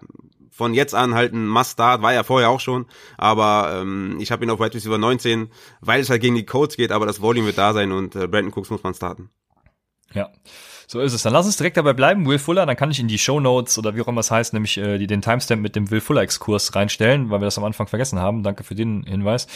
von 0.51 0.75
jetzt 0.75 0.95
an 0.95 1.15
halt 1.15 1.33
ein 1.33 1.47
Must-Start, 1.49 2.03
war 2.03 2.13
ja 2.13 2.23
vorher 2.23 2.49
auch 2.51 2.61
schon, 2.61 2.87
aber 3.17 3.81
ähm, 3.81 4.19
ich 4.21 4.31
habe 4.31 4.45
ihn 4.45 4.51
auf 4.51 4.61
Wide 4.61 4.75
Receiver 4.75 4.99
19, 4.99 5.51
weil 5.81 6.01
es 6.01 6.11
halt 6.11 6.23
gegen 6.23 6.37
die 6.37 6.47
Colts 6.47 6.77
geht, 6.77 6.93
aber 6.93 7.07
das 7.07 7.21
Volume 7.21 7.47
wird 7.47 7.59
da 7.59 7.73
sein 7.73 7.93
und 7.93 8.15
äh, 8.15 8.27
Brandon 8.29 8.53
Cooks 8.53 8.71
muss 8.71 8.83
man 8.83 8.95
starten. 8.95 9.31
Ja, 10.13 10.31
so 10.91 11.01
ist 11.01 11.13
es. 11.13 11.23
Dann 11.23 11.35
lass 11.35 11.45
uns 11.45 11.59
direkt 11.59 11.77
dabei 11.77 11.93
bleiben. 11.93 12.27
Will 12.27 12.39
Fuller, 12.39 12.65
dann 12.65 12.75
kann 12.75 12.91
ich 12.91 12.99
in 12.99 13.09
die 13.09 13.19
Show 13.19 13.41
Notes 13.41 13.79
oder 13.79 13.95
wie 13.95 14.01
auch 14.01 14.09
immer 14.09 14.21
es 14.21 14.31
heißt, 14.31 14.55
nämlich 14.55 14.79
äh, 14.79 14.97
den 14.99 15.21
Timestamp 15.21 15.61
mit 15.61 15.77
dem 15.77 15.91
Will 15.91 16.01
Fuller 16.01 16.23
Exkurs 16.23 16.75
reinstellen, 16.75 17.29
weil 17.29 17.43
wir 17.43 17.45
das 17.45 17.59
am 17.59 17.65
Anfang 17.65 17.87
vergessen 17.87 18.19
haben. 18.19 18.43
Danke 18.43 18.65
für 18.65 18.75
den 18.75 19.03
Hinweis. 19.03 19.49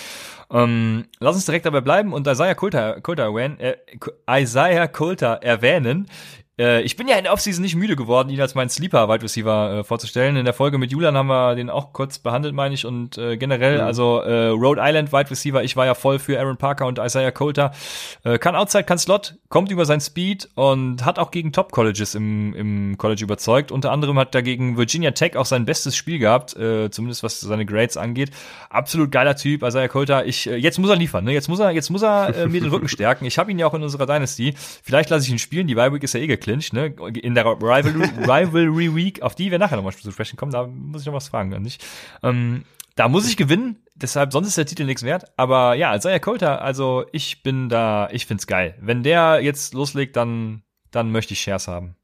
Ähm, 0.50 1.06
lass 1.20 1.34
uns 1.34 1.46
direkt 1.46 1.64
dabei 1.64 1.80
bleiben 1.80 2.12
und 2.12 2.26
Isaiah 2.26 2.54
Coulter, 2.54 3.00
Coulter, 3.00 3.34
äh, 3.34 3.76
Isaiah 4.30 4.86
Coulter 4.88 5.42
erwähnen. 5.42 6.06
Äh, 6.58 6.82
ich 6.82 6.96
bin 6.96 7.08
ja 7.08 7.16
in 7.16 7.24
der 7.24 7.32
Offseason 7.32 7.62
nicht 7.62 7.76
müde 7.76 7.96
geworden, 7.96 8.28
ihn 8.28 8.40
als 8.40 8.54
meinen 8.54 8.68
Sleeper-Wide 8.68 9.22
Receiver 9.22 9.78
äh, 9.78 9.84
vorzustellen. 9.84 10.36
In 10.36 10.44
der 10.44 10.54
Folge 10.54 10.78
mit 10.78 10.92
Julian 10.92 11.16
haben 11.16 11.28
wir 11.28 11.54
den 11.54 11.70
auch 11.70 11.92
kurz 11.92 12.18
behandelt, 12.18 12.54
meine 12.54 12.74
ich. 12.74 12.84
Und 12.84 13.16
äh, 13.16 13.36
generell, 13.36 13.78
mhm. 13.78 13.84
also 13.84 14.18
äh, 14.20 14.48
Rhode 14.48 14.80
Island 14.82 15.12
Wide 15.12 15.30
Receiver, 15.30 15.64
ich 15.64 15.76
war 15.76 15.86
ja 15.86 15.94
voll 15.94 16.18
für 16.18 16.38
Aaron 16.38 16.58
Parker 16.58 16.86
und 16.86 16.98
Isaiah 16.98 17.30
Coulter. 17.30 17.72
Äh, 18.24 18.38
kann 18.38 18.54
Outside, 18.54 18.84
kann 18.84 18.98
Slot, 18.98 19.36
kommt 19.48 19.70
über 19.70 19.86
sein 19.86 20.00
Speed 20.00 20.50
und 20.54 21.04
hat 21.04 21.18
auch 21.18 21.30
gegen 21.30 21.52
Top-Colleges 21.52 22.14
im, 22.14 22.54
im 22.54 22.98
College 22.98 23.24
überzeugt. 23.24 23.72
Unter 23.72 23.90
anderem 23.90 24.18
hat 24.18 24.34
dagegen 24.34 24.76
Virginia 24.76 25.12
Tech 25.12 25.36
auch 25.36 25.46
sein 25.46 25.64
bestes 25.64 25.96
Spiel 25.96 26.18
gehabt, 26.18 26.54
äh, 26.56 26.90
zumindest 26.90 27.22
was 27.22 27.40
seine 27.40 27.64
Grades 27.64 27.96
angeht. 27.96 28.30
Absolut 28.68 29.10
geiler 29.10 29.36
Typ, 29.36 29.62
Isaiah 29.62 29.88
Coulter. 29.88 30.26
Ich, 30.26 30.48
äh, 30.48 30.56
jetzt 30.56 30.78
muss 30.78 30.90
er 30.90 30.96
liefern, 30.96 31.24
ne? 31.24 31.32
Jetzt 31.32 31.48
muss 31.48 31.60
er, 31.60 31.70
jetzt 31.70 31.88
muss 31.88 32.02
er 32.02 32.36
äh, 32.36 32.46
mir 32.46 32.60
den 32.60 32.70
Rücken 32.70 32.88
stärken. 32.90 33.24
Ich 33.24 33.38
habe 33.38 33.50
ihn 33.50 33.58
ja 33.58 33.66
auch 33.66 33.74
in 33.74 33.82
unserer 33.82 34.06
Dynasty. 34.06 34.54
Vielleicht 34.82 35.08
lasse 35.08 35.24
ich 35.24 35.30
ihn 35.30 35.38
spielen. 35.38 35.66
Die 35.66 35.76
Week 35.76 36.02
ist 36.02 36.14
ja 36.14 36.20
eh 36.20 36.26
geclincht, 36.42 36.72
ne? 36.72 36.94
In 37.22 37.34
der 37.34 37.46
Rivalry, 37.46 38.08
Rivalry 38.18 38.94
Week, 38.94 39.22
auf 39.22 39.34
die 39.34 39.50
wir 39.50 39.58
nachher 39.58 39.76
nochmal 39.76 39.94
zu 39.94 40.10
sprechen 40.10 40.36
kommen, 40.36 40.52
da 40.52 40.66
muss 40.66 41.02
ich 41.02 41.06
noch 41.06 41.14
was 41.14 41.28
fragen, 41.28 41.50
nicht? 41.62 41.84
Ähm, 42.22 42.64
da 42.94 43.08
muss 43.08 43.28
ich 43.28 43.36
gewinnen, 43.36 43.78
deshalb, 43.94 44.32
sonst 44.32 44.48
ist 44.48 44.58
der 44.58 44.66
Titel 44.66 44.84
nichts 44.84 45.02
wert. 45.02 45.24
Aber 45.36 45.74
ja, 45.74 45.94
Isaiah 45.94 46.18
Coulter, 46.18 46.60
also 46.62 47.06
ich 47.12 47.42
bin 47.42 47.68
da, 47.68 48.08
ich 48.10 48.26
find's 48.26 48.46
geil. 48.46 48.76
Wenn 48.80 49.02
der 49.02 49.40
jetzt 49.40 49.72
loslegt, 49.72 50.16
dann, 50.16 50.62
dann 50.90 51.10
möchte 51.10 51.32
ich 51.32 51.40
Shares 51.40 51.68
haben. 51.68 51.96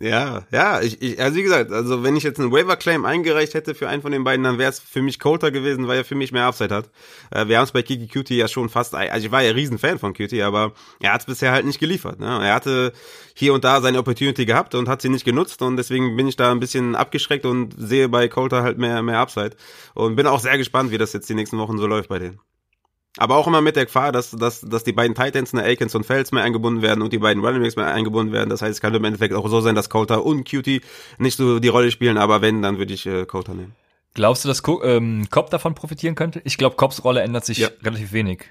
Ja, 0.00 0.46
ja, 0.52 0.80
ich, 0.80 1.02
ich, 1.02 1.20
also 1.20 1.36
wie 1.36 1.42
gesagt, 1.42 1.72
also 1.72 2.04
wenn 2.04 2.14
ich 2.14 2.22
jetzt 2.22 2.38
einen 2.38 2.52
Waiver-Claim 2.52 3.04
eingereicht 3.04 3.54
hätte 3.54 3.74
für 3.74 3.88
einen 3.88 4.00
von 4.00 4.12
den 4.12 4.22
beiden, 4.22 4.44
dann 4.44 4.56
wäre 4.56 4.70
es 4.70 4.78
für 4.78 5.02
mich 5.02 5.18
Coulter 5.18 5.50
gewesen, 5.50 5.88
weil 5.88 5.98
er 5.98 6.04
für 6.04 6.14
mich 6.14 6.30
mehr 6.30 6.44
Upside 6.44 6.72
hat. 6.72 6.90
Äh, 7.32 7.48
wir 7.48 7.56
haben 7.58 7.64
es 7.64 7.72
bei 7.72 7.82
Kiki 7.82 8.06
Cutie 8.06 8.36
ja 8.36 8.46
schon 8.46 8.68
fast, 8.68 8.94
also 8.94 9.26
ich 9.26 9.32
war 9.32 9.42
ja 9.42 9.50
riesen 9.50 9.78
Fan 9.78 9.98
von 9.98 10.14
Cutie, 10.14 10.42
aber 10.42 10.72
er 11.00 11.14
hat 11.14 11.22
es 11.22 11.26
bisher 11.26 11.50
halt 11.50 11.66
nicht 11.66 11.80
geliefert. 11.80 12.20
Ne? 12.20 12.26
Er 12.26 12.54
hatte 12.54 12.92
hier 13.34 13.54
und 13.54 13.64
da 13.64 13.80
seine 13.80 13.98
Opportunity 13.98 14.46
gehabt 14.46 14.76
und 14.76 14.88
hat 14.88 15.02
sie 15.02 15.08
nicht 15.08 15.24
genutzt 15.24 15.62
und 15.62 15.76
deswegen 15.76 16.16
bin 16.16 16.28
ich 16.28 16.36
da 16.36 16.52
ein 16.52 16.60
bisschen 16.60 16.94
abgeschreckt 16.94 17.44
und 17.44 17.74
sehe 17.76 18.08
bei 18.08 18.28
Coulter 18.28 18.62
halt 18.62 18.78
mehr, 18.78 19.02
mehr 19.02 19.18
Upside 19.18 19.56
und 19.94 20.14
bin 20.14 20.28
auch 20.28 20.40
sehr 20.40 20.58
gespannt, 20.58 20.92
wie 20.92 20.98
das 20.98 21.12
jetzt 21.12 21.28
die 21.28 21.34
nächsten 21.34 21.58
Wochen 21.58 21.76
so 21.76 21.88
läuft 21.88 22.08
bei 22.08 22.20
denen. 22.20 22.38
Aber 23.16 23.36
auch 23.36 23.46
immer 23.46 23.60
mit 23.60 23.74
der 23.74 23.86
Gefahr, 23.86 24.12
dass, 24.12 24.30
dass, 24.30 24.60
dass 24.60 24.84
die 24.84 24.92
beiden 24.92 25.14
Titans, 25.14 25.52
ne, 25.52 25.64
Akins 25.64 25.94
und 25.94 26.04
Fells 26.04 26.30
mehr 26.30 26.44
eingebunden 26.44 26.82
werden 26.82 27.02
und 27.02 27.12
die 27.12 27.18
beiden 27.18 27.44
Running 27.44 27.62
Backs 27.62 27.76
mehr 27.76 27.86
eingebunden 27.86 28.32
werden. 28.32 28.50
Das 28.50 28.62
heißt, 28.62 28.72
es 28.72 28.80
kann 28.80 28.94
im 28.94 29.04
Endeffekt 29.04 29.34
auch 29.34 29.48
so 29.48 29.60
sein, 29.60 29.74
dass 29.74 29.90
Coulter 29.90 30.24
und 30.24 30.48
Cutie 30.48 30.82
nicht 31.18 31.36
so 31.36 31.58
die 31.58 31.68
Rolle 31.68 31.90
spielen, 31.90 32.16
aber 32.16 32.42
wenn, 32.42 32.62
dann 32.62 32.78
würde 32.78 32.94
ich 32.94 33.06
äh, 33.06 33.26
Coulter 33.26 33.54
nehmen. 33.54 33.74
Glaubst 34.14 34.44
du, 34.44 34.48
dass 34.48 34.62
Co 34.62 34.82
ähm, 34.82 35.26
Cobb 35.30 35.50
davon 35.50 35.74
profitieren 35.74 36.14
könnte? 36.14 36.40
Ich 36.44 36.58
glaube, 36.58 36.76
Cobbs 36.76 37.04
Rolle 37.04 37.22
ändert 37.22 37.44
sich 37.44 37.58
ja. 37.58 37.68
relativ 37.82 38.12
wenig. 38.12 38.44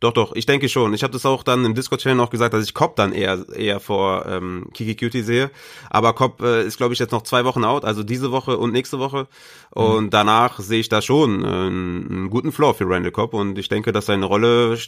Doch, 0.00 0.14
doch, 0.14 0.34
ich 0.34 0.46
denke 0.46 0.70
schon. 0.70 0.94
Ich 0.94 1.02
habe 1.02 1.12
das 1.12 1.26
auch 1.26 1.42
dann 1.42 1.62
im 1.66 1.74
Discord-Channel 1.74 2.24
auch 2.24 2.30
gesagt, 2.30 2.54
dass 2.54 2.64
ich 2.64 2.72
Cobb 2.72 2.96
dann 2.96 3.12
eher 3.12 3.46
eher 3.54 3.80
vor 3.80 4.24
ähm, 4.26 4.70
Kiki 4.72 4.96
Cutie 4.96 5.20
sehe. 5.20 5.50
Aber 5.90 6.14
Cobb 6.14 6.40
äh, 6.40 6.64
ist, 6.64 6.78
glaube 6.78 6.94
ich, 6.94 6.98
jetzt 6.98 7.12
noch 7.12 7.20
zwei 7.22 7.44
Wochen 7.44 7.64
out, 7.64 7.84
also 7.84 8.02
diese 8.02 8.32
Woche 8.32 8.56
und 8.56 8.72
nächste 8.72 8.98
Woche. 8.98 9.28
Und 9.68 10.04
mhm. 10.04 10.10
danach 10.10 10.58
sehe 10.58 10.80
ich 10.80 10.88
da 10.88 11.02
schon 11.02 11.44
äh, 11.44 11.46
einen 11.46 12.30
guten 12.30 12.50
Floor 12.50 12.72
für 12.72 12.88
Randall 12.88 13.12
Cobb. 13.12 13.34
Und 13.34 13.58
ich 13.58 13.68
denke, 13.68 13.92
dass 13.92 14.06
seine 14.06 14.24
Rolle, 14.24 14.78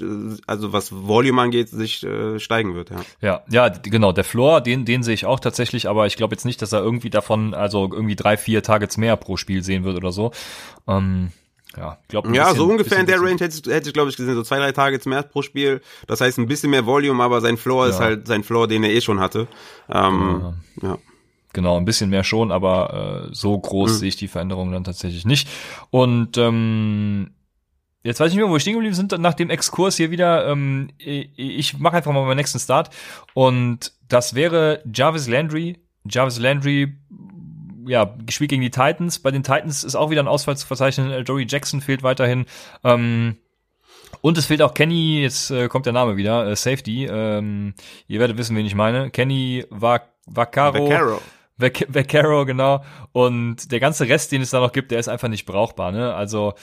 also 0.46 0.72
was 0.72 0.92
Volume 0.92 1.42
angeht, 1.42 1.68
sich 1.68 2.02
äh, 2.04 2.40
steigen 2.40 2.74
wird. 2.74 2.88
Ja. 2.88 3.02
ja, 3.20 3.42
ja, 3.50 3.68
genau. 3.68 4.12
Der 4.12 4.24
Floor, 4.24 4.62
den, 4.62 4.86
den 4.86 5.02
sehe 5.02 5.14
ich 5.14 5.26
auch 5.26 5.40
tatsächlich, 5.40 5.90
aber 5.90 6.06
ich 6.06 6.16
glaube 6.16 6.34
jetzt 6.34 6.46
nicht, 6.46 6.62
dass 6.62 6.72
er 6.72 6.80
irgendwie 6.80 7.10
davon, 7.10 7.52
also 7.52 7.90
irgendwie 7.92 8.16
drei, 8.16 8.38
vier 8.38 8.62
Targets 8.62 8.96
mehr 8.96 9.16
pro 9.18 9.36
Spiel 9.36 9.62
sehen 9.62 9.84
wird 9.84 9.98
oder 9.98 10.10
so. 10.10 10.32
Ähm 10.88 11.32
ja, 11.76 11.98
glaub, 12.08 12.26
ja 12.26 12.44
bisschen, 12.44 12.56
so 12.56 12.66
ungefähr 12.66 12.98
in 12.98 13.06
der 13.06 13.20
Range 13.20 13.38
hätte 13.38 13.58
ich, 13.58 13.72
hätte 13.72 13.88
ich 13.88 13.94
glaube 13.94 14.10
ich 14.10 14.16
gesehen, 14.16 14.34
so 14.34 14.42
zwei, 14.42 14.58
drei 14.58 14.72
Tage 14.72 15.00
mehr 15.08 15.22
pro 15.22 15.42
Spiel. 15.42 15.80
Das 16.06 16.20
heißt 16.20 16.38
ein 16.38 16.46
bisschen 16.46 16.70
mehr 16.70 16.86
Volume, 16.86 17.22
aber 17.22 17.40
sein 17.40 17.56
Floor 17.56 17.86
ja. 17.86 17.90
ist 17.90 18.00
halt 18.00 18.26
sein 18.26 18.42
Floor, 18.42 18.68
den 18.68 18.84
er 18.84 18.90
eh 18.90 19.00
schon 19.00 19.20
hatte. 19.20 19.48
Ähm, 19.88 20.54
ja. 20.82 20.88
ja. 20.88 20.98
Genau, 21.52 21.76
ein 21.76 21.84
bisschen 21.84 22.10
mehr 22.10 22.24
schon, 22.24 22.50
aber 22.50 23.26
äh, 23.26 23.34
so 23.34 23.58
groß 23.58 23.92
mhm. 23.92 23.96
sehe 23.96 24.08
ich 24.08 24.16
die 24.16 24.28
Veränderung 24.28 24.72
dann 24.72 24.84
tatsächlich 24.84 25.26
nicht. 25.26 25.48
Und 25.90 26.38
ähm, 26.38 27.32
jetzt 28.02 28.20
weiß 28.20 28.28
ich 28.28 28.34
nicht 28.34 28.42
mehr, 28.42 28.48
wo 28.48 28.54
wir 28.54 28.60
stehen 28.60 28.74
geblieben 28.74 28.94
sind, 28.94 29.18
nach 29.18 29.34
dem 29.34 29.50
Exkurs 29.50 29.96
hier 29.96 30.10
wieder. 30.10 30.46
Ähm, 30.46 30.88
ich 30.98 31.78
mache 31.78 31.96
einfach 31.96 32.12
mal 32.12 32.24
meinen 32.24 32.38
nächsten 32.38 32.58
Start. 32.58 32.90
Und 33.34 33.92
das 34.08 34.34
wäre 34.34 34.82
Jarvis 34.92 35.28
Landry. 35.28 35.78
Jarvis 36.08 36.38
Landry 36.38 36.96
ja, 37.86 38.14
gespielt 38.24 38.50
gegen 38.50 38.62
die 38.62 38.70
Titans. 38.70 39.18
Bei 39.18 39.30
den 39.30 39.42
Titans 39.42 39.84
ist 39.84 39.94
auch 39.94 40.10
wieder 40.10 40.22
ein 40.22 40.28
Ausfall 40.28 40.56
zu 40.56 40.66
verzeichnen. 40.66 41.10
Äh, 41.10 41.20
Joey 41.20 41.46
Jackson 41.48 41.80
fehlt 41.80 42.02
weiterhin. 42.02 42.46
Ähm, 42.84 43.36
und 44.20 44.38
es 44.38 44.46
fehlt 44.46 44.62
auch 44.62 44.74
Kenny, 44.74 45.22
jetzt 45.22 45.50
äh, 45.50 45.68
kommt 45.68 45.86
der 45.86 45.92
Name 45.92 46.16
wieder, 46.16 46.46
äh, 46.46 46.56
Safety. 46.56 47.06
Ähm, 47.06 47.74
ihr 48.06 48.20
werdet 48.20 48.36
wissen, 48.38 48.56
wen 48.56 48.66
ich 48.66 48.74
meine. 48.74 49.10
Kenny 49.10 49.64
Vaccaro. 49.70 50.08
Vaccaro. 50.26 51.20
Vaccaro, 51.58 52.44
genau. 52.44 52.84
Und 53.12 53.70
der 53.72 53.80
ganze 53.80 54.08
Rest, 54.08 54.32
den 54.32 54.42
es 54.42 54.50
da 54.50 54.60
noch 54.60 54.72
gibt, 54.72 54.90
der 54.90 54.98
ist 54.98 55.08
einfach 55.08 55.28
nicht 55.28 55.46
brauchbar. 55.46 55.92
Ne? 55.92 56.14
Also 56.14 56.54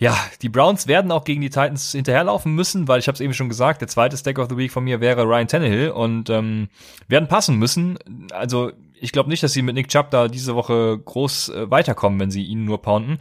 ja, 0.00 0.16
die 0.40 0.48
Browns 0.48 0.86
werden 0.86 1.12
auch 1.12 1.24
gegen 1.24 1.42
die 1.42 1.50
Titans 1.50 1.92
hinterherlaufen 1.92 2.54
müssen, 2.54 2.88
weil 2.88 3.00
ich 3.00 3.06
habe 3.06 3.16
es 3.16 3.20
eben 3.20 3.34
schon 3.34 3.50
gesagt, 3.50 3.82
der 3.82 3.88
zweite 3.88 4.16
Stack 4.16 4.38
of 4.38 4.48
the 4.48 4.56
Week 4.56 4.72
von 4.72 4.82
mir 4.82 5.00
wäre 5.02 5.24
Ryan 5.24 5.46
Tannehill 5.46 5.90
und 5.90 6.30
ähm, 6.30 6.68
werden 7.06 7.28
passen 7.28 7.56
müssen. 7.56 7.98
Also 8.32 8.72
ich 9.00 9.12
glaube 9.12 9.28
nicht, 9.28 9.42
dass 9.42 9.52
sie 9.52 9.62
mit 9.62 9.74
Nick 9.74 9.88
Chubb 9.88 10.10
da 10.10 10.28
diese 10.28 10.54
Woche 10.54 10.98
groß 11.04 11.48
äh, 11.50 11.70
weiterkommen, 11.70 12.20
wenn 12.20 12.30
sie 12.30 12.44
ihn 12.44 12.64
nur 12.64 12.82
pounden. 12.82 13.18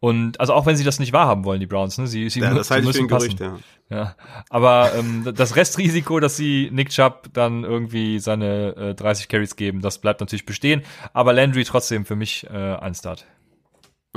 Und 0.00 0.40
also 0.40 0.54
auch 0.54 0.66
wenn 0.66 0.76
sie 0.76 0.84
das 0.84 0.98
nicht 0.98 1.12
wahrhaben 1.12 1.44
wollen, 1.44 1.60
die 1.60 1.66
Browns, 1.66 1.98
ne? 1.98 2.06
Sie, 2.06 2.28
sie, 2.30 2.40
ja, 2.40 2.54
das 2.54 2.68
sie 2.68 2.74
halte 2.74 2.86
müssen 2.86 3.04
ich 3.04 3.10
passen. 3.10 3.36
Gerücht, 3.36 3.62
ja. 3.90 3.96
ja. 3.96 4.16
Aber 4.48 4.92
ähm, 4.94 5.30
das 5.34 5.56
Restrisiko, 5.56 6.20
dass 6.20 6.36
sie 6.36 6.70
Nick 6.72 6.90
Chubb 6.90 7.28
dann 7.32 7.64
irgendwie 7.64 8.18
seine 8.18 8.76
äh, 8.76 8.94
30 8.94 9.28
Carries 9.28 9.56
geben, 9.56 9.80
das 9.80 9.98
bleibt 9.98 10.20
natürlich 10.20 10.46
bestehen. 10.46 10.82
Aber 11.12 11.32
Landry 11.32 11.64
trotzdem 11.64 12.04
für 12.04 12.16
mich 12.16 12.46
äh, 12.50 12.56
ein 12.56 12.94
Start. 12.94 13.26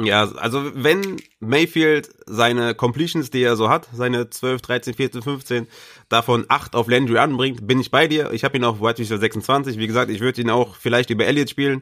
Ja, 0.02 0.24
also 0.24 0.72
wenn 0.74 1.18
Mayfield 1.40 2.10
seine 2.26 2.74
Completions, 2.74 3.30
die 3.30 3.44
er 3.44 3.56
so 3.56 3.70
hat, 3.70 3.88
seine 3.94 4.28
12, 4.28 4.62
13, 4.62 4.94
14, 4.96 5.22
15, 5.22 5.68
davon 6.14 6.46
8 6.48 6.76
auf 6.76 6.88
Landry 6.88 7.18
anbringt, 7.18 7.68
bin 7.68 7.80
ich 7.80 7.92
bei 7.92 8.08
dir. 8.08 8.32
Ich 8.32 8.44
habe 8.44 8.56
ihn 8.58 8.64
auf 8.64 8.82
White 8.82 9.00
Receiver 9.00 9.20
26. 9.20 9.78
Wie 9.78 9.88
gesagt, 9.88 10.10
ich 10.10 10.22
würde 10.22 10.42
ihn 10.42 10.50
auch 10.50 10.76
vielleicht 10.76 11.10
über 11.10 11.26
Elliott 11.26 11.50
spielen. 11.50 11.82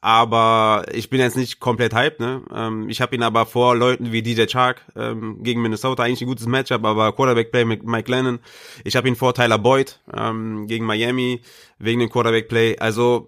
Aber 0.00 0.84
ich 0.92 1.08
bin 1.08 1.18
jetzt 1.18 1.36
nicht 1.36 1.60
komplett 1.60 1.94
hyped, 1.94 2.20
ne? 2.20 2.42
Ähm, 2.54 2.90
ich 2.90 3.00
habe 3.00 3.14
ihn 3.16 3.22
aber 3.22 3.46
vor 3.46 3.74
Leuten 3.74 4.12
wie 4.12 4.20
DJ 4.20 4.44
Chark 4.44 4.82
ähm, 4.94 5.42
gegen 5.42 5.62
Minnesota 5.62 6.02
eigentlich 6.02 6.20
ein 6.20 6.26
gutes 6.26 6.46
Matchup, 6.46 6.84
aber 6.84 7.12
Quarterback-Play 7.12 7.64
mit 7.64 7.84
Mike 7.84 8.10
Lennon. 8.10 8.38
Ich 8.84 8.96
habe 8.96 9.08
ihn 9.08 9.16
vor 9.16 9.32
Tyler 9.32 9.58
Boyd 9.58 9.98
ähm, 10.14 10.66
gegen 10.66 10.84
Miami 10.84 11.40
wegen 11.78 12.00
dem 12.00 12.10
Quarterback-Play. 12.10 12.78
Also 12.80 13.26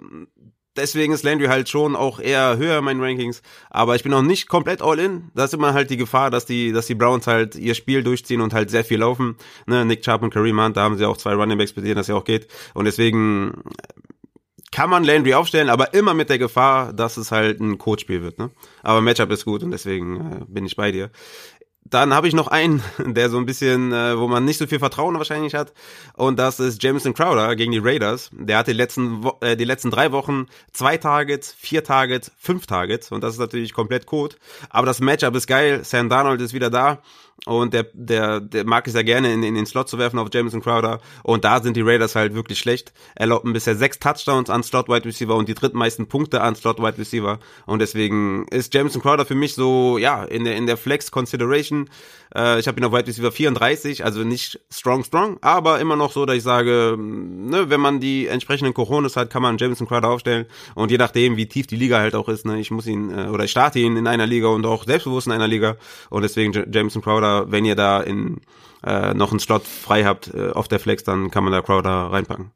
deswegen 0.77 1.13
ist 1.13 1.25
Landry 1.25 1.47
halt 1.47 1.69
schon 1.69 1.97
auch 1.97 2.21
eher 2.21 2.57
höher 2.57 2.79
in 2.79 2.85
meinen 2.85 3.01
Rankings. 3.01 3.43
Aber 3.71 3.97
ich 3.97 4.03
bin 4.03 4.13
noch 4.13 4.23
nicht 4.23 4.49
komplett 4.49 4.83
all 4.83 4.99
in. 4.99 5.31
Da 5.35 5.45
ist 5.45 5.55
immer 5.55 5.75
halt 5.75 5.91
die 5.91 5.97
Gefahr, 5.97 6.31
dass 6.31 6.47
die, 6.47 6.73
dass 6.73 6.87
die 6.87 6.95
Browns 6.95 7.27
halt 7.27 7.55
ihr 7.57 7.75
Spiel 7.75 8.03
durchziehen 8.03 8.41
und 8.41 8.55
halt 8.55 8.71
sehr 8.71 8.85
viel 8.85 8.99
laufen. 8.99 9.37
Ne, 9.67 9.85
Nick 9.85 10.03
Chubb 10.03 10.23
und 10.23 10.33
Kareem 10.33 10.61
Hunt, 10.61 10.77
da 10.77 10.83
haben 10.83 10.97
sie 10.97 11.05
auch 11.05 11.17
zwei 11.17 11.35
Running 11.35 11.59
Backs, 11.59 11.73
bei 11.73 11.83
denen 11.83 11.97
das 11.97 12.09
ja 12.09 12.15
auch 12.15 12.25
geht. 12.25 12.49
Und 12.75 12.85
deswegen 12.85 13.63
kann 14.73 14.91
man 14.91 15.05
Landry 15.05 15.35
aufstellen, 15.35 15.71
aber 15.71 15.95
immer 15.95 16.13
mit 16.13 16.29
der 16.29 16.39
Gefahr, 16.39 16.93
dass 16.93 17.17
es 17.17 17.33
halt 17.33 17.61
ein 17.61 17.79
Codespiel 17.79 18.23
wird. 18.23 18.39
Ne? 18.39 18.51
Aber 18.83 19.01
Matchup 19.01 19.31
ist 19.31 19.45
gut 19.45 19.63
und 19.63 19.71
deswegen 19.71 20.17
äh, 20.17 20.45
bin 20.49 20.67
ich 20.67 20.77
bei 20.77 20.93
dir. 20.93 21.11
Dann 21.91 22.15
habe 22.15 22.29
ich 22.29 22.35
noch 22.35 22.49
einen, 22.49 22.83
der 22.99 23.31
so 23.31 23.39
ein 23.39 23.47
bisschen, 23.47 23.93
äh, 23.93 24.19
wo 24.19 24.29
man 24.29 24.45
nicht 24.45 24.59
so 24.59 24.67
viel 24.67 24.79
Vertrauen 24.79 25.17
wahrscheinlich 25.17 25.55
hat. 25.55 25.73
Und 26.15 26.39
das 26.39 26.61
ist 26.61 26.83
Jameson 26.83 27.15
Crowder 27.15 27.55
gegen 27.57 27.73
die 27.73 27.79
Raiders. 27.79 28.31
Der 28.33 28.59
hatte 28.59 28.73
die 28.73 28.77
letzten, 28.77 29.23
Wo 29.23 29.37
äh, 29.41 29.57
die 29.57 29.65
letzten 29.65 29.91
drei 29.91 30.13
Wochen 30.13 30.47
zwei 30.73 30.97
Targets, 30.97 31.55
vier 31.57 31.85
Targets, 31.85 32.33
fünf 32.39 32.67
Targets. 32.67 33.13
Und 33.13 33.23
das 33.23 33.35
ist 33.35 33.41
natürlich 33.41 33.73
komplett 33.73 34.07
Code. 34.07 34.37
Aber 34.71 34.87
das 34.87 35.01
Matchup 35.01 35.35
ist 35.35 35.47
geil. 35.47 35.85
Sam 35.85 36.09
Darnold 36.09 36.41
ist 36.41 36.55
wieder 36.55 36.71
da. 36.71 37.03
Und 37.45 37.75
der, 37.75 37.87
der, 37.93 38.41
der 38.41 38.65
mag 38.65 38.89
es 38.89 38.95
ja 38.95 39.03
gerne 39.03 39.33
in, 39.33 39.43
in 39.43 39.55
den 39.55 39.67
Slot 39.67 39.89
zu 39.89 39.99
werfen 39.99 40.19
auf 40.19 40.29
Jameson 40.33 40.63
Crowder. 40.63 41.01
Und 41.23 41.45
da 41.45 41.63
sind 41.63 41.77
die 41.77 41.83
Raiders 41.83 42.17
halt 42.17 42.35
wirklich 42.35 42.59
schlecht. 42.59 42.93
Erlaubten 43.15 43.53
bisher 43.53 43.77
sechs 43.77 44.01
Touchdowns 44.01 44.51
an 44.51 44.65
Slot 44.65 44.89
Wide 44.89 45.05
Receiver 45.05 45.37
und 45.37 45.49
die 45.49 45.55
drittmeisten 45.55 46.09
Punkte 46.09 46.41
an 46.41 46.57
Slot 46.57 46.81
Wide 46.81 46.99
Receiver. 46.99 47.39
Und 47.67 47.79
deswegen 47.79 48.49
ist 48.49 48.75
Jameson 48.75 49.01
Crowder 49.01 49.27
für 49.27 49.37
mich 49.37 49.55
so, 49.55 49.97
ja, 49.99 50.25
in 50.25 50.45
der, 50.45 50.57
in 50.57 50.67
der 50.67 50.77
Flex 50.77 51.11
Consideration. 51.13 51.89
Äh, 52.37 52.61
ich 52.61 52.69
habe 52.69 52.79
ihn 52.79 52.85
auf 52.85 52.93
Wide 52.93 53.07
Receiver 53.07 53.33
34, 53.33 54.05
also 54.05 54.23
nicht 54.23 54.61
strong, 54.71 55.05
strong, 55.05 55.39
aber 55.41 55.81
immer 55.81 55.97
noch 55.97 56.13
so, 56.13 56.27
dass 56.27 56.37
ich 56.37 56.43
sage, 56.43 56.97
ne, 56.99 57.71
wenn 57.71 57.81
man 57.81 57.99
die 57.99 58.27
entsprechenden 58.27 58.75
Coronas 58.75 59.17
hat, 59.17 59.31
kann 59.31 59.43
man 59.43 59.57
Jameson 59.57 59.89
Crowder 59.89 60.11
aufstellen. 60.11 60.47
Und 60.75 60.91
je 60.91 60.99
nachdem, 60.99 61.37
wie 61.37 61.47
tief 61.47 61.67
die 61.67 61.77
Liga 61.77 61.99
halt 61.99 62.15
auch 62.15 62.29
ist, 62.29 62.45
ne, 62.45 62.61
ich 62.61 62.71
muss 62.71 62.87
ihn, 62.87 63.11
äh, 63.11 63.29
oder 63.29 63.45
ich 63.45 63.51
starte 63.51 63.79
ihn 63.79 63.97
in 63.97 64.07
einer 64.07 64.27
Liga 64.27 64.49
und 64.49 64.67
auch 64.67 64.85
selbstbewusst 64.85 65.27
in 65.27 65.33
einer 65.33 65.49
Liga. 65.49 65.77
Und 66.11 66.23
deswegen 66.23 66.53
Jameson 66.71 67.03
Crowder, 67.03 67.51
wenn 67.51 67.65
ihr 67.65 67.75
da 67.75 68.01
in 68.01 68.41
äh, 68.85 69.15
noch 69.15 69.31
einen 69.31 69.41
Slot 69.41 69.65
frei 69.65 70.05
habt 70.05 70.33
äh, 70.35 70.51
auf 70.51 70.69
der 70.69 70.79
Flex, 70.79 71.05
dann 71.05 71.31
kann 71.31 71.45
man 71.45 71.53
da 71.53 71.63
Crowder 71.63 72.13
reinpacken. 72.13 72.51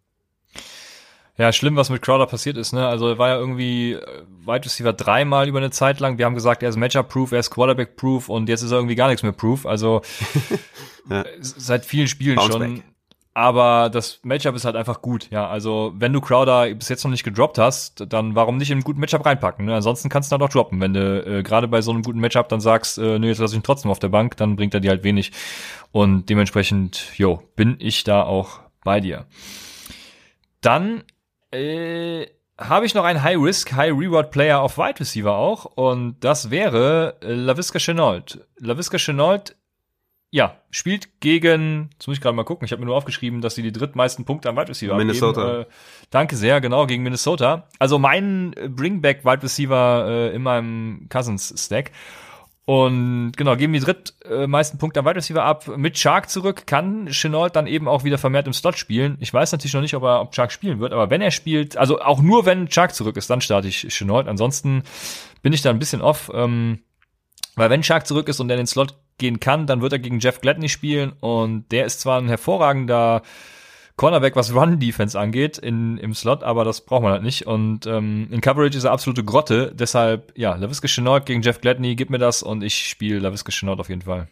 Ja, 1.40 1.54
schlimm, 1.54 1.74
was 1.74 1.88
mit 1.88 2.02
Crowder 2.02 2.26
passiert 2.26 2.58
ist, 2.58 2.74
ne? 2.74 2.86
Also 2.86 3.08
er 3.08 3.16
war 3.16 3.28
ja 3.28 3.38
irgendwie 3.38 3.92
äh, 3.94 4.22
Wide 4.44 4.66
Receiver 4.66 4.92
dreimal 4.92 5.48
über 5.48 5.56
eine 5.56 5.70
Zeit 5.70 5.98
lang. 5.98 6.18
Wir 6.18 6.26
haben 6.26 6.34
gesagt, 6.34 6.62
er 6.62 6.68
ist 6.68 6.76
Matchup-proof, 6.76 7.32
er 7.32 7.38
ist 7.38 7.50
Quarterback-proof 7.50 8.28
und 8.28 8.50
jetzt 8.50 8.60
ist 8.60 8.72
er 8.72 8.76
irgendwie 8.76 8.94
gar 8.94 9.08
nichts 9.08 9.22
mehr 9.22 9.32
proof. 9.32 9.64
Also 9.64 10.02
ja. 11.10 11.24
seit 11.40 11.86
vielen 11.86 12.08
Spielen 12.08 12.36
Bounce 12.36 12.52
schon. 12.52 12.74
Back. 12.74 12.84
Aber 13.32 13.88
das 13.88 14.20
Matchup 14.22 14.54
ist 14.54 14.66
halt 14.66 14.76
einfach 14.76 15.00
gut, 15.00 15.30
ja. 15.30 15.48
Also, 15.48 15.94
wenn 15.96 16.12
du 16.12 16.20
Crowder 16.20 16.74
bis 16.74 16.90
jetzt 16.90 17.04
noch 17.04 17.10
nicht 17.10 17.24
gedroppt 17.24 17.56
hast, 17.56 18.04
dann 18.12 18.34
warum 18.34 18.58
nicht 18.58 18.70
in 18.70 18.74
einen 18.74 18.84
guten 18.84 19.00
Matchup 19.00 19.24
reinpacken? 19.24 19.64
Ne? 19.64 19.74
Ansonsten 19.74 20.10
kannst 20.10 20.30
du 20.30 20.36
dann 20.36 20.46
auch 20.46 20.52
droppen. 20.52 20.78
Wenn 20.82 20.92
du 20.92 21.38
äh, 21.38 21.42
gerade 21.42 21.68
bei 21.68 21.80
so 21.80 21.90
einem 21.90 22.02
guten 22.02 22.20
Matchup 22.20 22.50
dann 22.50 22.60
sagst, 22.60 22.98
äh, 22.98 23.18
nö, 23.18 23.28
jetzt 23.28 23.38
lass 23.38 23.52
ich 23.52 23.56
ihn 23.56 23.62
trotzdem 23.62 23.90
auf 23.90 23.98
der 23.98 24.08
Bank, 24.08 24.36
dann 24.36 24.56
bringt 24.56 24.74
er 24.74 24.80
dir 24.80 24.90
halt 24.90 25.04
wenig. 25.04 25.32
Und 25.90 26.28
dementsprechend, 26.28 27.16
jo, 27.16 27.42
bin 27.56 27.76
ich 27.78 28.04
da 28.04 28.24
auch 28.24 28.60
bei 28.84 29.00
dir. 29.00 29.24
Dann 30.60 31.04
äh, 31.52 32.26
habe 32.58 32.86
ich 32.86 32.94
noch 32.94 33.04
einen 33.04 33.22
High-Risk, 33.22 33.72
High-Reward-Player 33.72 34.60
auf 34.60 34.78
Wide 34.78 35.00
Receiver 35.00 35.34
auch. 35.34 35.64
Und 35.64 36.16
das 36.20 36.50
wäre 36.50 37.16
äh, 37.22 37.32
LaVisca 37.32 37.78
Chenault. 37.78 38.46
LaVisca 38.58 38.98
Chenault 38.98 39.56
ja, 40.32 40.56
spielt 40.70 41.20
gegen, 41.20 41.90
jetzt 41.92 42.06
muss 42.06 42.16
ich 42.16 42.22
gerade 42.22 42.36
mal 42.36 42.44
gucken, 42.44 42.64
ich 42.64 42.70
habe 42.70 42.80
mir 42.80 42.86
nur 42.86 42.96
aufgeschrieben, 42.96 43.40
dass 43.40 43.56
sie 43.56 43.62
die 43.62 43.72
drittmeisten 43.72 44.24
Punkte 44.24 44.48
am 44.48 44.56
Wide 44.56 44.68
Receiver 44.68 44.96
Minnesota. 44.96 45.42
Abgeben. 45.42 45.62
Äh, 45.62 45.66
danke 46.10 46.36
sehr, 46.36 46.60
genau, 46.60 46.86
gegen 46.86 47.02
Minnesota. 47.02 47.66
Also 47.80 47.98
mein 47.98 48.54
Bringback 48.68 49.24
Wide 49.24 49.42
Receiver 49.42 50.06
äh, 50.08 50.34
in 50.34 50.42
meinem 50.42 51.08
Cousins 51.08 51.52
Stack. 51.56 51.90
Und 52.70 53.32
genau, 53.36 53.56
geben 53.56 53.72
die 53.72 53.80
drittmeisten 53.80 54.78
Punkte 54.78 55.00
am 55.00 55.06
Wide 55.06 55.16
Receiver 55.16 55.42
ab. 55.42 55.66
Mit 55.76 55.98
Shark 55.98 56.30
zurück 56.30 56.68
kann 56.68 57.08
Chenault 57.08 57.56
dann 57.56 57.66
eben 57.66 57.88
auch 57.88 58.04
wieder 58.04 58.16
vermehrt 58.16 58.46
im 58.46 58.52
Slot 58.52 58.78
spielen. 58.78 59.16
Ich 59.18 59.34
weiß 59.34 59.50
natürlich 59.50 59.74
noch 59.74 59.80
nicht, 59.80 59.94
ob 59.94 60.04
er 60.04 60.20
ob 60.20 60.32
Shark 60.36 60.52
spielen 60.52 60.78
wird, 60.78 60.92
aber 60.92 61.10
wenn 61.10 61.20
er 61.20 61.32
spielt, 61.32 61.76
also 61.76 62.00
auch 62.00 62.22
nur 62.22 62.46
wenn 62.46 62.70
Shark 62.70 62.94
zurück 62.94 63.16
ist, 63.16 63.28
dann 63.28 63.40
starte 63.40 63.66
ich 63.66 63.88
Chenault. 63.88 64.28
Ansonsten 64.28 64.84
bin 65.42 65.52
ich 65.52 65.62
da 65.62 65.70
ein 65.70 65.80
bisschen 65.80 66.00
off. 66.00 66.30
Ähm, 66.32 66.78
weil 67.56 67.70
wenn 67.70 67.82
Shark 67.82 68.06
zurück 68.06 68.28
ist 68.28 68.38
und 68.38 68.48
er 68.50 68.54
in 68.54 68.60
den 68.60 68.66
Slot 68.68 68.94
gehen 69.18 69.40
kann, 69.40 69.66
dann 69.66 69.80
wird 69.80 69.94
er 69.94 69.98
gegen 69.98 70.20
Jeff 70.20 70.40
Gladney 70.40 70.68
spielen 70.68 71.12
und 71.18 71.72
der 71.72 71.86
ist 71.86 71.98
zwar 71.98 72.20
ein 72.20 72.28
hervorragender 72.28 73.22
Cornerback, 74.00 74.34
was 74.34 74.54
Run-Defense 74.54 75.20
angeht 75.20 75.58
in, 75.58 75.98
im 75.98 76.14
Slot, 76.14 76.42
aber 76.42 76.64
das 76.64 76.80
braucht 76.80 77.02
man 77.02 77.12
halt 77.12 77.22
nicht. 77.22 77.46
Und 77.46 77.84
ähm, 77.84 78.28
in 78.30 78.40
Coverage 78.40 78.78
ist 78.78 78.84
er 78.84 78.92
absolute 78.92 79.24
Grotte. 79.24 79.74
Deshalb, 79.74 80.32
ja, 80.38 80.54
LaVisca 80.54 80.88
Chenault 80.88 81.26
gegen 81.26 81.42
Jeff 81.42 81.60
Gladney, 81.60 81.96
gib 81.96 82.08
mir 82.08 82.16
das 82.16 82.42
und 82.42 82.62
ich 82.62 82.88
spiele 82.88 83.18
LaVisca 83.18 83.52
Chenault 83.52 83.78
auf 83.78 83.90
jeden 83.90 84.00
Fall. 84.00 84.26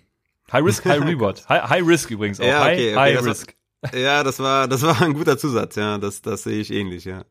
High 0.50 0.64
Risk, 0.64 0.86
High 0.86 1.00
Reward. 1.04 1.46
High, 1.50 1.68
high 1.68 1.86
Risk 1.86 2.10
übrigens 2.10 2.40
auch. 2.40 2.46
Ja, 2.46 2.62
okay, 2.62 2.92
okay, 2.92 2.96
high, 2.96 3.16
high 3.18 3.26
Risk. 3.26 3.54
War, 3.82 3.94
ja, 3.94 4.24
das 4.24 4.38
war, 4.38 4.68
das 4.68 4.80
war 4.80 5.02
ein 5.02 5.12
guter 5.12 5.36
Zusatz, 5.36 5.76
ja. 5.76 5.98
Das, 5.98 6.22
das 6.22 6.44
sehe 6.44 6.60
ich 6.60 6.72
ähnlich, 6.72 7.04
ja. 7.04 7.26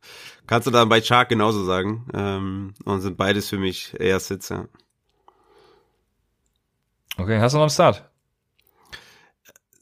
Kannst 0.45 0.67
du 0.67 0.71
dann 0.71 0.89
bei 0.89 1.01
Shark 1.01 1.29
genauso 1.29 1.65
sagen. 1.65 2.05
Ähm, 2.13 2.75
und 2.85 3.01
sind 3.01 3.17
beides 3.17 3.49
für 3.49 3.57
mich 3.57 3.99
eher 3.99 4.19
Sits, 4.19 4.49
ja. 4.49 4.67
Okay, 7.17 7.39
hast 7.39 7.53
du 7.53 7.57
noch 7.57 7.63
einen 7.63 7.71
Start? 7.71 8.07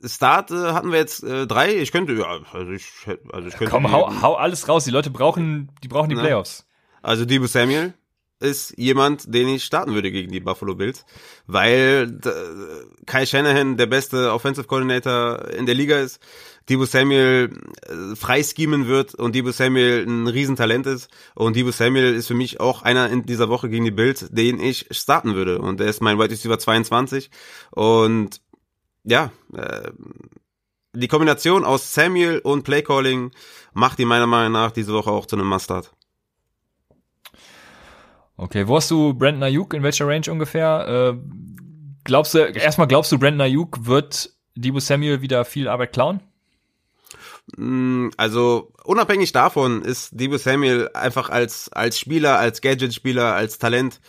Start 0.06 0.52
äh, 0.52 0.72
hatten 0.74 0.92
wir 0.92 1.00
jetzt 1.00 1.24
äh, 1.24 1.48
drei. 1.48 1.76
Ich 1.76 1.92
könnte, 1.92 2.14
ja, 2.14 2.40
also 2.54 2.72
ich, 2.72 2.86
also 3.32 3.48
ich 3.48 3.56
könnte. 3.56 3.72
Komm, 3.72 3.92
hau, 3.92 4.22
hau 4.22 4.36
alles 4.36 4.68
raus. 4.68 4.86
Die 4.86 4.92
Leute 4.92 5.10
brauchen, 5.10 5.72
die 5.84 5.88
brauchen 5.88 6.10
die 6.10 6.16
Playoffs. 6.16 6.66
Also 7.02 7.26
Debo 7.26 7.48
Samuel 7.48 7.94
ist 8.40 8.78
jemand, 8.78 9.34
den 9.34 9.48
ich 9.48 9.64
starten 9.64 9.94
würde 9.94 10.12
gegen 10.12 10.32
die 10.32 10.40
Buffalo 10.40 10.76
Bills, 10.76 11.06
weil 11.48 12.20
äh, 12.26 13.06
Kai 13.06 13.26
Shanahan 13.26 13.78
der 13.78 13.86
beste 13.86 14.34
Offensive 14.34 14.68
Coordinator 14.68 15.50
in 15.52 15.66
der 15.66 15.76
Liga 15.76 16.00
ist. 16.00 16.20
Debo 16.68 16.86
Samuel 16.86 17.52
äh, 17.84 18.16
frei 18.16 18.44
schemen 18.44 18.88
wird 18.88 19.14
und 19.14 19.36
Debo 19.36 19.52
Samuel 19.52 20.04
ein 20.06 20.28
Riesentalent 20.28 20.88
ist. 20.88 21.10
Und 21.36 21.56
Debo 21.56 21.72
Samuel 21.72 22.16
ist 22.16 22.28
für 22.28 22.34
mich 22.34 22.60
auch 22.60 22.82
einer 22.82 23.10
in 23.10 23.26
dieser 23.26 23.50
Woche 23.50 23.70
gegen 23.70 23.86
die 23.86 23.92
Bills, 23.92 24.28
den 24.32 24.60
ich 24.60 24.88
starten 24.92 25.36
würde. 25.36 25.60
Und 25.60 25.80
er 25.80 25.88
ist 25.88 26.02
mein 26.02 26.18
Wide 26.18 26.32
Receiver 26.32 26.58
22. 26.58 27.30
Und 27.72 28.42
ja, 29.06 29.32
äh, 29.56 29.92
die 30.94 31.08
Kombination 31.08 31.66
aus 31.66 31.94
Samuel 31.94 32.40
und 32.40 32.64
Playcalling 32.64 33.32
macht 33.74 34.00
ihn 34.00 34.08
meiner 34.08 34.28
Meinung 34.28 34.54
nach 34.54 34.72
diese 34.72 34.94
Woche 34.94 35.12
auch 35.12 35.26
zu 35.26 35.36
einem 35.36 35.48
Mustard. 35.48 35.92
Okay, 38.38 38.68
wo 38.68 38.78
hast 38.78 38.92
du 38.92 39.14
Brandon 39.14 39.44
Ayuk 39.44 39.74
in 39.74 39.84
welcher 39.84 40.08
Range 40.08 40.30
ungefähr? 40.30 41.14
Äh, 41.16 41.20
glaubst 42.04 42.34
du, 42.34 42.40
erstmal 42.40 42.88
glaubst 42.88 43.12
du, 43.12 43.20
Brandon 43.20 43.42
Ayuk 43.42 43.86
wird 43.86 44.30
Debo 44.56 44.80
Samuel 44.80 45.22
wieder 45.22 45.46
viel 45.46 45.68
Arbeit 45.68 45.94
klauen? 45.94 46.20
Mm, 47.56 48.10
also 48.18 48.74
unabhängig 48.84 49.32
davon 49.32 49.84
ist 49.84 50.10
Debo 50.20 50.38
Samuel 50.38 50.90
einfach 50.94 51.30
als 51.30 51.70
als 51.72 52.00
Spieler, 52.00 52.40
als 52.40 52.62
Gadget-Spieler, 52.62 53.36
als 53.36 53.58
Talent 53.58 54.02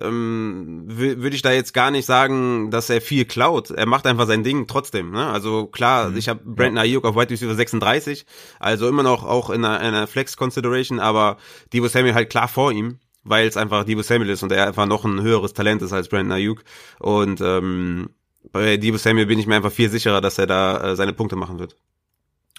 ähm, 0.00 0.84
würde 0.86 1.34
ich 1.34 1.42
da 1.42 1.52
jetzt 1.52 1.74
gar 1.74 1.90
nicht 1.90 2.06
sagen, 2.06 2.70
dass 2.70 2.90
er 2.90 3.00
viel 3.00 3.24
klaut. 3.24 3.70
Er 3.70 3.86
macht 3.86 4.06
einfach 4.06 4.26
sein 4.26 4.42
Ding 4.42 4.66
trotzdem. 4.66 5.10
Ne? 5.10 5.26
Also 5.26 5.66
klar, 5.66 6.10
mhm. 6.10 6.16
ich 6.16 6.28
habe 6.28 6.40
Brandon. 6.44 6.78
Ayuk 6.78 7.04
auf 7.04 7.16
White 7.16 7.32
Receiver 7.32 7.54
36, 7.54 8.26
also 8.60 8.88
immer 8.88 9.02
noch 9.02 9.24
auch 9.24 9.50
in 9.50 9.64
einer, 9.64 9.80
in 9.80 9.86
einer 9.86 10.06
Flex 10.06 10.36
Consideration, 10.36 11.00
aber 11.00 11.38
Debo 11.72 11.88
Samuel 11.88 12.14
halt 12.14 12.30
klar 12.30 12.48
vor 12.48 12.72
ihm 12.72 12.98
weil 13.24 13.46
es 13.46 13.58
einfach 13.58 13.84
Debo 13.84 14.00
Samuel 14.00 14.30
ist 14.30 14.42
und 14.42 14.52
er 14.52 14.66
einfach 14.66 14.86
noch 14.86 15.04
ein 15.04 15.20
höheres 15.20 15.52
Talent 15.52 15.82
ist 15.82 15.92
als 15.92 16.08
Brandon 16.08 16.32
Ayuk 16.32 16.64
und 16.98 17.42
ähm, 17.42 18.08
bei 18.52 18.78
Debo 18.78 18.96
Samuel 18.96 19.26
bin 19.26 19.38
ich 19.38 19.46
mir 19.46 19.56
einfach 19.56 19.72
viel 19.72 19.90
sicherer, 19.90 20.20
dass 20.20 20.38
er 20.38 20.46
da 20.46 20.92
äh, 20.92 20.96
seine 20.96 21.12
Punkte 21.12 21.36
machen 21.36 21.58
wird. 21.58 21.76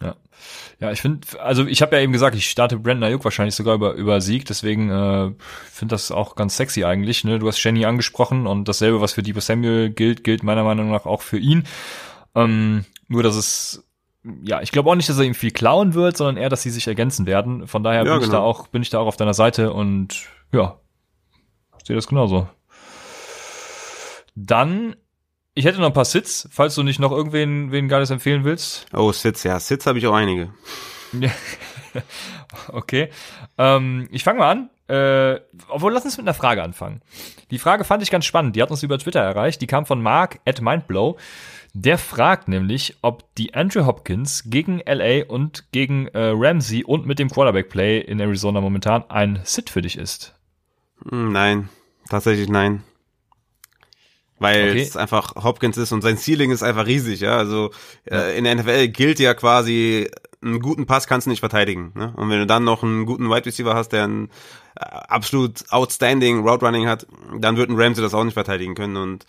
Ja. 0.02 0.16
Ja, 0.80 0.92
ich 0.92 1.02
finde, 1.02 1.28
also 1.42 1.66
ich 1.66 1.82
habe 1.82 1.96
ja 1.96 2.02
eben 2.02 2.14
gesagt, 2.14 2.36
ich 2.36 2.50
starte 2.50 2.78
Brandon 2.78 3.04
Ayuk 3.10 3.26
wahrscheinlich 3.26 3.56
sogar 3.56 3.76
über, 3.76 3.94
über 3.94 4.22
Sieg, 4.22 4.46
deswegen 4.46 4.90
äh, 4.90 5.32
finde 5.70 5.94
das 5.94 6.12
auch 6.12 6.36
ganz 6.36 6.56
sexy 6.56 6.86
eigentlich. 6.86 7.26
Ne? 7.26 7.40
Du 7.40 7.48
hast 7.48 7.62
Jenny 7.62 7.84
angesprochen 7.86 8.48
und 8.48 8.68
dasselbe, 8.68 9.02
was 9.02 9.14
für 9.14 9.22
Debo 9.24 9.42
Samuel 9.42 9.90
gilt, 9.90 10.24
gilt 10.24 10.44
meiner 10.44 10.64
Meinung 10.64 10.90
nach 10.90 11.06
auch 11.06 11.22
für 11.22 11.38
ihn. 11.38 11.66
Ähm, 12.36 12.86
nur, 13.10 13.24
dass 13.24 13.36
es 13.36 13.84
ja, 14.44 14.62
ich 14.62 14.72
glaube 14.72 14.90
auch 14.90 14.96
nicht, 14.96 15.10
dass 15.10 15.18
er 15.18 15.24
ihm 15.24 15.34
viel 15.34 15.52
klauen 15.52 15.94
wird, 15.94 16.18
sondern 16.18 16.38
eher, 16.38 16.50
dass 16.50 16.62
sie 16.62 16.70
sich 16.70 16.88
ergänzen 16.88 17.26
werden. 17.26 17.68
Von 17.68 17.84
daher 17.84 18.00
ja, 18.00 18.04
bin 18.04 18.14
genau. 18.14 18.26
ich 18.26 18.32
da 18.32 18.40
auch, 18.40 18.68
bin 18.68 18.82
ich 18.82 18.90
da 18.90 19.00
auch 19.00 19.08
auf 19.08 19.18
deiner 19.18 19.34
Seite 19.34 19.74
und 19.74 20.28
ja, 20.52 20.78
sehe 21.86 21.96
das 21.96 22.08
genauso. 22.08 22.48
Dann 24.36 24.96
ich 25.56 25.66
hätte 25.66 25.80
noch 25.80 25.88
ein 25.88 25.94
paar 25.94 26.06
Sits, 26.06 26.48
falls 26.52 26.76
du 26.76 26.84
nicht 26.84 27.00
noch 27.00 27.12
irgendwen 27.12 27.72
wen 27.72 27.88
Geiles 27.88 28.12
empfehlen 28.12 28.44
willst. 28.44 28.86
Oh, 28.94 29.12
Sits, 29.12 29.44
ja. 29.44 29.60
Sits 29.60 29.86
habe 29.86 30.00
ich 30.00 30.08
auch 30.08 30.14
einige. 30.14 30.54
okay. 32.70 33.10
Ähm, 33.58 34.08
ich 34.12 34.24
fange 34.24 34.40
mal 34.40 34.52
an. 34.52 34.70
Äh, 34.88 35.42
obwohl, 35.68 35.94
lass 35.94 36.06
uns 36.06 36.18
mit 36.18 36.26
einer 36.26 36.34
Frage 36.34 36.64
anfangen. 36.64 37.02
Die 37.52 37.60
Frage 37.60 37.84
fand 37.84 38.02
ich 38.02 38.10
ganz 38.10 38.26
spannend. 38.26 38.56
Die 38.56 38.62
hat 38.62 38.72
uns 38.72 38.84
über 38.84 38.98
Twitter 38.98 39.20
erreicht. 39.20 39.62
Die 39.62 39.68
kam 39.68 39.86
von 39.86 40.02
Mark 40.02 40.40
at 40.46 40.62
Mindblow. 40.62 41.18
Der 41.74 42.00
fragt 42.00 42.48
nämlich, 42.48 42.98
ob 43.02 43.36
die 43.36 43.54
Andrew 43.54 43.86
Hopkins 43.86 44.46
gegen 44.48 44.82
LA 44.84 45.26
und 45.28 45.72
gegen 45.72 46.08
äh, 46.08 46.32
Ramsey 46.34 46.84
und 46.84 47.06
mit 47.06 47.20
dem 47.20 47.30
Quarterback-Play 47.30 48.00
in 48.00 48.20
Arizona 48.20 48.62
momentan 48.62 49.04
ein 49.10 49.42
Sit 49.44 49.70
für 49.70 49.84
dich 49.84 49.98
ist. 49.98 50.34
Hm, 51.08 51.32
nein, 51.32 51.70
tatsächlich 52.10 52.50
nein 52.50 52.84
weil 54.40 54.70
okay. 54.70 54.82
es 54.82 54.98
einfach 54.98 55.36
Hopkins 55.36 55.78
ist 55.78 55.92
und 55.92 56.02
sein 56.02 56.18
Ceiling 56.18 56.52
ist 56.52 56.64
einfach 56.64 56.86
riesig, 56.86 57.20
ja. 57.20 57.38
Also 57.38 57.72
ja. 58.10 58.22
Äh, 58.22 58.38
in 58.38 58.44
der 58.44 58.56
NFL 58.56 58.88
gilt 58.90 59.20
ja 59.20 59.34
quasi, 59.34 60.10
einen 60.42 60.60
guten 60.60 60.86
Pass 60.86 61.08
kannst 61.08 61.28
du 61.28 61.30
nicht 61.30 61.42
verteidigen. 61.42 61.92
Ne? 61.96 62.14
Und 62.16 62.30
wenn 62.30 62.40
du 62.40 62.48
dann 62.48 62.64
noch 62.64 62.84
einen 62.84 63.06
guten 63.06 63.30
Wide 63.30 63.46
Receiver 63.46 63.76
hast, 63.76 63.90
der 63.90 64.08
ein 64.08 64.30
äh, 64.76 64.86
absolut 64.86 65.64
outstanding 65.70 66.48
Route 66.48 66.66
Running 66.66 66.88
hat, 66.88 67.08
dann 67.38 67.58
wird 67.58 67.70
ein 67.70 67.80
Ramsey 67.80 68.02
das 68.02 68.14
auch 68.14 68.24
nicht 68.24 68.34
verteidigen 68.34 68.76
können. 68.76 68.98
Und 68.98 69.26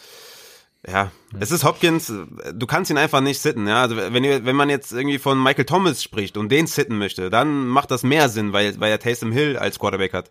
ja, 0.86 1.10
es 1.38 1.50
ist 1.50 1.64
Hopkins, 1.64 2.10
du 2.54 2.66
kannst 2.66 2.90
ihn 2.90 2.96
einfach 2.96 3.20
nicht 3.20 3.40
sitten, 3.40 3.66
ja. 3.66 3.82
Also 3.82 3.96
wenn, 3.96 4.24
wenn 4.46 4.56
man 4.56 4.70
jetzt 4.70 4.92
irgendwie 4.92 5.18
von 5.18 5.42
Michael 5.42 5.66
Thomas 5.66 6.02
spricht 6.02 6.36
und 6.36 6.50
den 6.50 6.66
sitten 6.66 6.96
möchte, 6.96 7.28
dann 7.28 7.66
macht 7.66 7.90
das 7.90 8.02
mehr 8.02 8.28
Sinn, 8.28 8.52
weil, 8.52 8.78
weil 8.80 8.90
er 8.90 8.98
Taysom 8.98 9.32
Hill 9.32 9.58
als 9.58 9.78
Quarterback 9.78 10.14
hat. 10.14 10.30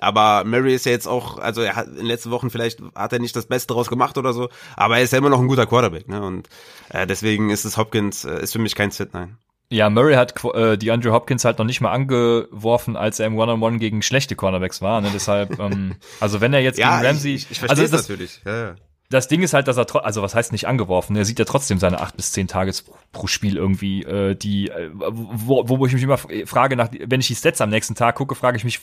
Aber 0.00 0.44
Murray 0.44 0.74
ist 0.74 0.86
ja 0.86 0.92
jetzt 0.92 1.06
auch, 1.06 1.38
also 1.38 1.60
er 1.60 1.76
hat 1.76 1.86
in 1.86 1.96
den 1.96 2.06
letzten 2.06 2.30
Wochen 2.30 2.50
vielleicht 2.50 2.80
hat 2.94 3.12
er 3.12 3.18
nicht 3.18 3.36
das 3.36 3.46
Beste 3.46 3.68
daraus 3.68 3.88
gemacht 3.88 4.18
oder 4.18 4.32
so, 4.32 4.48
aber 4.76 4.96
er 4.96 5.02
ist 5.04 5.12
ja 5.12 5.18
immer 5.18 5.28
noch 5.28 5.40
ein 5.40 5.46
guter 5.46 5.66
Quarterback, 5.66 6.08
ne? 6.08 6.22
Und 6.22 6.48
äh, 6.88 7.06
deswegen 7.06 7.50
ist 7.50 7.64
es 7.64 7.76
Hopkins, 7.76 8.24
äh, 8.24 8.42
ist 8.42 8.52
für 8.52 8.58
mich 8.58 8.74
kein 8.74 8.90
Sit, 8.90 9.12
nein. 9.12 9.36
Ja, 9.72 9.88
Murray 9.88 10.14
hat 10.14 10.42
äh, 10.54 10.76
die 10.76 10.90
Andrew 10.90 11.12
Hopkins 11.12 11.44
halt 11.44 11.58
noch 11.58 11.64
nicht 11.64 11.80
mal 11.80 11.92
angeworfen, 11.92 12.96
als 12.96 13.20
er 13.20 13.26
im 13.26 13.38
One-on-One 13.38 13.66
-on 13.66 13.74
-One 13.74 13.78
gegen 13.78 14.02
schlechte 14.02 14.34
Cornerbacks 14.34 14.82
war. 14.82 15.00
Ne? 15.00 15.10
Deshalb, 15.14 15.60
ähm, 15.60 15.94
also 16.20 16.40
wenn 16.40 16.52
er 16.52 16.60
jetzt 16.60 16.78
ja, 16.78 16.96
gegen 16.96 17.06
Ramsey, 17.06 17.34
ich, 17.34 17.50
ich, 17.50 17.62
ich 17.62 17.70
also 17.70 17.82
das, 17.82 17.92
natürlich. 17.92 18.40
Ja, 18.44 18.56
ja 18.56 18.74
das 19.10 19.26
Ding 19.26 19.42
ist 19.42 19.54
halt, 19.54 19.66
dass 19.66 19.76
er, 19.76 20.04
also 20.04 20.22
was 20.22 20.36
heißt 20.36 20.52
nicht 20.52 20.68
angeworfen, 20.68 21.16
er 21.16 21.24
sieht 21.24 21.40
ja 21.40 21.44
trotzdem 21.44 21.78
seine 21.78 22.00
acht 22.00 22.16
bis 22.16 22.30
zehn 22.30 22.46
Tages 22.46 22.84
pro 23.12 23.26
Spiel 23.26 23.56
irgendwie, 23.56 24.04
äh, 24.04 24.36
die, 24.36 24.68
äh, 24.68 24.90
wo, 24.92 25.68
wo 25.68 25.84
ich 25.84 25.92
mich 25.92 26.02
immer 26.04 26.16
frage, 26.16 26.76
nach, 26.76 26.90
wenn 26.92 27.20
ich 27.20 27.26
die 27.26 27.34
Stats 27.34 27.60
am 27.60 27.70
nächsten 27.70 27.96
Tag 27.96 28.14
gucke, 28.14 28.36
frage 28.36 28.56
ich 28.56 28.64
mich, 28.64 28.80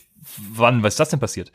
wann, 0.52 0.84
was 0.84 0.94
ist 0.94 1.00
das 1.00 1.10
denn 1.10 1.22
passiert? 1.22 1.52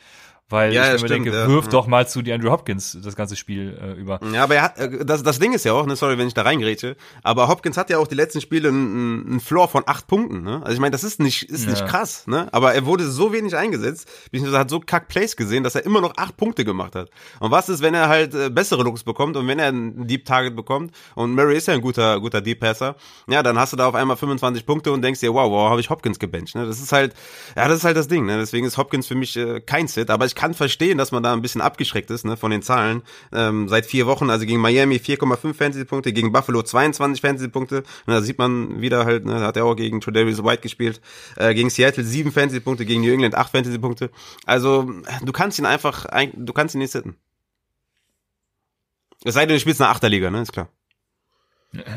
Weil 0.48 0.74
Ja, 0.74 0.82
ich 0.82 0.86
ja, 0.86 0.92
mir 0.92 0.98
stimmt, 0.98 1.10
denke, 1.26 1.32
ja, 1.32 1.48
wirf 1.48 1.64
ja. 1.64 1.70
doch 1.70 1.86
mal 1.86 2.06
zu 2.06 2.20
die 2.20 2.30
Andrew 2.32 2.50
Hopkins 2.50 2.98
das 3.02 3.16
ganze 3.16 3.36
Spiel 3.36 3.78
äh, 3.80 3.98
über. 3.98 4.20
Ja, 4.34 4.44
aber 4.44 4.56
er 4.56 4.62
hat, 4.62 4.78
äh, 4.78 5.04
das, 5.04 5.22
das 5.22 5.38
Ding 5.38 5.54
ist 5.54 5.64
ja 5.64 5.72
auch, 5.72 5.86
ne, 5.86 5.96
sorry, 5.96 6.18
wenn 6.18 6.26
ich 6.28 6.34
da 6.34 6.42
reingrätsche, 6.42 6.96
aber 7.22 7.48
Hopkins 7.48 7.78
hat 7.78 7.88
ja 7.88 7.96
auch 7.96 8.06
die 8.06 8.14
letzten 8.14 8.42
Spiele 8.42 8.68
einen, 8.68 9.26
einen 9.26 9.40
Floor 9.40 9.68
von 9.68 9.82
acht 9.86 10.06
Punkten, 10.08 10.42
ne? 10.42 10.60
Also 10.62 10.74
ich 10.74 10.78
meine, 10.80 10.90
das 10.90 11.04
ist 11.04 11.20
nicht, 11.20 11.44
ist 11.44 11.66
nicht 11.68 11.80
Ja. 11.80 11.86
krass, 11.86 12.26
ne? 12.26 12.48
Aber 12.52 12.74
er 12.74 12.84
wurde 12.84 13.04
so 13.10 13.32
wenig 13.32 13.56
eingesetzt, 13.56 14.10
beziehungsweise 14.30 14.58
hat 14.58 14.68
so 14.68 14.80
kack 14.80 15.08
Plays 15.08 15.36
gesehen, 15.36 15.64
dass 15.64 15.74
er 15.74 15.86
immer 15.86 16.02
noch 16.02 16.12
acht 16.18 16.36
Punkte 16.36 16.66
gemacht 16.66 16.96
hat. 16.96 17.08
Und 17.40 17.50
was 17.50 17.70
ist, 17.70 17.80
wenn 17.80 17.94
er 17.94 18.08
halt 18.08 18.34
äh, 18.34 18.50
bessere 18.50 18.82
Looks 18.82 19.04
bekommt 19.04 19.38
und 19.38 19.48
wenn 19.48 19.58
er 19.58 19.68
einen 19.68 20.06
Deep 20.06 20.26
Target 20.26 20.54
bekommt 20.54 20.94
und 21.14 21.34
Murray 21.34 21.56
ist 21.56 21.68
ja 21.68 21.72
ein 21.74 21.80
guter, 21.80 22.20
guter 22.20 22.42
Deep 22.42 22.60
Passer, 22.60 22.96
ja, 23.26 23.42
dann 23.42 23.58
hast 23.58 23.72
du 23.72 23.78
da 23.78 23.86
auf 23.86 23.94
einmal 23.94 24.18
25 24.18 24.66
Punkte 24.66 24.92
und 24.92 25.00
denkst 25.00 25.20
dir, 25.20 25.32
wow, 25.32 25.50
wow, 25.50 25.70
habe 25.70 25.80
ich 25.80 25.88
Hopkins 25.88 26.18
gebencht, 26.18 26.54
ne? 26.56 26.66
Das 26.66 26.78
ist 26.78 26.92
halt, 26.92 27.14
ja, 27.56 27.68
das 27.68 27.78
ist 27.78 27.84
halt 27.84 27.96
das 27.96 28.08
Ding, 28.08 28.26
ne? 28.26 28.36
Deswegen 28.36 28.66
ist 28.66 28.76
Hopkins 28.76 29.06
für 29.06 29.14
mich 29.14 29.34
äh, 29.38 29.60
kein 29.62 29.88
Sit, 29.88 30.10
aber 30.10 30.26
ich 30.26 30.34
kann 30.34 30.41
verstehen, 30.52 30.98
dass 30.98 31.12
man 31.12 31.22
da 31.22 31.32
ein 31.32 31.40
bisschen 31.42 31.60
abgeschreckt 31.60 32.10
ist, 32.10 32.24
ne, 32.24 32.36
von 32.36 32.50
den 32.50 32.62
Zahlen. 32.62 33.02
Ähm, 33.32 33.68
seit 33.68 33.86
vier 33.86 34.06
Wochen, 34.06 34.28
also 34.30 34.44
gegen 34.44 34.60
Miami 34.60 34.96
4,5 34.96 35.54
Fantasy-Punkte, 35.54 36.12
gegen 36.12 36.32
Buffalo 36.32 36.62
22 36.62 37.20
Fantasy-Punkte. 37.20 37.84
Da 38.06 38.20
sieht 38.20 38.38
man 38.38 38.80
wieder 38.80 39.04
halt, 39.04 39.24
ne, 39.24 39.40
hat 39.40 39.56
er 39.56 39.64
auch 39.64 39.76
gegen 39.76 40.00
Tredavious 40.00 40.42
White 40.44 40.62
gespielt. 40.62 41.00
Äh, 41.36 41.54
gegen 41.54 41.70
Seattle 41.70 42.04
7 42.04 42.32
Fantasy-Punkte, 42.32 42.84
gegen 42.84 43.02
New 43.02 43.12
England 43.12 43.34
8 43.36 43.52
Fantasy-Punkte. 43.52 44.10
Also, 44.44 44.90
du 45.22 45.32
kannst 45.32 45.58
ihn 45.58 45.66
einfach, 45.66 46.04
ein- 46.06 46.32
du 46.34 46.52
kannst 46.52 46.74
ihn 46.74 46.78
nicht 46.78 46.92
sitten. 46.92 47.16
Es 49.24 49.34
sei 49.34 49.46
denn, 49.46 49.54
du 49.56 49.60
spielst 49.60 49.80
eine 49.80 49.90
Achterliga, 49.90 50.30
ne, 50.30 50.42
ist 50.42 50.52
klar. 50.52 50.68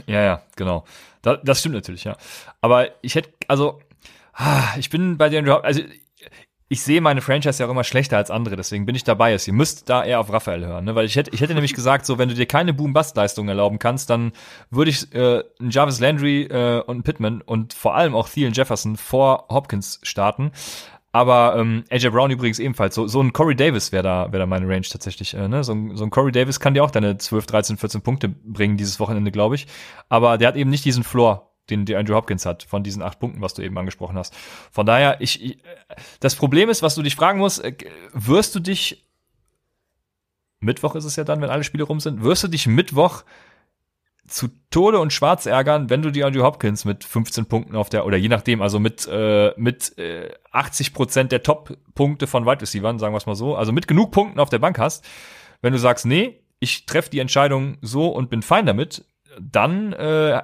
Ja, 0.05 0.21
ja, 0.21 0.41
genau. 0.55 0.85
Da, 1.21 1.37
das 1.37 1.59
stimmt 1.59 1.75
natürlich, 1.75 2.03
ja. 2.03 2.15
Aber 2.61 2.89
ich 3.01 3.15
hätte, 3.15 3.29
also, 3.47 3.81
ah, 4.33 4.63
ich 4.77 4.89
bin 4.89 5.17
bei 5.17 5.27
den, 5.29 5.49
also 5.49 5.81
ich 6.67 6.81
sehe 6.81 6.99
meine 6.99 7.21
Franchise 7.21 7.61
ja 7.61 7.67
auch 7.67 7.71
immer 7.71 7.83
schlechter 7.83 8.17
als 8.17 8.31
andere, 8.31 8.55
deswegen 8.55 8.85
bin 8.85 8.95
ich 8.95 9.03
dabei. 9.03 9.35
Ihr 9.35 9.53
müsst 9.53 9.87
da 9.89 10.03
eher 10.03 10.19
auf 10.19 10.31
Raphael 10.31 10.65
hören, 10.65 10.85
ne? 10.85 10.95
weil 10.95 11.05
ich 11.05 11.15
hätte, 11.15 11.31
ich 11.31 11.41
hätte 11.41 11.53
nämlich 11.53 11.73
gesagt, 11.75 12.05
so 12.05 12.17
wenn 12.17 12.29
du 12.29 12.35
dir 12.35 12.47
keine 12.47 12.73
Boom-Bust-Leistung 12.73 13.47
erlauben 13.47 13.77
kannst, 13.77 14.09
dann 14.09 14.31
würde 14.71 14.89
ich 14.89 15.13
äh, 15.13 15.43
einen 15.59 15.69
Jarvis 15.69 15.99
Landry 15.99 16.43
äh, 16.43 16.81
und 16.81 16.95
einen 16.95 17.03
Pittman 17.03 17.41
und 17.41 17.73
vor 17.73 17.95
allem 17.95 18.15
auch 18.15 18.27
Thielen 18.29 18.53
Jefferson 18.53 18.95
vor 18.95 19.45
Hopkins 19.49 19.99
starten. 20.03 20.51
Aber 21.11 21.55
ähm, 21.57 21.85
AJ 21.89 22.09
Brown 22.09 22.29
übrigens 22.29 22.59
ebenfalls. 22.59 22.93
So, 22.93 23.07
so 23.07 23.21
ein 23.21 23.31
Corey 23.31 23.55
Davis 23.55 23.93
wäre 23.93 24.03
da, 24.03 24.33
wäre 24.33 24.39
da 24.39 24.45
meine 24.45 24.67
Range 24.67 24.81
tatsächlich. 24.81 25.33
Äh, 25.33 25.47
ne? 25.47 25.63
so, 25.63 25.73
ein, 25.73 25.95
so 25.95 26.03
ein 26.03 26.09
Corey 26.09 26.33
Davis 26.33 26.59
kann 26.59 26.73
dir 26.73 26.83
auch 26.83 26.91
deine 26.91 27.17
12, 27.17 27.45
13, 27.45 27.77
14 27.77 28.01
Punkte 28.01 28.27
bringen 28.27 28.75
dieses 28.75 28.99
Wochenende, 28.99 29.31
glaube 29.31 29.55
ich. 29.55 29.67
Aber 30.09 30.37
der 30.37 30.49
hat 30.49 30.57
eben 30.57 30.69
nicht 30.69 30.83
diesen 30.83 31.05
Floor, 31.05 31.54
den 31.69 31.85
der 31.85 31.99
Andrew 31.99 32.15
Hopkins 32.15 32.45
hat, 32.45 32.63
von 32.63 32.83
diesen 32.83 33.01
acht 33.01 33.19
Punkten, 33.19 33.41
was 33.41 33.53
du 33.53 33.61
eben 33.61 33.77
angesprochen 33.77 34.17
hast. 34.17 34.35
Von 34.71 34.85
daher, 34.85 35.21
ich, 35.21 35.43
ich 35.43 35.57
das 36.19 36.35
Problem 36.35 36.69
ist, 36.69 36.81
was 36.81 36.95
du 36.95 37.01
dich 37.01 37.15
fragen 37.15 37.39
musst, 37.39 37.63
äh, 37.63 37.75
wirst 38.13 38.55
du 38.55 38.59
dich 38.59 39.05
Mittwoch 40.59 40.95
ist 40.95 41.05
es 41.05 41.15
ja 41.15 41.23
dann, 41.23 41.41
wenn 41.41 41.49
alle 41.49 41.63
Spiele 41.63 41.83
rum 41.83 41.99
sind, 41.99 42.23
wirst 42.23 42.43
du 42.43 42.47
dich 42.47 42.67
Mittwoch 42.67 43.23
zu 44.27 44.49
Tode 44.71 44.99
und 44.99 45.13
Schwarz 45.13 45.45
ärgern, 45.45 45.89
wenn 45.89 46.01
du 46.01 46.11
die 46.11 46.23
Andrew 46.23 46.43
Hopkins 46.43 46.83
mit 46.83 47.03
15 47.03 47.45
Punkten 47.45 47.75
auf 47.75 47.89
der, 47.89 48.05
oder 48.05 48.17
je 48.17 48.27
nachdem, 48.27 48.61
also 48.61 48.79
mit, 48.79 49.07
äh, 49.07 49.53
mit 49.55 49.97
äh, 49.99 50.31
80 50.51 50.93
Prozent 50.93 51.31
der 51.31 51.43
Top-Punkte 51.43 52.25
von 52.25 52.45
Wide 52.45 52.61
Receivers, 52.61 52.99
sagen 52.99 53.13
wir 53.13 53.17
es 53.17 53.27
mal 53.27 53.35
so, 53.35 53.55
also 53.55 53.71
mit 53.71 53.87
genug 53.87 54.11
Punkten 54.11 54.39
auf 54.39 54.49
der 54.49 54.59
Bank 54.59 54.79
hast, 54.79 55.05
wenn 55.61 55.73
du 55.73 55.79
sagst, 55.79 56.07
nee, 56.07 56.41
ich 56.59 56.87
treffe 56.87 57.11
die 57.11 57.19
Entscheidung 57.19 57.77
so 57.81 58.07
und 58.09 58.31
bin 58.31 58.41
fein 58.41 58.65
damit, 58.65 59.05
dann 59.39 59.93
äh, 59.93 60.41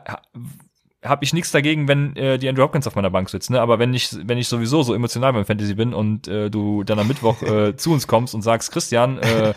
habe 1.04 1.24
ich 1.24 1.34
nichts 1.34 1.52
dagegen, 1.52 1.88
wenn 1.88 2.16
äh, 2.16 2.38
die 2.38 2.47
Andrew 2.47 2.64
Hopkins 2.64 2.86
auf 2.88 2.95
meiner 2.95 3.10
Bank 3.10 3.30
sitzt, 3.30 3.49
ne? 3.49 3.60
Aber 3.62 3.80
wenn 3.80 3.93
ich, 3.93 4.16
wenn 4.28 4.38
ich 4.38 4.47
sowieso 4.47 4.84
so 4.84 4.93
emotional 4.93 5.34
beim 5.34 5.45
Fantasy 5.45 5.74
bin 5.74 5.93
und 5.93 6.28
äh, 6.28 6.49
du 6.49 6.84
dann 6.84 6.99
am 6.99 7.08
Mittwoch 7.08 7.41
äh, 7.41 7.76
zu 7.78 7.91
uns 7.93 8.08
kommst 8.08 8.36
und 8.36 8.41
sagst, 8.43 8.72
Christian, 8.72 9.18
äh, 9.18 9.54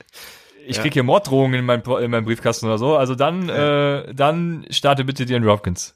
ich 0.66 0.80
krieg 0.80 0.92
hier 0.92 1.02
Morddrohungen 1.04 1.58
in 1.60 1.64
meinem, 1.64 1.82
in 2.00 2.10
meinem 2.10 2.24
Briefkasten 2.24 2.66
oder 2.66 2.78
so, 2.78 2.96
also 2.96 3.14
dann, 3.14 3.48
äh, 3.48 4.12
dann 4.14 4.66
starte 4.70 5.04
bitte 5.04 5.24
die 5.24 5.34
Andrew 5.34 5.50
Hopkins. 5.50 5.94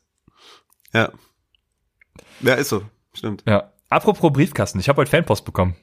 Ja. 0.93 1.11
Ja, 2.41 2.55
ist 2.55 2.69
so. 2.69 2.83
Stimmt. 3.13 3.43
Ja. 3.47 3.73
Apropos 3.89 4.33
Briefkasten, 4.33 4.79
ich 4.79 4.89
habe 4.89 5.01
heute 5.01 5.11
Fanpost 5.11 5.45
bekommen. 5.45 5.75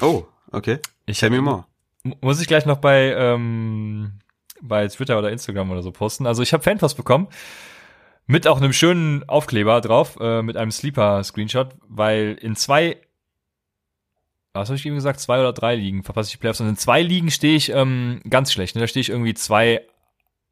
Oh, 0.00 0.24
okay. 0.50 0.78
Ich 1.06 1.18
Tell 1.18 1.30
me 1.30 1.40
more. 1.42 1.66
M- 2.04 2.14
Muss 2.20 2.40
ich 2.40 2.46
gleich 2.46 2.66
noch 2.66 2.78
bei, 2.78 3.14
ähm, 3.16 4.18
bei 4.62 4.88
Twitter 4.88 5.18
oder 5.18 5.30
Instagram 5.30 5.70
oder 5.70 5.82
so 5.82 5.90
posten. 5.90 6.26
Also 6.26 6.42
ich 6.42 6.52
habe 6.52 6.62
Fanpost 6.62 6.96
bekommen 6.96 7.28
mit 8.26 8.46
auch 8.46 8.58
einem 8.58 8.72
schönen 8.72 9.28
Aufkleber 9.28 9.80
drauf, 9.80 10.16
äh, 10.20 10.42
mit 10.42 10.56
einem 10.56 10.70
Sleeper-Screenshot, 10.70 11.74
weil 11.88 12.38
in 12.40 12.56
zwei, 12.56 12.96
was 14.52 14.68
habe 14.68 14.76
ich 14.76 14.86
eben 14.86 14.94
gesagt, 14.94 15.20
zwei 15.20 15.40
oder 15.40 15.52
drei 15.52 15.74
Ligen 15.74 16.02
verpasse 16.02 16.28
ich 16.28 16.32
die 16.32 16.38
Playoffs 16.38 16.60
und 16.60 16.68
in 16.68 16.76
zwei 16.76 17.02
Ligen 17.02 17.30
stehe 17.30 17.56
ich 17.56 17.70
ähm, 17.70 18.20
ganz 18.28 18.52
schlecht. 18.52 18.74
Ne? 18.74 18.80
Da 18.80 18.86
stehe 18.86 19.02
ich 19.02 19.10
irgendwie 19.10 19.34
zwei, 19.34 19.84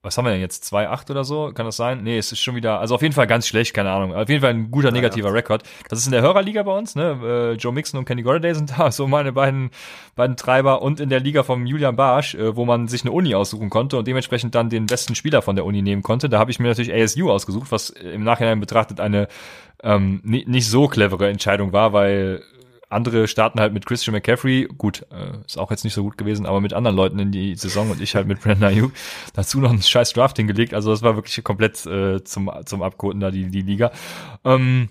was 0.03 0.17
haben 0.17 0.25
wir 0.25 0.31
denn 0.33 0.41
jetzt, 0.41 0.65
zwei 0.65 0.89
acht 0.89 1.11
oder 1.11 1.25
so? 1.25 1.53
Kann 1.53 1.67
das 1.67 1.77
sein? 1.77 2.03
Nee, 2.03 2.17
es 2.17 2.33
ist 2.33 2.41
schon 2.41 2.55
wieder, 2.57 2.81
also 2.81 2.95
auf 2.95 3.03
jeden 3.03 3.13
Fall 3.15 3.27
ganz 3.27 3.47
schlecht, 3.47 3.75
keine 3.75 3.91
Ahnung. 3.91 4.15
Auf 4.15 4.29
jeden 4.31 4.41
Fall 4.41 4.51
ein 4.51 4.71
guter 4.71 4.91
negativer 4.93 5.35
Rekord. 5.35 5.63
Das 5.91 5.99
ist 5.99 6.07
in 6.07 6.13
der 6.13 6.23
Hörerliga 6.23 6.63
bei 6.63 6.77
uns, 6.77 6.95
ne? 6.95 7.19
Äh, 7.23 7.53
Joe 7.57 7.73
Mixon 7.73 7.99
und 7.99 8.07
Kenny 8.07 8.23
Golladay 8.23 8.55
sind 8.55 8.71
da, 8.79 8.91
so 8.91 9.07
meine 9.07 9.33
beiden, 9.33 9.71
beiden 10.17 10.37
Treiber 10.37 10.81
und 10.81 11.01
in 11.01 11.11
der 11.11 11.21
Liga 11.21 11.43
vom 11.43 11.67
Julian 11.67 11.97
Barsch, 11.97 12.35
äh, 12.35 12.57
wo 12.57 12.65
man 12.65 12.89
sich 12.89 13.03
eine 13.03 13.13
Uni 13.13 13.35
aussuchen 13.35 13.69
konnte 13.69 13.99
und 13.99 14.09
dementsprechend 14.09 14.55
dann 14.55 14.71
den 14.71 14.87
besten 14.87 15.15
Spieler 15.15 15.43
von 15.43 15.55
der 15.57 15.67
Uni 15.67 15.83
nehmen 15.83 16.03
konnte. 16.03 16.31
Da 16.31 16.39
habe 16.39 16.51
ich 16.51 16.59
mir 16.61 16.69
natürlich 16.69 16.95
ASU 16.95 17.31
ausgesucht, 17.31 17.71
was 17.71 17.91
im 17.91 18.25
Nachhinein 18.25 18.59
betrachtet 18.61 19.01
eine 19.01 19.29
ähm, 19.83 20.21
ni- 20.25 20.45
nicht 20.47 20.69
so 20.69 20.89
clevere 20.89 21.29
Entscheidung 21.29 21.73
war, 21.75 21.93
weil 21.93 22.43
andere 22.91 23.27
starten 23.29 23.61
halt 23.61 23.73
mit 23.73 23.87
Christian 23.87 24.13
McCaffrey, 24.15 24.69
gut, 24.77 25.07
äh, 25.11 25.39
ist 25.47 25.57
auch 25.59 25.71
jetzt 25.71 25.85
nicht 25.85 25.95
so 25.95 26.03
gut 26.03 26.19
gewesen, 26.19 26.45
aber 26.45 26.61
mit 26.61 26.73
anderen 26.75 26.97
Leuten 26.97 27.19
in 27.19 27.33
die 27.33 27.55
Saison 27.55 27.91
und 27.91 28.01
ich 28.01 28.15
halt 28.15 28.27
mit 28.27 28.41
Brandon 28.43 28.65
Ayuk. 28.69 28.93
Dazu 29.35 29.61
noch 29.61 29.71
einen 29.71 29.81
scheiß 29.83 30.13
Draft 30.13 30.37
hingelegt, 30.37 30.75
also 30.75 30.91
das 30.91 31.03
war 31.03 31.15
wirklich 31.17 31.43
komplett 31.45 31.87
äh, 31.87 32.23
zum, 32.25 32.51
zum 32.67 32.83
Abkoten 32.83 33.21
da, 33.21 33.31
die, 33.31 33.49
die 33.49 33.63
Liga. 33.63 33.91
Ähm, 34.45 34.89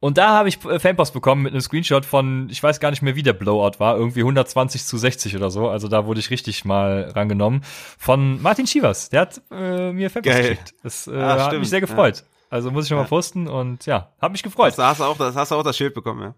und 0.00 0.16
da 0.16 0.28
habe 0.28 0.48
ich 0.48 0.64
äh, 0.64 0.78
Fanpost 0.78 1.12
bekommen 1.12 1.42
mit 1.42 1.52
einem 1.52 1.60
Screenshot 1.60 2.04
von, 2.06 2.48
ich 2.50 2.62
weiß 2.62 2.78
gar 2.78 2.90
nicht 2.90 3.02
mehr, 3.02 3.16
wie 3.16 3.24
der 3.24 3.32
Blowout 3.32 3.78
war, 3.80 3.96
irgendwie 3.96 4.20
120 4.20 4.84
zu 4.84 4.96
60 4.96 5.34
oder 5.34 5.50
so. 5.50 5.68
Also 5.68 5.88
da 5.88 6.06
wurde 6.06 6.20
ich 6.20 6.30
richtig 6.30 6.64
mal 6.64 7.10
rangenommen. 7.16 7.62
Von 7.98 8.40
Martin 8.40 8.68
Schievers. 8.68 9.08
Der 9.10 9.22
hat 9.22 9.40
äh, 9.50 9.90
mir 9.92 10.08
Fanpost 10.08 10.32
Geil. 10.36 10.42
geschickt. 10.50 10.74
Das 10.84 11.08
äh, 11.08 11.16
Ah, 11.16 11.46
hat 11.46 11.58
mich 11.58 11.68
sehr 11.68 11.80
gefreut. 11.80 12.22
Also 12.48 12.70
muss 12.70 12.84
ich 12.84 12.88
schon 12.90 12.98
mal 12.98 13.06
posten 13.06 13.48
und 13.48 13.86
ja, 13.86 14.12
hat 14.20 14.30
mich 14.30 14.44
gefreut. 14.44 14.78
Du- 14.78 14.82
hast, 14.84 15.00
du 15.00 15.04
auch, 15.04 15.18
das, 15.18 15.34
hast 15.34 15.50
du 15.50 15.56
auch 15.56 15.64
das 15.64 15.76
Schild 15.76 15.94
bekommen, 15.94 16.22
ja? 16.22 16.34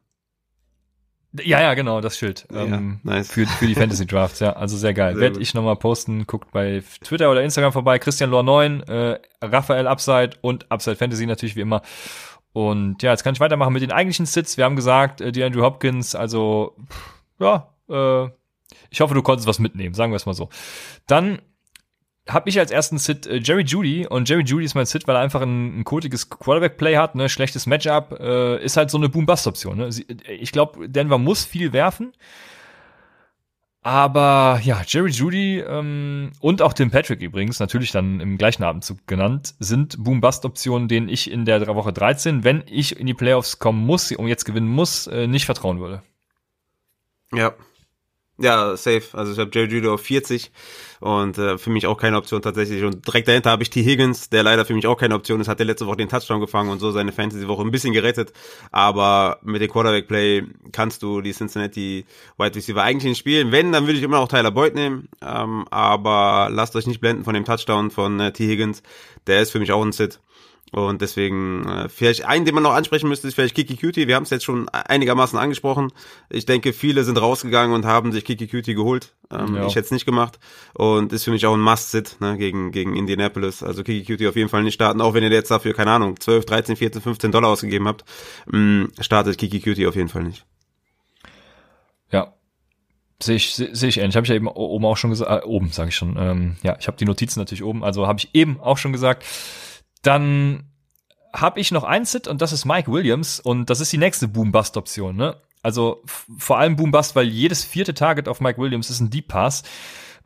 Ja, 1.32 1.60
ja, 1.60 1.74
genau, 1.74 2.00
das 2.00 2.18
Schild. 2.18 2.46
Ähm, 2.52 3.00
Ja, 3.04 3.12
nice. 3.12 3.30
für, 3.30 3.46
für 3.46 3.66
die 3.66 3.74
Fantasy 3.76 4.04
Drafts, 4.06 4.40
ja. 4.40 4.54
Also 4.54 4.76
sehr 4.76 4.94
geil. 4.94 5.12
Sehr 5.14 5.20
Werd 5.22 5.34
gut. 5.34 5.42
ich 5.42 5.54
nochmal 5.54 5.76
posten, 5.76 6.26
guckt 6.26 6.50
bei 6.50 6.82
Twitter 7.04 7.30
oder 7.30 7.42
Instagram 7.42 7.72
vorbei. 7.72 7.98
Christian 8.00 8.30
Lohr 8.30 8.42
9, 8.42 8.82
äh, 8.82 9.18
Raphael 9.40 9.86
Upside 9.86 10.30
und 10.40 10.70
Upside 10.72 10.96
Fantasy 10.96 11.26
natürlich 11.26 11.54
wie 11.56 11.60
immer. 11.60 11.82
Und 12.52 13.02
ja, 13.04 13.12
jetzt 13.12 13.22
kann 13.22 13.34
ich 13.34 13.40
weitermachen 13.40 13.72
mit 13.72 13.82
den 13.82 13.92
eigentlichen 13.92 14.26
Sits. 14.26 14.56
Wir 14.56 14.64
haben 14.64 14.74
gesagt, 14.74 15.20
äh, 15.20 15.30
die 15.30 15.44
Andrew 15.44 15.62
Hopkins, 15.62 16.16
also 16.16 16.74
ja, 17.38 17.72
äh, 17.88 18.28
ich 18.90 19.00
hoffe, 19.00 19.14
du 19.14 19.22
konntest 19.22 19.46
was 19.46 19.60
mitnehmen, 19.60 19.94
sagen 19.94 20.10
wir 20.10 20.16
es 20.16 20.26
mal 20.26 20.34
so. 20.34 20.48
Dann 21.06 21.40
habe 22.32 22.48
ich 22.48 22.58
als 22.58 22.70
ersten 22.70 22.98
Sit 22.98 23.26
äh, 23.26 23.36
Jerry 23.42 23.62
Judy 23.62 24.06
und 24.06 24.28
Jerry 24.28 24.42
Judy 24.44 24.64
ist 24.64 24.74
mein 24.74 24.86
Sit, 24.86 25.06
weil 25.08 25.16
er 25.16 25.22
einfach 25.22 25.42
ein, 25.42 25.80
ein 25.80 25.84
kotiges 25.84 26.30
Quarterback-Play 26.30 26.96
hat, 26.96 27.14
ne, 27.14 27.28
schlechtes 27.28 27.66
Matchup, 27.66 28.18
äh, 28.20 28.62
ist 28.64 28.76
halt 28.76 28.90
so 28.90 28.98
eine 28.98 29.08
Boom-Bust-Option. 29.08 29.76
Ne? 29.78 29.92
Sie- 29.92 30.06
Ich 30.28 30.52
glaube, 30.52 30.88
Denver 30.88 31.18
muss 31.18 31.44
viel 31.44 31.72
werfen. 31.72 32.12
Aber 33.82 34.60
ja, 34.62 34.82
Jerry 34.86 35.10
Judy 35.10 35.60
ähm, 35.60 36.32
und 36.40 36.60
auch 36.60 36.74
Tim 36.74 36.90
Patrick 36.90 37.22
übrigens, 37.22 37.60
natürlich 37.60 37.92
dann 37.92 38.20
im 38.20 38.36
gleichen 38.36 38.62
Abendzug 38.62 39.06
genannt, 39.06 39.54
sind 39.58 40.02
Boom-Bust-Optionen, 40.04 40.86
denen 40.86 41.08
ich 41.08 41.30
in 41.30 41.46
der 41.46 41.66
Woche 41.74 41.92
13, 41.92 42.44
wenn 42.44 42.62
ich 42.66 42.98
in 43.00 43.06
die 43.06 43.14
Playoffs 43.14 43.58
kommen 43.58 43.86
muss 43.86 44.12
und 44.12 44.28
jetzt 44.28 44.44
gewinnen 44.44 44.68
muss, 44.68 45.06
äh, 45.06 45.26
nicht 45.26 45.46
vertrauen 45.46 45.80
würde. 45.80 46.02
Ja. 47.32 47.54
Ja, 48.40 48.74
safe. 48.74 49.02
Also 49.12 49.32
ich 49.32 49.38
habe 49.38 49.50
Jerry 49.52 49.70
Judy 49.70 49.88
auf 49.88 50.00
40 50.00 50.50
und 51.00 51.36
äh, 51.36 51.58
für 51.58 51.68
mich 51.68 51.86
auch 51.86 51.98
keine 51.98 52.16
Option 52.16 52.40
tatsächlich. 52.40 52.82
Und 52.84 53.06
direkt 53.06 53.28
dahinter 53.28 53.50
habe 53.50 53.62
ich 53.62 53.68
T. 53.68 53.84
Higgins, 53.84 54.30
der 54.30 54.42
leider 54.42 54.64
für 54.64 54.72
mich 54.72 54.86
auch 54.86 54.96
keine 54.96 55.14
Option 55.14 55.42
ist, 55.42 55.48
hat 55.48 55.58
der 55.58 55.66
letzte 55.66 55.86
Woche 55.86 55.98
den 55.98 56.08
Touchdown 56.08 56.40
gefangen 56.40 56.70
und 56.70 56.78
so 56.78 56.90
seine 56.90 57.12
Fantasy-Woche 57.12 57.62
ein 57.62 57.70
bisschen 57.70 57.92
gerettet. 57.92 58.32
Aber 58.72 59.40
mit 59.42 59.60
dem 59.60 59.70
Quarterback-Play 59.70 60.44
kannst 60.72 61.02
du 61.02 61.20
die 61.20 61.32
Cincinnati 61.32 62.06
Wide 62.38 62.54
Receiver 62.56 62.82
eigentlich 62.82 63.10
nicht 63.10 63.18
spielen. 63.18 63.52
Wenn, 63.52 63.72
dann 63.72 63.86
würde 63.86 63.98
ich 63.98 64.04
immer 64.04 64.20
noch 64.20 64.28
Tyler 64.28 64.50
Boyd 64.50 64.74
nehmen. 64.74 65.08
Ähm, 65.20 65.66
aber 65.70 66.48
lasst 66.50 66.74
euch 66.76 66.86
nicht 66.86 67.02
blenden 67.02 67.24
von 67.24 67.34
dem 67.34 67.44
Touchdown 67.44 67.90
von 67.90 68.20
äh, 68.20 68.32
T. 68.32 68.48
Higgins. 68.48 68.82
Der 69.26 69.42
ist 69.42 69.50
für 69.50 69.60
mich 69.60 69.70
auch 69.70 69.84
ein 69.84 69.92
Sit. 69.92 70.18
Und 70.72 71.02
deswegen, 71.02 71.66
äh, 71.68 71.88
vielleicht 71.88 72.24
einen, 72.24 72.44
den 72.44 72.54
man 72.54 72.62
noch 72.62 72.74
ansprechen 72.74 73.08
müsste, 73.08 73.26
ist 73.26 73.34
vielleicht 73.34 73.56
Kiki 73.56 73.76
Cutie. 73.76 74.06
Wir 74.06 74.14
haben 74.14 74.22
es 74.22 74.30
jetzt 74.30 74.44
schon 74.44 74.68
einigermaßen 74.68 75.36
angesprochen. 75.36 75.92
Ich 76.28 76.46
denke, 76.46 76.72
viele 76.72 77.02
sind 77.02 77.20
rausgegangen 77.20 77.74
und 77.74 77.84
haben 77.84 78.12
sich 78.12 78.24
Kiki 78.24 78.46
Cutie 78.46 78.74
geholt. 78.74 79.12
Ähm, 79.32 79.56
ja. 79.56 79.66
Ich 79.66 79.74
hätte 79.74 79.86
es 79.86 79.90
nicht 79.90 80.06
gemacht. 80.06 80.38
Und 80.74 81.12
ist 81.12 81.24
für 81.24 81.32
mich 81.32 81.44
auch 81.46 81.54
ein 81.54 81.60
Must-Sit 81.60 82.20
ne, 82.20 82.36
gegen, 82.36 82.70
gegen 82.70 82.94
Indianapolis. 82.94 83.64
Also 83.64 83.82
Kiki 83.82 84.04
Cutie 84.04 84.28
auf 84.28 84.36
jeden 84.36 84.48
Fall 84.48 84.62
nicht 84.62 84.74
starten, 84.74 85.00
auch 85.00 85.12
wenn 85.12 85.24
ihr 85.24 85.30
jetzt 85.30 85.50
dafür, 85.50 85.74
keine 85.74 85.90
Ahnung, 85.90 86.20
12, 86.20 86.46
13, 86.46 86.76
14, 86.76 87.02
15 87.02 87.32
Dollar 87.32 87.50
ausgegeben 87.50 87.88
habt. 87.88 88.04
Mh, 88.46 88.88
startet 89.00 89.38
Kiki 89.38 89.60
Cutie 89.60 89.88
auf 89.88 89.96
jeden 89.96 90.08
Fall 90.08 90.22
nicht. 90.22 90.46
Ja, 92.12 92.34
Sehe 93.22 93.36
ich, 93.36 93.54
sehe 93.54 93.74
seh 93.74 93.88
ich 93.88 93.98
ähnlich. 93.98 94.16
Habe 94.16 94.24
ich 94.24 94.30
ja 94.30 94.34
eben 94.34 94.48
oben 94.48 94.86
auch 94.86 94.96
schon 94.96 95.10
gesagt, 95.10 95.44
äh, 95.44 95.46
oben 95.46 95.68
sage 95.70 95.90
ich 95.90 95.96
schon. 95.96 96.16
Ähm, 96.18 96.56
ja, 96.62 96.76
ich 96.80 96.86
habe 96.86 96.96
die 96.96 97.04
Notizen 97.04 97.38
natürlich 97.38 97.62
oben, 97.62 97.84
also 97.84 98.06
habe 98.06 98.18
ich 98.18 98.30
eben 98.34 98.58
auch 98.60 98.78
schon 98.78 98.92
gesagt. 98.92 99.24
Dann 100.02 100.64
habe 101.32 101.60
ich 101.60 101.70
noch 101.70 101.84
ein 101.84 102.04
Sit 102.04 102.26
und 102.26 102.42
das 102.42 102.52
ist 102.52 102.64
Mike 102.64 102.90
Williams 102.90 103.40
und 103.40 103.70
das 103.70 103.80
ist 103.80 103.92
die 103.92 103.98
nächste 103.98 104.28
Boom-Bust-Option. 104.28 105.16
Ne? 105.16 105.36
Also 105.62 106.02
vor 106.06 106.58
allem 106.58 106.76
Boom-Bust, 106.76 107.14
weil 107.14 107.28
jedes 107.28 107.64
vierte 107.64 107.94
Target 107.94 108.28
auf 108.28 108.40
Mike 108.40 108.60
Williams 108.60 108.90
ist 108.90 109.00
ein 109.00 109.10
Deep 109.10 109.28
Pass. 109.28 109.62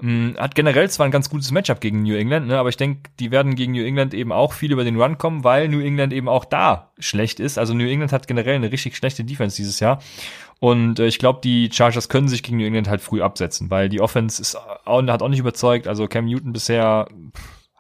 Ähm, 0.03 0.35
hat 0.39 0.55
generell 0.55 0.91
zwar 0.91 1.07
ein 1.07 1.13
ganz 1.13 1.31
gutes 1.31 1.51
Matchup 1.51 1.81
gegen 1.81 2.03
New 2.03 2.17
England, 2.17 2.49
ne, 2.49 2.59
aber 2.59 2.69
ich 2.69 2.77
denke, 2.77 3.11
die 3.21 3.31
werden 3.31 3.55
gegen 3.55 3.73
New 3.73 3.85
England 3.85 4.13
eben 4.13 4.33
auch 4.33 4.53
viel 4.53 4.73
über 4.73 4.83
den 4.83 5.01
Run 5.01 5.19
kommen, 5.19 5.45
weil 5.45 5.69
New 5.69 5.81
England 5.81 6.13
eben 6.13 6.29
auch 6.29 6.45
da 6.45 6.93
schlecht 6.99 7.39
ist. 7.39 7.59
Also 7.59 7.75
New 7.75 7.87
England 7.87 8.13
hat 8.13 8.27
generell 8.27 8.57
eine 8.57 8.73
richtig 8.73 8.97
schlechte 8.97 9.25
Defense 9.25 9.57
dieses 9.57 9.79
Jahr. 9.81 10.01
Und 10.59 10.99
äh, 10.99 11.07
ich 11.07 11.19
glaube, 11.19 11.41
die 11.45 11.71
Chargers 11.73 12.09
können 12.09 12.29
sich 12.29 12.43
gegen 12.43 12.59
New 12.59 12.67
England 12.67 12.89
halt 12.89 13.03
früh 13.03 13.23
absetzen, 13.23 13.71
weil 13.71 13.89
die 13.89 14.01
Offense 14.01 14.43
ist, 14.43 14.57
auch, 14.57 15.07
hat 15.07 15.23
auch 15.23 15.29
nicht 15.29 15.39
überzeugt. 15.39 15.87
Also 15.87 16.09
Cam 16.09 16.27
Newton 16.27 16.53
bisher 16.53 17.07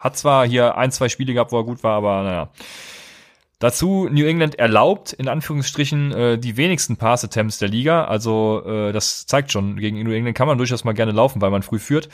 hat 0.04 0.16
zwar 0.18 0.46
hier 0.46 0.76
ein, 0.76 0.92
zwei 0.92 1.08
Spiele 1.08 1.32
gehabt, 1.32 1.50
wo 1.50 1.58
er 1.58 1.64
gut 1.64 1.82
war, 1.82 1.96
aber 1.96 2.22
naja. 2.22 2.50
Dazu 3.58 4.08
New 4.10 4.26
England 4.26 4.58
erlaubt 4.58 5.14
in 5.14 5.26
Anführungsstrichen 5.26 6.12
äh, 6.12 6.38
die 6.38 6.58
wenigsten 6.58 6.98
Pass-Attempts 6.98 7.58
der 7.58 7.68
Liga. 7.68 8.04
Also 8.04 8.62
äh, 8.66 8.92
das 8.92 9.26
zeigt 9.26 9.52
schon, 9.52 9.76
gegen 9.76 10.02
New 10.02 10.12
England 10.12 10.36
kann 10.36 10.46
man 10.46 10.58
durchaus 10.58 10.84
mal 10.84 10.92
gerne 10.92 11.12
laufen, 11.12 11.40
weil 11.40 11.50
man 11.50 11.62
früh 11.62 11.78
führt. 11.78 12.10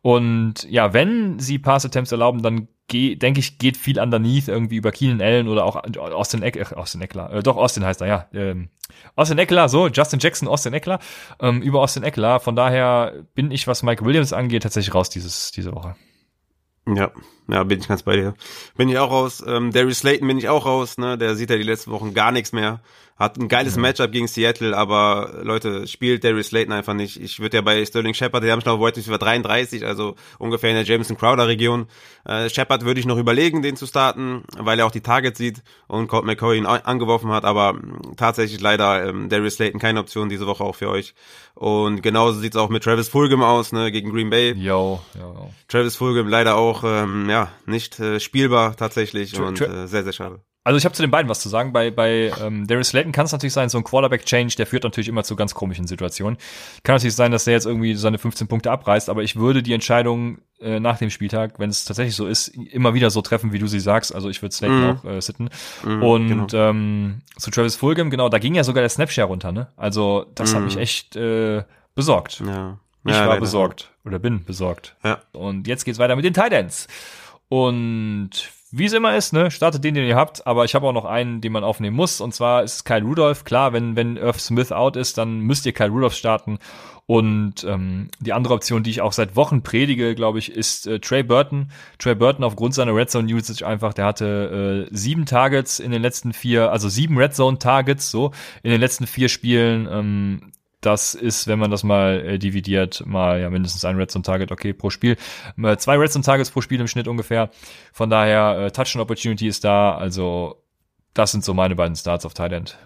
Und 0.00 0.62
ja, 0.70 0.94
wenn 0.94 1.38
sie 1.38 1.58
Pass-Attempts 1.58 2.12
erlauben, 2.12 2.42
dann 2.42 2.68
denke 2.90 3.40
ich, 3.40 3.58
geht 3.58 3.76
viel 3.76 4.00
underneath 4.00 4.48
irgendwie 4.48 4.76
über 4.76 4.92
Keenan 4.92 5.20
Allen 5.20 5.48
oder 5.48 5.64
auch 5.64 5.76
Austin 5.98 6.42
Eckler, 6.42 6.72
äh, 6.72 6.74
Austin 6.76 7.02
Eckler, 7.02 7.32
äh, 7.32 7.42
doch 7.42 7.56
Austin 7.56 7.84
heißt 7.84 8.00
er, 8.00 8.06
ja. 8.06 8.26
Ähm, 8.32 8.68
Austin 9.16 9.38
Eckler, 9.38 9.68
so, 9.68 9.88
Justin 9.88 10.20
Jackson, 10.20 10.48
Austin 10.48 10.72
Eckler, 10.72 11.00
ähm, 11.40 11.60
über 11.60 11.80
Austin 11.80 12.02
Eckler. 12.02 12.40
Von 12.40 12.56
daher 12.56 13.12
bin 13.34 13.50
ich, 13.50 13.66
was 13.66 13.82
Mike 13.82 14.04
Williams 14.04 14.32
angeht, 14.32 14.62
tatsächlich 14.62 14.94
raus 14.94 15.10
dieses, 15.10 15.50
diese 15.52 15.74
Woche. 15.74 15.96
Ja, 16.86 17.10
ja, 17.48 17.62
bin 17.64 17.80
ich 17.80 17.88
ganz 17.88 18.02
bei 18.02 18.16
dir. 18.16 18.34
Bin 18.76 18.88
ich 18.88 18.98
auch 18.98 19.10
raus. 19.10 19.42
Ähm, 19.46 19.70
Darius 19.70 19.98
Slayton 19.98 20.28
bin 20.28 20.38
ich 20.38 20.48
auch 20.48 20.64
raus, 20.66 20.98
ne? 20.98 21.18
Der 21.18 21.34
sieht 21.34 21.50
ja 21.50 21.56
die 21.56 21.62
letzten 21.62 21.90
Wochen 21.90 22.14
gar 22.14 22.32
nichts 22.32 22.52
mehr. 22.52 22.80
Hat 23.16 23.38
ein 23.38 23.46
geiles 23.46 23.76
ja. 23.76 23.80
Matchup 23.80 24.10
gegen 24.10 24.26
Seattle, 24.26 24.76
aber 24.76 25.40
Leute, 25.44 25.86
spielt 25.86 26.24
Darius 26.24 26.48
Slayton 26.48 26.72
einfach 26.72 26.94
nicht. 26.94 27.20
Ich 27.20 27.38
würde 27.38 27.58
ja 27.58 27.60
bei 27.60 27.84
Sterling 27.84 28.12
Shepard, 28.12 28.42
die 28.42 28.50
haben 28.50 28.60
schon 28.60 28.72
auf 28.72 28.80
Wide 28.80 28.96
Receiver 28.96 29.18
33, 29.18 29.86
also 29.86 30.16
ungefähr 30.38 30.70
in 30.70 30.76
der 30.76 30.84
Jameson 30.84 31.16
Crowder 31.16 31.46
Region. 31.46 31.86
Äh, 32.24 32.50
Shepard 32.50 32.84
würde 32.84 32.98
ich 32.98 33.06
noch 33.06 33.16
überlegen, 33.16 33.62
den 33.62 33.76
zu 33.76 33.86
starten, 33.86 34.42
weil 34.58 34.80
er 34.80 34.86
auch 34.86 34.90
die 34.90 35.00
Targets 35.00 35.38
sieht 35.38 35.62
und 35.86 36.08
Colt 36.08 36.24
McCoy 36.24 36.58
ihn 36.58 36.66
angeworfen 36.66 37.30
hat, 37.30 37.44
aber 37.44 37.78
tatsächlich 38.16 38.60
leider 38.60 39.06
ähm, 39.06 39.28
Darius 39.28 39.54
Slayton 39.54 39.78
keine 39.78 40.00
Option 40.00 40.28
diese 40.28 40.48
Woche 40.48 40.64
auch 40.64 40.74
für 40.74 40.90
euch. 40.90 41.14
Und 41.54 42.02
genauso 42.02 42.40
sieht's 42.40 42.56
auch 42.56 42.68
mit 42.68 42.82
Travis 42.82 43.08
Fulgham 43.08 43.44
aus, 43.44 43.70
ne, 43.70 43.92
gegen 43.92 44.10
Green 44.10 44.28
Bay. 44.28 44.54
Yo, 44.54 45.00
yo, 45.14 45.20
yo. 45.20 45.50
Travis 45.68 45.94
Fulgham 45.94 46.26
leider 46.26 46.56
auch, 46.56 46.82
ähm, 46.84 47.30
ja, 47.30 47.33
nicht 47.66 47.98
äh, 48.00 48.20
spielbar 48.20 48.76
tatsächlich 48.76 49.32
Tra 49.32 49.44
und 49.44 49.60
äh, 49.60 49.86
sehr, 49.86 50.04
sehr 50.04 50.12
schade. 50.12 50.40
Also 50.66 50.78
ich 50.78 50.86
habe 50.86 50.94
zu 50.94 51.02
den 51.02 51.10
beiden 51.10 51.28
was 51.28 51.40
zu 51.40 51.50
sagen. 51.50 51.74
Bei, 51.74 51.90
bei 51.90 52.32
ähm, 52.42 52.66
Darius 52.66 52.88
Slayton 52.88 53.12
kann 53.12 53.26
es 53.26 53.32
natürlich 53.32 53.52
sein, 53.52 53.68
so 53.68 53.76
ein 53.76 53.84
Quarterback-Change, 53.84 54.56
der 54.56 54.66
führt 54.66 54.82
natürlich 54.84 55.08
immer 55.08 55.22
zu 55.22 55.36
ganz 55.36 55.54
komischen 55.54 55.86
Situationen. 55.86 56.38
Kann 56.82 56.94
natürlich 56.94 57.14
sein, 57.14 57.32
dass 57.32 57.44
der 57.44 57.52
jetzt 57.52 57.66
irgendwie 57.66 57.94
seine 57.94 58.16
15 58.16 58.48
Punkte 58.48 58.70
abreißt, 58.70 59.10
aber 59.10 59.22
ich 59.22 59.36
würde 59.36 59.62
die 59.62 59.74
Entscheidung 59.74 60.38
äh, 60.60 60.80
nach 60.80 60.96
dem 60.96 61.10
Spieltag, 61.10 61.58
wenn 61.58 61.68
es 61.68 61.84
tatsächlich 61.84 62.16
so 62.16 62.26
ist, 62.26 62.48
immer 62.48 62.94
wieder 62.94 63.10
so 63.10 63.20
treffen, 63.20 63.52
wie 63.52 63.58
du 63.58 63.66
sie 63.66 63.78
sagst. 63.78 64.14
Also 64.14 64.30
ich 64.30 64.40
würde 64.40 64.54
Slayton 64.54 64.80
mm. 64.80 64.90
auch 64.90 65.04
äh, 65.04 65.20
sitten. 65.20 65.50
Mm, 65.84 66.02
Und 66.02 66.28
genau. 66.28 66.46
ähm, 66.54 67.20
zu 67.36 67.50
Travis 67.50 67.76
Fulgham, 67.76 68.08
genau, 68.08 68.30
da 68.30 68.38
ging 68.38 68.54
ja 68.54 68.64
sogar 68.64 68.80
der 68.80 68.88
Snapshare 68.88 69.28
runter, 69.28 69.52
ne? 69.52 69.68
Also 69.76 70.24
das 70.34 70.52
mm. 70.52 70.56
hat 70.56 70.64
mich 70.64 70.76
echt 70.78 71.14
äh, 71.14 71.62
besorgt. 71.94 72.40
Ja. 72.40 72.78
Ich 73.04 73.12
ja, 73.12 73.20
war 73.20 73.26
leider. 73.26 73.40
besorgt 73.40 73.90
oder 74.06 74.18
bin 74.18 74.44
besorgt. 74.44 74.96
Ja. 75.04 75.20
Und 75.32 75.66
jetzt 75.66 75.84
geht's 75.84 75.98
weiter 75.98 76.16
mit 76.16 76.24
den 76.24 76.32
Titans. 76.32 76.88
Und 77.54 78.30
wie 78.72 78.86
es 78.86 78.92
immer 78.92 79.14
ist, 79.14 79.32
ne, 79.32 79.48
startet 79.52 79.84
den, 79.84 79.94
den 79.94 80.08
ihr 80.08 80.16
habt, 80.16 80.44
aber 80.44 80.64
ich 80.64 80.74
habe 80.74 80.88
auch 80.88 80.92
noch 80.92 81.04
einen, 81.04 81.40
den 81.40 81.52
man 81.52 81.62
aufnehmen 81.62 81.94
muss, 81.94 82.20
und 82.20 82.34
zwar 82.34 82.64
ist 82.64 82.82
Kyle 82.82 83.04
Rudolph. 83.04 83.44
Klar, 83.44 83.72
wenn, 83.72 83.94
wenn 83.94 84.16
Irv 84.16 84.40
Smith 84.40 84.72
out 84.72 84.96
ist, 84.96 85.18
dann 85.18 85.38
müsst 85.38 85.64
ihr 85.64 85.72
Kyle 85.72 85.90
Rudolph 85.90 86.14
starten. 86.14 86.58
Und 87.06 87.62
ähm, 87.62 88.08
die 88.18 88.32
andere 88.32 88.54
Option, 88.54 88.82
die 88.82 88.90
ich 88.90 89.02
auch 89.02 89.12
seit 89.12 89.36
Wochen 89.36 89.62
predige, 89.62 90.16
glaube 90.16 90.40
ich, 90.40 90.50
ist 90.50 90.88
äh, 90.88 90.98
Trey 90.98 91.22
Burton. 91.22 91.70
Trey 92.00 92.16
Burton 92.16 92.42
aufgrund 92.42 92.74
seiner 92.74 92.96
Red 92.96 93.08
Zone 93.08 93.32
Usage 93.32 93.64
einfach, 93.64 93.94
der 93.94 94.06
hatte 94.06 94.88
äh, 94.90 94.96
sieben 94.96 95.24
Targets 95.24 95.78
in 95.78 95.92
den 95.92 96.02
letzten 96.02 96.32
vier, 96.32 96.72
also 96.72 96.88
sieben 96.88 97.16
Red 97.16 97.36
Zone 97.36 97.60
Targets 97.60 98.10
so 98.10 98.32
in 98.64 98.72
den 98.72 98.80
letzten 98.80 99.06
vier 99.06 99.28
Spielen. 99.28 99.86
Ähm, 99.88 100.52
das 100.84 101.14
ist, 101.14 101.46
wenn 101.46 101.58
man 101.58 101.70
das 101.70 101.82
mal 101.82 102.20
äh, 102.20 102.38
dividiert, 102.38 103.04
mal 103.06 103.40
ja 103.40 103.50
mindestens 103.50 103.84
ein 103.84 103.96
Redstone 103.96 104.22
Target, 104.22 104.52
okay, 104.52 104.72
pro 104.72 104.90
Spiel. 104.90 105.16
Äh, 105.62 105.76
zwei 105.76 105.96
Redstone 105.96 106.24
Targets 106.24 106.50
pro 106.50 106.60
Spiel 106.60 106.80
im 106.80 106.88
Schnitt 106.88 107.08
ungefähr. 107.08 107.50
Von 107.92 108.10
daher, 108.10 108.66
äh, 108.66 108.70
Touchdown 108.70 109.02
Opportunity 109.02 109.48
ist 109.48 109.64
da. 109.64 109.96
Also, 109.96 110.62
das 111.14 111.32
sind 111.32 111.44
so 111.44 111.54
meine 111.54 111.76
beiden 111.76 111.96
Starts 111.96 112.26
auf 112.26 112.34
Thailand. 112.34 112.76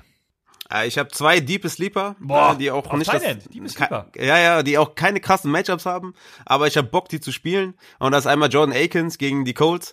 Äh, 0.70 0.86
ich 0.86 0.99
habe 0.99 1.09
zwei 1.11 1.40
Deep 1.40 1.68
Sleeper, 1.68 2.16
Boah, 2.20 2.57
die 2.59 2.70
auch 2.70 2.92
nicht 2.94 3.12
das, 3.12 3.22
Deep 3.22 3.68
Sleeper. 3.68 4.11
ja 4.16 4.38
ja, 4.38 4.62
die 4.62 4.78
auch 4.78 4.94
keine 4.94 5.20
krassen 5.20 5.51
Matchups 5.51 5.86
haben, 5.86 6.14
aber 6.44 6.66
ich 6.66 6.76
habe 6.76 6.88
Bock 6.88 7.09
die 7.09 7.20
zu 7.20 7.32
spielen 7.32 7.74
und 7.99 8.12
das 8.12 8.24
ist 8.24 8.30
einmal 8.30 8.51
Jordan 8.51 8.76
Akins 8.76 9.18
gegen 9.18 9.44
die 9.44 9.55
Colts. 9.55 9.92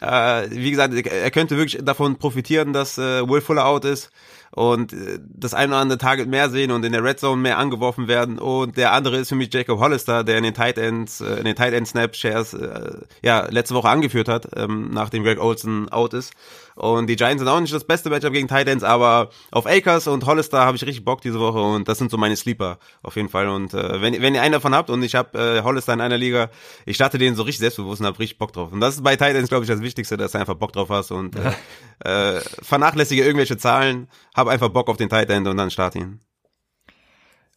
Äh, 0.00 0.48
wie 0.50 0.70
gesagt, 0.70 0.94
er 0.94 1.30
könnte 1.30 1.56
wirklich 1.56 1.82
davon 1.82 2.18
profitieren, 2.18 2.72
dass 2.72 2.98
äh, 2.98 3.26
Will 3.26 3.40
Fuller 3.40 3.66
out 3.66 3.84
ist 3.84 4.10
und 4.56 4.94
äh, 4.94 5.18
das 5.22 5.52
eine 5.52 5.72
oder 5.72 5.82
andere 5.82 5.98
Target 5.98 6.28
mehr 6.28 6.48
sehen 6.48 6.70
und 6.70 6.82
in 6.82 6.92
der 6.92 7.04
Red 7.04 7.20
Zone 7.20 7.40
mehr 7.40 7.58
angeworfen 7.58 8.08
werden. 8.08 8.38
Und 8.38 8.78
der 8.78 8.92
andere 8.92 9.18
ist 9.18 9.28
für 9.28 9.34
mich 9.34 9.52
Jacob 9.52 9.78
Hollister, 9.78 10.24
der 10.24 10.38
in 10.38 10.44
den 10.44 10.54
Tight 10.54 10.78
Ends, 10.78 11.20
äh, 11.20 11.36
in 11.36 11.44
den 11.44 11.54
Tight 11.54 11.74
End 11.74 11.86
Snap 11.86 12.16
Shares, 12.16 12.54
äh, 12.54 13.02
ja, 13.22 13.46
letzte 13.50 13.74
Woche 13.74 13.90
angeführt 13.90 14.28
hat, 14.28 14.48
ähm, 14.56 14.88
nachdem 14.92 15.24
Greg 15.24 15.38
Olson 15.40 15.90
out 15.90 16.14
ist. 16.14 16.32
Und 16.76 17.06
die 17.08 17.16
Giants 17.16 17.40
sind 17.40 17.48
auch 17.48 17.58
nicht 17.58 17.72
das 17.72 17.84
beste 17.84 18.10
Matchup 18.10 18.34
gegen 18.34 18.48
Titans, 18.48 18.82
aber 18.84 19.30
auf 19.50 19.66
Akers 19.66 20.06
und 20.08 20.26
Hollister 20.26 20.60
habe 20.60 20.76
ich 20.76 20.84
richtig 20.84 21.06
Bock 21.06 21.22
diese 21.22 21.40
Woche 21.40 21.58
und 21.58 21.88
das 21.88 21.96
sind 21.96 22.10
so 22.10 22.18
meine 22.18 22.36
Sleeper 22.36 22.78
auf 23.02 23.16
jeden 23.16 23.30
Fall. 23.30 23.48
Und 23.48 23.72
äh, 23.72 24.02
wenn, 24.02 24.20
wenn 24.20 24.34
ihr 24.34 24.42
einen 24.42 24.52
davon 24.52 24.74
habt 24.74 24.90
und 24.90 25.02
ich 25.02 25.14
habe 25.14 25.38
äh, 25.38 25.62
Hollister 25.62 25.94
in 25.94 26.02
einer 26.02 26.18
Liga, 26.18 26.50
ich 26.84 26.96
starte 26.96 27.16
den 27.16 27.34
so 27.34 27.44
richtig 27.44 27.60
selbstbewusst 27.60 28.02
und 28.02 28.06
habe 28.06 28.18
richtig 28.18 28.36
Bock 28.36 28.52
drauf. 28.52 28.72
Und 28.72 28.80
das 28.80 28.96
ist 28.96 29.02
bei 29.02 29.16
Titans, 29.16 29.48
glaube 29.48 29.64
ich, 29.64 29.70
das 29.70 29.80
Wichtigste, 29.80 30.18
dass 30.18 30.32
du 30.32 30.38
einfach 30.38 30.54
Bock 30.54 30.74
drauf 30.74 30.90
hast 30.90 31.12
und 31.12 31.34
äh, 31.36 32.36
äh, 32.36 32.40
vernachlässige 32.60 33.24
irgendwelche 33.24 33.56
Zahlen, 33.56 34.08
hab 34.34 34.45
einfach 34.48 34.68
Bock 34.68 34.88
auf 34.88 34.96
den 34.96 35.08
Titan 35.08 35.46
und 35.46 35.56
dann 35.56 35.70
start 35.70 35.94
ihn. 35.96 36.20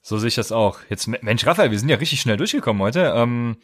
So 0.02 0.18
sehe 0.18 0.30
ich 0.30 0.36
das 0.36 0.52
auch. 0.52 0.80
Jetzt, 0.90 1.08
Mensch, 1.08 1.46
Raphael, 1.46 1.72
wir 1.72 1.80
sind 1.80 1.90
ja 1.90 1.98
richtig 1.98 2.22
schnell 2.22 2.38
durchgekommen 2.38 2.82
heute. 2.82 3.14
Ähm, 3.16 3.58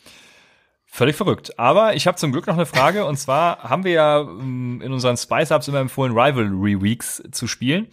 Völlig 0.96 1.18
verrückt. 1.18 1.60
Aber 1.60 1.94
ich 1.96 2.08
habe 2.08 2.16
zum 2.16 2.32
Glück 2.32 2.48
noch 2.48 2.54
eine 2.54 2.66
Frage. 2.66 3.04
Und 3.04 3.18
zwar 3.18 3.64
haben 3.64 3.84
wir 3.84 3.92
ja 3.92 4.22
ähm, 4.22 4.82
in 4.82 4.94
unseren 4.94 5.18
Spice-Ups 5.18 5.68
immer 5.68 5.80
empfohlen, 5.80 6.18
Rivalry 6.18 6.82
Weeks 6.82 7.22
zu 7.32 7.48
spielen. 7.48 7.88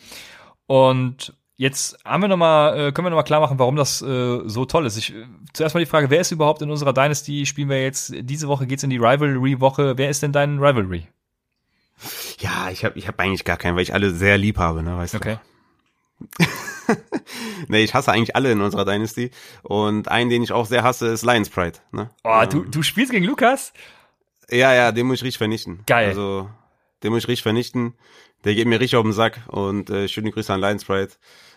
Und 0.67 1.35
jetzt 1.57 1.99
haben 2.05 2.23
wir 2.23 2.29
noch 2.29 2.37
mal, 2.37 2.79
äh, 2.79 2.93
können 2.93 3.07
wir 3.07 3.11
noch 3.11 3.17
mal 3.17 3.25
klar 3.25 3.41
machen, 3.41 3.59
warum 3.59 3.75
das 3.75 4.03
äh, 4.03 4.43
so 4.45 4.67
toll 4.67 4.87
ist. 4.87 4.99
Ich, 4.99 5.13
äh, 5.13 5.25
zuerst 5.53 5.75
mal 5.75 5.81
die 5.81 5.87
Frage, 5.87 6.11
wer 6.11 6.21
ist 6.21 6.31
überhaupt 6.31 6.63
in 6.63 6.71
unserer 6.71 6.93
Dynasty? 6.93 7.45
Spielen 7.45 7.71
wir 7.71 7.83
jetzt, 7.83 8.13
diese 8.15 8.47
Woche 8.47 8.69
geht's 8.69 8.85
in 8.85 8.91
die 8.91 8.99
Rivalry-Woche. 8.99 9.99
Wer 9.99 10.09
ist 10.09 10.23
denn 10.23 10.31
dein 10.31 10.61
Rivalry? 10.61 11.09
Ja, 12.39 12.71
ich 12.71 12.85
habe 12.85 12.99
ich 12.99 13.09
hab 13.09 13.19
eigentlich 13.21 13.45
gar 13.45 13.57
keinen, 13.57 13.77
weil 13.77 13.83
ich 13.83 13.95
alle 13.95 14.11
sehr 14.11 14.39
lieb 14.39 14.59
habe, 14.59 14.83
ne, 14.83 14.97
weißt 14.97 15.15
okay. 15.15 15.37
du. 15.37 15.53
nee, 17.69 17.83
ich 17.83 17.95
hasse 17.95 18.13
eigentlich 18.13 18.37
alle 18.37 18.53
in 18.53 18.61
unserer 18.61 18.85
Dynasty. 18.85 19.31
Und 19.63 20.09
einen, 20.09 20.31
den 20.31 20.43
ich 20.43 20.53
auch 20.53 20.67
sehr 20.67 20.83
hasse, 20.83 21.09
ist 21.09 21.25
Lions 21.25 21.51
Pride. 21.51 21.79
Ne? 21.93 22.11
Oh, 22.25 22.41
ähm, 22.43 22.49
du, 22.49 22.65
du 22.65 22.83
spielst 22.83 23.13
gegen 23.13 23.25
Lukas? 23.25 23.73
Ja, 24.51 24.75
ja, 24.75 24.93
den 24.93 25.07
muss 25.07 25.19
ich 25.19 25.25
richtig 25.25 25.39
vernichten. 25.39 25.83
Geil. 25.87 26.09
Also, 26.09 26.49
den 27.03 27.13
muss 27.13 27.25
ich 27.25 27.29
richtig 27.29 27.43
vernichten. 27.43 27.95
Der 28.45 28.55
geht 28.55 28.67
mir 28.67 28.81
richtig 28.81 28.97
auf 28.97 29.05
den 29.05 29.13
Sack. 29.13 29.41
Und 29.49 29.91
äh, 29.91 30.09
schöne 30.09 30.31
Grüße 30.31 30.53
an 30.53 30.61
Lions 30.61 30.85
Pride. 30.85 31.13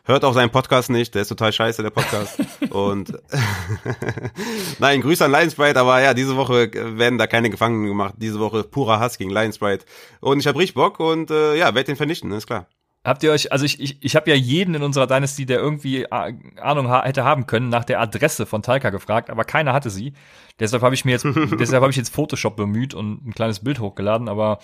Hört 0.07 0.23
auch 0.23 0.35
seinen 0.35 0.51
Podcast 0.51 0.91
nicht, 0.91 1.15
der 1.15 1.23
ist 1.23 1.29
total 1.29 1.51
scheiße, 1.51 1.81
der 1.81 1.89
Podcast. 1.89 2.39
und 2.69 3.11
nein, 4.79 5.01
Grüße 5.01 5.25
an 5.25 5.31
Lions 5.31 5.55
Pride, 5.55 5.79
aber 5.79 5.99
ja, 5.99 6.13
diese 6.13 6.35
Woche 6.35 6.69
werden 6.97 7.17
da 7.17 7.25
keine 7.25 7.49
Gefangenen 7.49 7.87
gemacht. 7.87 8.13
Diese 8.17 8.39
Woche 8.39 8.63
purer 8.63 8.99
Hass 8.99 9.17
gegen 9.17 9.31
Lions 9.31 9.57
Pride. 9.57 9.83
Und 10.19 10.39
ich 10.39 10.45
habe 10.45 10.59
richtig 10.59 10.75
Bock 10.75 10.99
und 10.99 11.31
äh, 11.31 11.55
ja, 11.55 11.73
werde 11.73 11.85
den 11.85 11.95
vernichten, 11.95 12.31
ist 12.33 12.45
klar. 12.45 12.67
Habt 13.03 13.23
ihr 13.23 13.31
euch, 13.31 13.51
also 13.51 13.65
ich, 13.65 13.79
ich, 13.79 14.03
ich 14.03 14.15
habe 14.15 14.29
ja 14.31 14.35
jeden 14.35 14.73
in 14.75 14.83
unserer 14.83 15.05
Dynasty, 15.05 15.45
der 15.45 15.59
irgendwie 15.59 16.11
Ahnung 16.11 17.03
hätte 17.03 17.23
haben 17.23 17.45
können, 17.45 17.69
nach 17.69 17.85
der 17.85 17.99
Adresse 17.99 18.47
von 18.47 18.63
Talca 18.63 18.91
gefragt, 18.91 19.29
aber 19.29 19.43
keiner 19.43 19.73
hatte 19.73 19.91
sie. 19.91 20.13
Deshalb 20.59 20.83
habe 20.83 20.95
ich 20.95 21.03
mir 21.03 21.11
jetzt, 21.11 21.25
deshalb 21.59 21.81
habe 21.81 21.91
ich 21.91 21.97
jetzt 21.97 22.13
Photoshop 22.13 22.55
bemüht 22.55 22.93
und 22.93 23.27
ein 23.27 23.33
kleines 23.33 23.59
Bild 23.59 23.79
hochgeladen. 23.79 24.29
Aber 24.29 24.59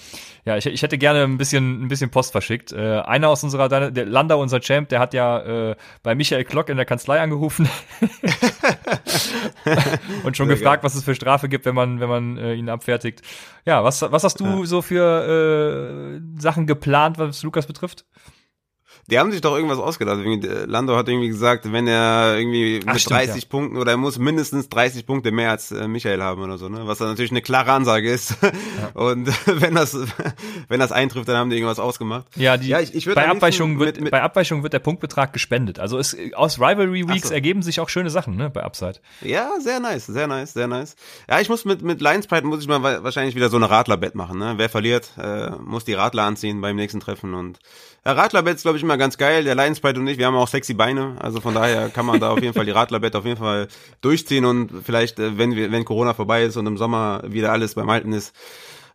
ja, 0.45 0.55
ich, 0.57 0.65
ich 0.65 0.81
hätte 0.81 0.97
gerne 0.97 1.23
ein 1.23 1.37
bisschen, 1.37 1.83
ein 1.83 1.87
bisschen 1.89 2.09
Post 2.09 2.31
verschickt. 2.31 2.71
Äh, 2.71 2.99
einer 2.99 3.27
aus 3.29 3.43
unserer, 3.43 3.67
der 3.69 4.05
Landau, 4.05 4.41
unser 4.41 4.61
Champ, 4.61 4.89
der 4.89 4.99
hat 4.99 5.13
ja 5.13 5.71
äh, 5.71 5.75
bei 6.01 6.15
Michael 6.15 6.45
Klock 6.45 6.69
in 6.69 6.77
der 6.77 6.85
Kanzlei 6.85 7.19
angerufen 7.19 7.67
und 10.23 10.37
schon 10.37 10.47
Sehr 10.47 10.55
gefragt, 10.55 10.81
geil. 10.81 10.85
was 10.85 10.95
es 10.95 11.03
für 11.03 11.15
Strafe 11.15 11.49
gibt, 11.49 11.65
wenn 11.65 11.75
man, 11.75 11.99
wenn 11.99 12.09
man 12.09 12.37
äh, 12.37 12.53
ihn 12.53 12.69
abfertigt. 12.69 13.21
Ja, 13.65 13.83
was, 13.83 14.01
was 14.01 14.23
hast 14.23 14.39
du 14.39 14.45
ja. 14.45 14.65
so 14.65 14.81
für 14.81 16.17
äh, 16.17 16.21
Sachen 16.39 16.67
geplant, 16.67 17.17
was 17.17 17.43
Lukas 17.43 17.67
betrifft? 17.67 18.05
Die 19.07 19.19
haben 19.19 19.31
sich 19.31 19.41
doch 19.41 19.55
irgendwas 19.55 19.79
ausgedacht. 19.79 20.19
Lando 20.67 20.95
hat 20.95 21.07
irgendwie 21.07 21.27
gesagt, 21.27 21.71
wenn 21.71 21.87
er 21.87 22.37
irgendwie 22.37 22.81
Ach, 22.85 22.93
mit 22.93 23.01
stimmt, 23.01 23.19
30 23.19 23.43
ja. 23.43 23.49
Punkten 23.49 23.77
oder 23.77 23.91
er 23.91 23.97
muss 23.97 24.17
mindestens 24.19 24.69
30 24.69 25.05
Punkte 25.05 25.31
mehr 25.31 25.51
als 25.51 25.71
äh, 25.71 25.87
Michael 25.87 26.21
haben 26.21 26.41
oder 26.41 26.57
so, 26.57 26.69
ne? 26.69 26.81
Was 26.85 26.99
dann 26.99 27.09
natürlich 27.09 27.31
eine 27.31 27.41
klare 27.41 27.71
Ansage 27.71 28.09
ist. 28.11 28.35
Ja. 28.41 28.51
Und 28.93 29.27
wenn 29.61 29.75
das, 29.75 29.97
wenn 30.67 30.79
das 30.79 30.91
eintrifft, 30.91 31.27
dann 31.27 31.37
haben 31.37 31.49
die 31.49 31.57
irgendwas 31.57 31.79
ausgemacht. 31.79 32.25
Ja, 32.35 32.57
die, 32.57 32.69
ja 32.69 32.79
ich, 32.79 32.93
ich 32.93 33.05
bei, 33.05 33.27
Abweichung 33.27 33.79
wird, 33.79 33.95
mit, 33.95 34.05
mit 34.05 34.11
bei 34.11 34.21
Abweichung 34.21 34.63
wird 34.63 34.73
der 34.73 34.79
Punktbetrag 34.79 35.33
gespendet. 35.33 35.79
Also 35.79 35.97
es, 35.97 36.15
aus 36.33 36.59
Rivalry 36.59 37.07
Weeks 37.07 37.29
so. 37.29 37.33
ergeben 37.33 37.61
sich 37.61 37.79
auch 37.79 37.89
schöne 37.89 38.09
Sachen, 38.09 38.35
ne, 38.35 38.49
bei 38.49 38.63
Upside. 38.63 38.99
Ja, 39.21 39.49
sehr 39.59 39.79
nice, 39.79 40.05
sehr 40.05 40.27
nice, 40.27 40.53
sehr 40.53 40.67
nice. 40.67 40.95
Ja, 41.29 41.39
ich 41.39 41.49
muss 41.49 41.65
mit, 41.65 41.81
mit 41.81 42.01
Lions 42.01 42.27
Pride 42.27 42.45
muss 42.45 42.61
ich 42.61 42.67
mal 42.67 43.03
wahrscheinlich 43.03 43.35
wieder 43.35 43.49
so 43.49 43.57
eine 43.57 43.69
Radlerbett 43.69 44.15
machen, 44.15 44.37
ne? 44.37 44.53
Wer 44.57 44.69
verliert, 44.69 45.11
äh, 45.17 45.51
muss 45.51 45.85
die 45.85 45.93
Radler 45.93 46.23
anziehen 46.23 46.61
beim 46.61 46.75
nächsten 46.75 46.99
Treffen 46.99 47.33
und 47.33 47.59
ja, 48.05 48.13
Radlerbett 48.13 48.55
ist, 48.55 48.63
glaube 48.63 48.77
ich, 48.77 48.83
immer 48.83 48.90
ganz 48.97 49.17
geil. 49.17 49.43
Der 49.43 49.55
Lions 49.55 49.79
Pride 49.79 49.99
und 49.99 50.07
ich, 50.07 50.17
wir 50.17 50.25
haben 50.25 50.35
auch 50.35 50.47
sexy 50.47 50.73
Beine. 50.73 51.15
Also 51.19 51.41
von 51.41 51.53
daher 51.53 51.89
kann 51.89 52.05
man 52.05 52.19
da 52.19 52.31
auf 52.31 52.41
jeden 52.41 52.53
Fall 52.53 52.65
die 52.65 52.71
Radlerbett 52.71 53.15
auf 53.15 53.25
jeden 53.25 53.37
Fall 53.37 53.67
durchziehen 54.01 54.45
und 54.45 54.71
vielleicht, 54.83 55.19
äh, 55.19 55.37
wenn 55.37 55.55
wir, 55.55 55.71
wenn 55.71 55.85
Corona 55.85 56.13
vorbei 56.13 56.43
ist 56.43 56.57
und 56.57 56.67
im 56.67 56.77
Sommer 56.77 57.21
wieder 57.25 57.51
alles 57.51 57.75
beim 57.75 57.89
Alten 57.89 58.13
ist, 58.13 58.33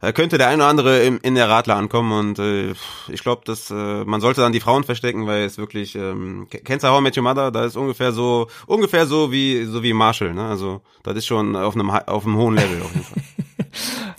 äh, 0.01 0.13
könnte 0.13 0.39
der 0.39 0.49
eine 0.49 0.63
oder 0.63 0.71
andere 0.71 1.03
im, 1.03 1.19
in 1.23 1.35
der 1.35 1.49
Radler 1.49 1.77
ankommen 1.77 2.13
und 2.13 2.39
äh, 2.39 2.75
ich 3.09 3.23
glaube, 3.23 3.43
dass 3.45 3.71
äh, 3.71 4.05
man 4.05 4.21
sollte 4.21 4.41
dann 4.43 4.53
die 4.53 4.61
Frauen 4.61 4.85
verstecken, 4.85 5.27
weil 5.27 5.45
es 5.45 5.59
wirklich 5.59 5.95
ähm, 5.95 6.47
kennst 6.51 6.85
du 6.85 6.89
How 6.89 7.01
I 7.01 7.03
Met 7.03 7.17
Your 7.17 7.23
Mother? 7.23 7.51
Da 7.51 7.65
ist 7.65 7.77
ungefähr 7.77 8.13
so 8.13 8.49
ungefähr 8.67 9.07
so 9.07 9.33
wie 9.33 9.65
so 9.65 9.83
wie 9.83 9.93
Marshall, 9.93 10.35
ne? 10.35 10.47
Also 10.47 10.83
das 11.03 11.17
ist 11.17 11.27
schon 11.27 11.57
auf 11.57 11.75
einem 11.75 11.91
auf 11.91 12.27
einem 12.27 12.37
hohen 12.37 12.57
Level 12.57 12.83
auf 12.83 12.93
jeden 12.93 13.05
Fall. 13.05 13.23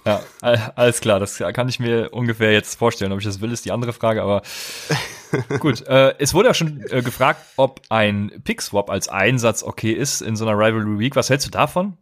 Ja, 0.07 0.21
alles 0.75 1.01
klar, 1.01 1.19
das 1.19 1.37
kann 1.37 1.67
ich 1.67 1.81
mir 1.81 2.13
ungefähr 2.13 2.53
jetzt 2.53 2.79
vorstellen. 2.79 3.11
Ob 3.11 3.19
ich 3.19 3.25
das 3.25 3.41
will, 3.41 3.51
ist 3.51 3.65
die 3.65 3.73
andere 3.73 3.91
Frage, 3.91 4.21
aber 4.21 4.41
gut. 5.59 5.85
Äh, 5.85 6.15
es 6.17 6.33
wurde 6.33 6.47
ja 6.47 6.53
schon 6.53 6.81
äh, 6.89 7.01
gefragt, 7.01 7.41
ob 7.57 7.81
ein 7.89 8.31
Pick-Swap 8.45 8.89
als 8.89 9.09
Einsatz 9.09 9.63
okay 9.63 9.91
ist 9.91 10.21
in 10.21 10.37
so 10.37 10.47
einer 10.47 10.57
Rivalry 10.57 10.97
Week. 10.97 11.17
Was 11.17 11.29
hältst 11.29 11.45
du 11.45 11.51
davon? 11.51 11.97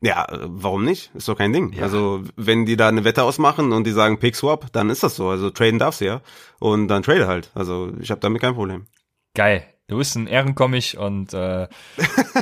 Ja, 0.00 0.26
warum 0.30 0.84
nicht? 0.86 1.10
Ist 1.14 1.28
doch 1.28 1.36
kein 1.36 1.52
Ding. 1.52 1.74
Ja. 1.74 1.82
Also, 1.82 2.22
wenn 2.36 2.64
die 2.64 2.76
da 2.76 2.88
eine 2.88 3.04
Wette 3.04 3.22
ausmachen 3.22 3.72
und 3.72 3.84
die 3.84 3.92
sagen 3.92 4.18
Pick-Swap, 4.18 4.72
dann 4.72 4.88
ist 4.88 5.02
das 5.02 5.14
so. 5.14 5.28
Also, 5.28 5.50
traden 5.50 5.78
darfst 5.78 6.00
du 6.00 6.06
ja. 6.06 6.22
Und 6.58 6.88
dann 6.88 7.02
trade 7.02 7.26
halt. 7.26 7.50
Also, 7.54 7.92
ich 8.00 8.10
habe 8.10 8.20
damit 8.22 8.40
kein 8.40 8.54
Problem. 8.54 8.86
Geil. 9.34 9.73
Du 9.86 9.98
bist 9.98 10.16
ein 10.16 10.26
Ehrenkommich 10.26 10.96
und 10.96 11.34
äh, 11.34 11.68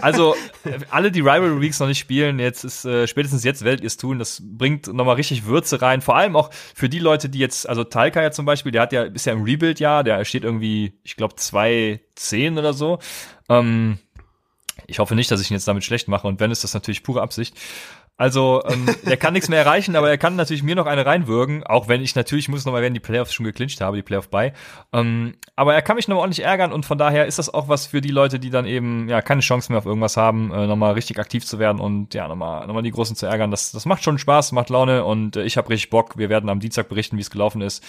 also 0.00 0.36
alle, 0.90 1.10
die 1.10 1.20
Rivalry 1.20 1.60
Weeks 1.60 1.80
noch 1.80 1.88
nicht 1.88 1.98
spielen, 1.98 2.38
jetzt 2.38 2.62
ist 2.62 2.84
äh, 2.84 3.08
spätestens 3.08 3.42
jetzt 3.42 3.64
werdet 3.64 3.82
ihr 3.82 3.90
tun. 3.90 4.20
Das 4.20 4.40
bringt 4.44 4.86
nochmal 4.86 5.16
richtig 5.16 5.44
Würze 5.44 5.82
rein. 5.82 6.02
Vor 6.02 6.16
allem 6.16 6.36
auch 6.36 6.52
für 6.52 6.88
die 6.88 7.00
Leute, 7.00 7.28
die 7.28 7.40
jetzt, 7.40 7.68
also 7.68 7.82
Talca 7.82 8.22
ja 8.22 8.30
zum 8.30 8.46
Beispiel, 8.46 8.70
der 8.70 8.82
hat 8.82 8.92
ja, 8.92 9.02
ist 9.02 9.26
ja 9.26 9.32
im 9.32 9.42
Rebuild-Jahr, 9.42 10.04
der 10.04 10.24
steht 10.24 10.44
irgendwie, 10.44 11.00
ich 11.02 11.16
glaube, 11.16 11.34
2,10 11.34 12.58
oder 12.60 12.72
so. 12.74 13.00
Ähm, 13.48 13.98
ich 14.86 15.00
hoffe 15.00 15.16
nicht, 15.16 15.30
dass 15.32 15.40
ich 15.40 15.50
ihn 15.50 15.54
jetzt 15.54 15.66
damit 15.66 15.82
schlecht 15.82 16.06
mache 16.06 16.28
und 16.28 16.38
wenn, 16.38 16.52
ist 16.52 16.62
das 16.62 16.74
natürlich 16.74 17.02
pure 17.02 17.22
Absicht. 17.22 17.56
Also, 18.22 18.62
ähm, 18.68 18.86
der 19.04 19.16
kann 19.16 19.32
nichts 19.32 19.48
mehr 19.48 19.58
erreichen, 19.58 19.96
aber 19.96 20.08
er 20.08 20.16
kann 20.16 20.36
natürlich 20.36 20.62
mir 20.62 20.76
noch 20.76 20.86
eine 20.86 21.04
reinwürgen, 21.04 21.64
auch 21.64 21.88
wenn 21.88 22.00
ich 22.00 22.14
natürlich 22.14 22.48
muss 22.48 22.64
noch 22.64 22.72
mal 22.72 22.80
werden 22.80 22.94
die 22.94 23.00
Playoffs 23.00 23.34
schon 23.34 23.42
geclincht 23.42 23.80
habe, 23.80 23.96
die 23.96 24.04
Playoff 24.04 24.28
bei. 24.28 24.52
Ähm, 24.92 25.34
aber 25.56 25.74
er 25.74 25.82
kann 25.82 25.96
mich 25.96 26.06
noch 26.06 26.14
mal 26.14 26.20
ordentlich 26.20 26.46
ärgern 26.46 26.72
und 26.72 26.86
von 26.86 26.98
daher 26.98 27.26
ist 27.26 27.40
das 27.40 27.52
auch 27.52 27.66
was 27.66 27.86
für 27.86 28.00
die 28.00 28.12
Leute, 28.12 28.38
die 28.38 28.50
dann 28.50 28.64
eben 28.64 29.08
ja 29.08 29.22
keine 29.22 29.40
Chance 29.40 29.72
mehr 29.72 29.78
auf 29.80 29.86
irgendwas 29.86 30.16
haben, 30.16 30.52
äh, 30.52 30.68
noch 30.68 30.76
mal 30.76 30.92
richtig 30.92 31.18
aktiv 31.18 31.44
zu 31.44 31.58
werden 31.58 31.80
und 31.80 32.14
ja 32.14 32.28
noch 32.28 32.36
mal, 32.36 32.64
noch 32.64 32.74
mal 32.74 32.82
die 32.82 32.92
Großen 32.92 33.16
zu 33.16 33.26
ärgern. 33.26 33.50
Das, 33.50 33.72
das 33.72 33.86
macht 33.86 34.04
schon 34.04 34.18
Spaß, 34.18 34.52
macht 34.52 34.70
Laune 34.70 35.04
und 35.04 35.34
äh, 35.34 35.42
ich 35.42 35.56
habe 35.56 35.70
richtig 35.70 35.90
Bock. 35.90 36.16
Wir 36.16 36.28
werden 36.28 36.48
am 36.48 36.60
Dienstag 36.60 36.88
berichten, 36.88 37.16
wie 37.16 37.22
es 37.22 37.30
gelaufen 37.30 37.60
ist. 37.60 37.82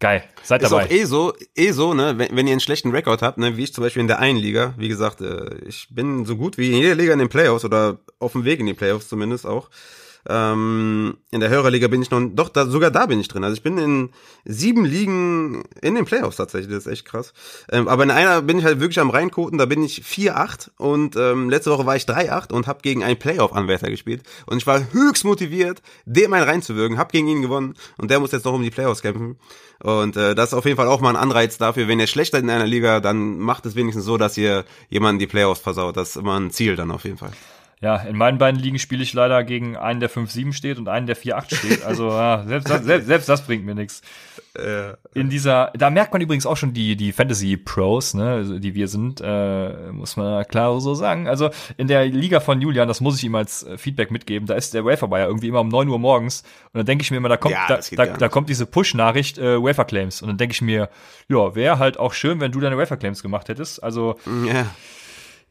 Geil, 0.00 0.22
seid 0.44 0.62
dabei. 0.62 0.86
Ist 0.86 0.90
auch 0.90 0.96
eh 0.96 1.04
so, 1.04 1.32
eh 1.56 1.72
so, 1.72 1.92
ne, 1.92 2.18
wenn, 2.18 2.36
wenn 2.36 2.46
ihr 2.46 2.52
einen 2.52 2.60
schlechten 2.60 2.92
Rekord 2.92 3.20
habt, 3.20 3.38
ne, 3.38 3.56
wie 3.56 3.64
ich 3.64 3.74
zum 3.74 3.82
Beispiel 3.82 4.00
in 4.00 4.06
der 4.06 4.20
einen 4.20 4.38
Liga, 4.38 4.74
wie 4.76 4.88
gesagt, 4.88 5.20
äh, 5.20 5.56
ich 5.66 5.88
bin 5.90 6.24
so 6.24 6.36
gut 6.36 6.56
wie 6.56 6.70
in 6.70 6.78
jeder 6.78 6.94
Liga 6.94 7.12
in 7.12 7.18
den 7.18 7.28
Playoffs 7.28 7.64
oder 7.64 7.98
auf 8.20 8.32
dem 8.32 8.44
Weg 8.44 8.60
in 8.60 8.66
die 8.66 8.74
Playoffs 8.74 9.08
zumindest 9.08 9.44
auch. 9.44 9.70
Ähm, 10.28 11.16
in 11.30 11.40
der 11.40 11.48
Hörerliga 11.48 11.88
bin 11.88 12.02
ich 12.02 12.10
noch, 12.10 12.20
doch, 12.34 12.50
da, 12.50 12.66
sogar 12.66 12.90
da 12.90 13.06
bin 13.06 13.18
ich 13.18 13.28
drin. 13.28 13.44
Also 13.44 13.54
ich 13.54 13.62
bin 13.62 13.78
in 13.78 14.10
sieben 14.44 14.84
Ligen 14.84 15.64
in 15.80 15.94
den 15.94 16.04
Playoffs 16.04 16.36
tatsächlich, 16.36 16.70
das 16.70 16.86
ist 16.86 16.92
echt 16.92 17.06
krass. 17.06 17.32
Ähm, 17.70 17.88
aber 17.88 18.02
in 18.02 18.10
einer 18.10 18.42
bin 18.42 18.58
ich 18.58 18.64
halt 18.64 18.80
wirklich 18.80 19.00
am 19.00 19.08
reinkoten, 19.08 19.56
da 19.56 19.64
bin 19.64 19.82
ich 19.82 20.02
4-8 20.02 20.70
und 20.76 21.16
ähm, 21.16 21.48
letzte 21.48 21.70
Woche 21.70 21.86
war 21.86 21.96
ich 21.96 22.04
3-8 22.04 22.52
und 22.52 22.66
habe 22.66 22.80
gegen 22.82 23.02
einen 23.02 23.18
Playoff-Anwärter 23.18 23.88
gespielt. 23.88 24.22
Und 24.44 24.58
ich 24.58 24.66
war 24.66 24.92
höchst 24.92 25.24
motiviert, 25.24 25.80
dem 26.04 26.34
einen 26.34 26.44
reinzuwirken, 26.44 26.98
hab 26.98 27.10
gegen 27.10 27.28
ihn 27.28 27.40
gewonnen 27.40 27.74
und 27.96 28.10
der 28.10 28.20
muss 28.20 28.32
jetzt 28.32 28.44
noch 28.44 28.52
um 28.52 28.62
die 28.62 28.70
Playoffs 28.70 29.00
kämpfen. 29.00 29.38
Und 29.82 30.16
äh, 30.16 30.34
das 30.34 30.48
ist 30.48 30.54
auf 30.54 30.66
jeden 30.66 30.76
Fall 30.76 30.88
auch 30.88 31.00
mal 31.00 31.10
ein 31.10 31.16
Anreiz 31.16 31.56
dafür, 31.56 31.88
wenn 31.88 32.00
ihr 32.00 32.06
schlechter 32.06 32.38
in 32.38 32.50
einer 32.50 32.66
Liga, 32.66 33.00
dann 33.00 33.38
macht 33.38 33.64
es 33.64 33.76
wenigstens 33.76 34.04
so, 34.04 34.18
dass 34.18 34.36
ihr 34.36 34.64
jemanden 34.90 35.20
die 35.20 35.26
Playoffs 35.26 35.60
versaut. 35.60 35.96
Das 35.96 36.10
ist 36.10 36.16
immer 36.16 36.38
ein 36.38 36.50
Ziel 36.50 36.76
dann 36.76 36.90
auf 36.90 37.04
jeden 37.04 37.18
Fall. 37.18 37.32
Ja, 37.80 37.96
in 37.96 38.16
meinen 38.16 38.38
beiden 38.38 38.60
Ligen 38.60 38.78
spiele 38.78 39.02
ich 39.02 39.12
leider 39.12 39.44
gegen 39.44 39.76
einen, 39.76 40.00
der 40.00 40.10
5-7 40.10 40.52
steht 40.52 40.78
und 40.78 40.88
einen, 40.88 41.06
der 41.06 41.16
4-8 41.16 41.54
steht. 41.54 41.84
Also 41.84 42.08
ja, 42.08 42.44
selbst, 42.46 42.70
das, 42.70 42.84
selbst, 42.84 43.06
selbst 43.06 43.28
das 43.28 43.46
bringt 43.46 43.64
mir 43.64 43.74
nichts. 43.74 44.02
In 45.14 45.30
dieser, 45.30 45.70
da 45.76 45.90
merkt 45.90 46.12
man 46.12 46.20
übrigens 46.20 46.46
auch 46.46 46.56
schon 46.56 46.72
die, 46.72 46.96
die 46.96 47.12
Fantasy 47.12 47.56
Pros, 47.56 48.14
ne, 48.14 48.30
also 48.30 48.58
die 48.58 48.74
wir 48.74 48.88
sind, 48.88 49.20
äh, 49.22 49.92
muss 49.92 50.16
man 50.16 50.44
klar 50.46 50.80
so 50.80 50.94
sagen. 50.94 51.28
Also 51.28 51.50
in 51.76 51.86
der 51.86 52.06
Liga 52.06 52.40
von 52.40 52.60
Julian, 52.60 52.88
das 52.88 53.00
muss 53.00 53.18
ich 53.18 53.24
ihm 53.24 53.34
als 53.34 53.62
äh, 53.62 53.78
Feedback 53.78 54.10
mitgeben, 54.10 54.46
da 54.46 54.54
ist 54.54 54.74
der 54.74 54.84
Wafer 54.84 55.08
ja 55.18 55.26
irgendwie 55.26 55.48
immer 55.48 55.60
um 55.60 55.68
9 55.68 55.88
Uhr 55.88 55.98
morgens 55.98 56.42
und 56.72 56.78
dann 56.78 56.86
denke 56.86 57.02
ich 57.02 57.10
mir 57.10 57.18
immer, 57.18 57.28
da 57.28 57.36
kommt, 57.36 57.54
ja, 57.54 57.66
da, 57.68 57.80
da, 57.96 58.06
da, 58.16 58.28
kommt 58.28 58.48
diese 58.48 58.66
Push-Nachricht, 58.66 59.38
äh, 59.38 59.62
Wafer 59.62 59.84
Claims 59.84 60.22
und 60.22 60.28
dann 60.28 60.38
denke 60.38 60.52
ich 60.52 60.62
mir, 60.62 60.88
ja, 61.28 61.54
wäre 61.54 61.78
halt 61.78 61.98
auch 61.98 62.12
schön, 62.12 62.40
wenn 62.40 62.52
du 62.52 62.60
deine 62.60 62.76
Wafer 62.78 62.96
Claims 62.96 63.22
gemacht 63.22 63.48
hättest. 63.48 63.82
Also 63.82 64.18
ja. 64.46 64.66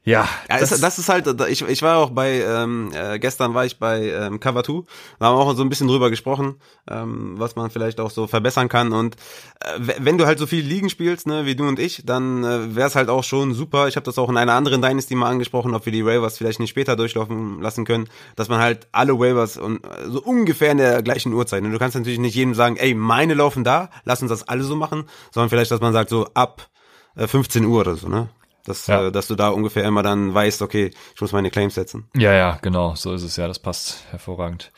Ja, 0.04 0.28
ja 0.50 0.60
das, 0.60 0.72
ist, 0.72 0.82
das 0.82 1.00
ist 1.00 1.10
halt, 1.10 1.28
ich, 1.50 1.62
ich 1.68 1.82
war 1.82 1.98
auch 1.98 2.12
bei, 2.12 2.41
ähm, 2.41 2.91
äh, 2.93 3.20
gestern 3.20 3.54
war 3.54 3.66
ich 3.66 3.78
bei 3.78 4.10
ähm, 4.10 4.39
Cover 4.39 4.64
2, 4.64 4.84
da 5.20 5.26
haben 5.26 5.38
wir 5.38 5.41
auch 5.41 5.54
so 5.54 5.64
ein 5.64 5.68
bisschen 5.68 5.89
drüber 5.89 6.10
gesprochen, 6.10 6.62
ähm, 6.89 7.34
was 7.38 7.58
man 7.58 7.70
vielleicht 7.70 8.00
auch 8.00 8.10
so 8.10 8.26
verbessern 8.26 8.70
kann 8.70 8.93
und 8.93 9.18
äh, 9.60 9.95
wenn 10.00 10.18
du 10.18 10.26
halt 10.26 10.39
so 10.39 10.48
viel 10.48 10.64
Ligen 10.64 10.89
spielst, 10.89 11.28
ne, 11.28 11.45
wie 11.45 11.58
du 11.58 11.68
und 11.68 11.78
ich, 11.78 12.04
dann 12.06 12.45
äh, 12.45 12.74
wäre 12.74 12.88
es 12.88 12.95
halt 12.95 13.10
auch 13.10 13.26
schon 13.26 13.54
super, 13.54 13.89
ich 13.89 13.98
habe 13.98 14.06
das 14.06 14.18
auch 14.18 14.30
in 14.30 14.38
einer 14.38 14.54
anderen 14.54 14.82
Dynasty 14.82 15.14
mal 15.14 15.30
angesprochen, 15.30 15.76
ob 15.76 15.86
wir 15.86 15.91
die 15.91 16.06
Waivers 16.06 16.38
vielleicht 16.38 16.62
nicht 16.62 16.70
später 16.70 16.95
durchlaufen 16.95 17.62
lassen 17.62 17.84
können, 17.84 18.08
dass 18.38 18.48
man 18.48 18.62
halt 18.62 18.88
alle 18.93 19.20
Waivers 19.20 19.58
und 19.58 19.84
äh, 19.84 20.10
so 20.10 20.22
ungefähr 20.22 20.72
in 20.72 20.78
der 20.78 21.04
gleichen 21.04 21.34
Uhrzeit, 21.34 21.64
ne? 21.64 21.70
du 21.70 21.80
kannst 21.80 21.98
natürlich 21.98 22.20
nicht 22.20 22.36
jedem 22.36 22.54
sagen, 22.54 22.78
ey, 22.78 22.93
meine 22.93 23.34
laufen 23.34 23.66
da, 23.66 23.89
lass 24.06 24.22
uns 24.22 24.30
das 24.30 24.48
alle 24.48 24.64
so 24.64 24.78
machen, 24.78 25.04
sondern 25.34 25.50
vielleicht, 25.50 25.72
dass 25.72 25.82
man 25.82 25.91
sagt 25.91 26.10
so 26.10 26.30
ab 26.34 26.70
äh, 27.18 27.28
15 27.28 27.66
Uhr 27.66 27.82
oder 27.82 27.95
so, 27.95 28.08
ne? 28.08 28.30
Dass, 28.68 28.88
ja. 28.88 29.07
äh, 29.07 29.11
dass 29.11 29.28
du 29.28 29.36
da 29.36 29.49
ungefähr 29.49 29.86
immer 29.86 30.03
dann 30.03 30.34
weißt, 30.34 30.61
okay, 30.61 30.91
ich 31.15 31.22
muss 31.22 31.32
meine 31.32 31.49
Claims 31.49 31.76
setzen. 31.76 32.09
Ja, 32.15 32.34
ja, 32.34 32.59
genau, 32.61 32.95
so 32.95 33.13
ist 33.13 33.24
es 33.24 33.38
ja, 33.38 33.47
das 33.47 33.59
passt 33.59 34.03
hervorragend. 34.11 34.72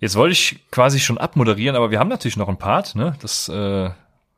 Jetzt 0.00 0.14
wollte 0.14 0.32
ich 0.32 0.70
quasi 0.70 1.00
schon 1.00 1.18
abmoderieren, 1.18 1.74
aber 1.74 1.90
wir 1.90 1.98
haben 1.98 2.08
natürlich 2.08 2.36
noch 2.36 2.48
ein 2.48 2.58
Part, 2.58 2.94
ne? 2.94 3.16
Das 3.20 3.48
äh, 3.48 3.90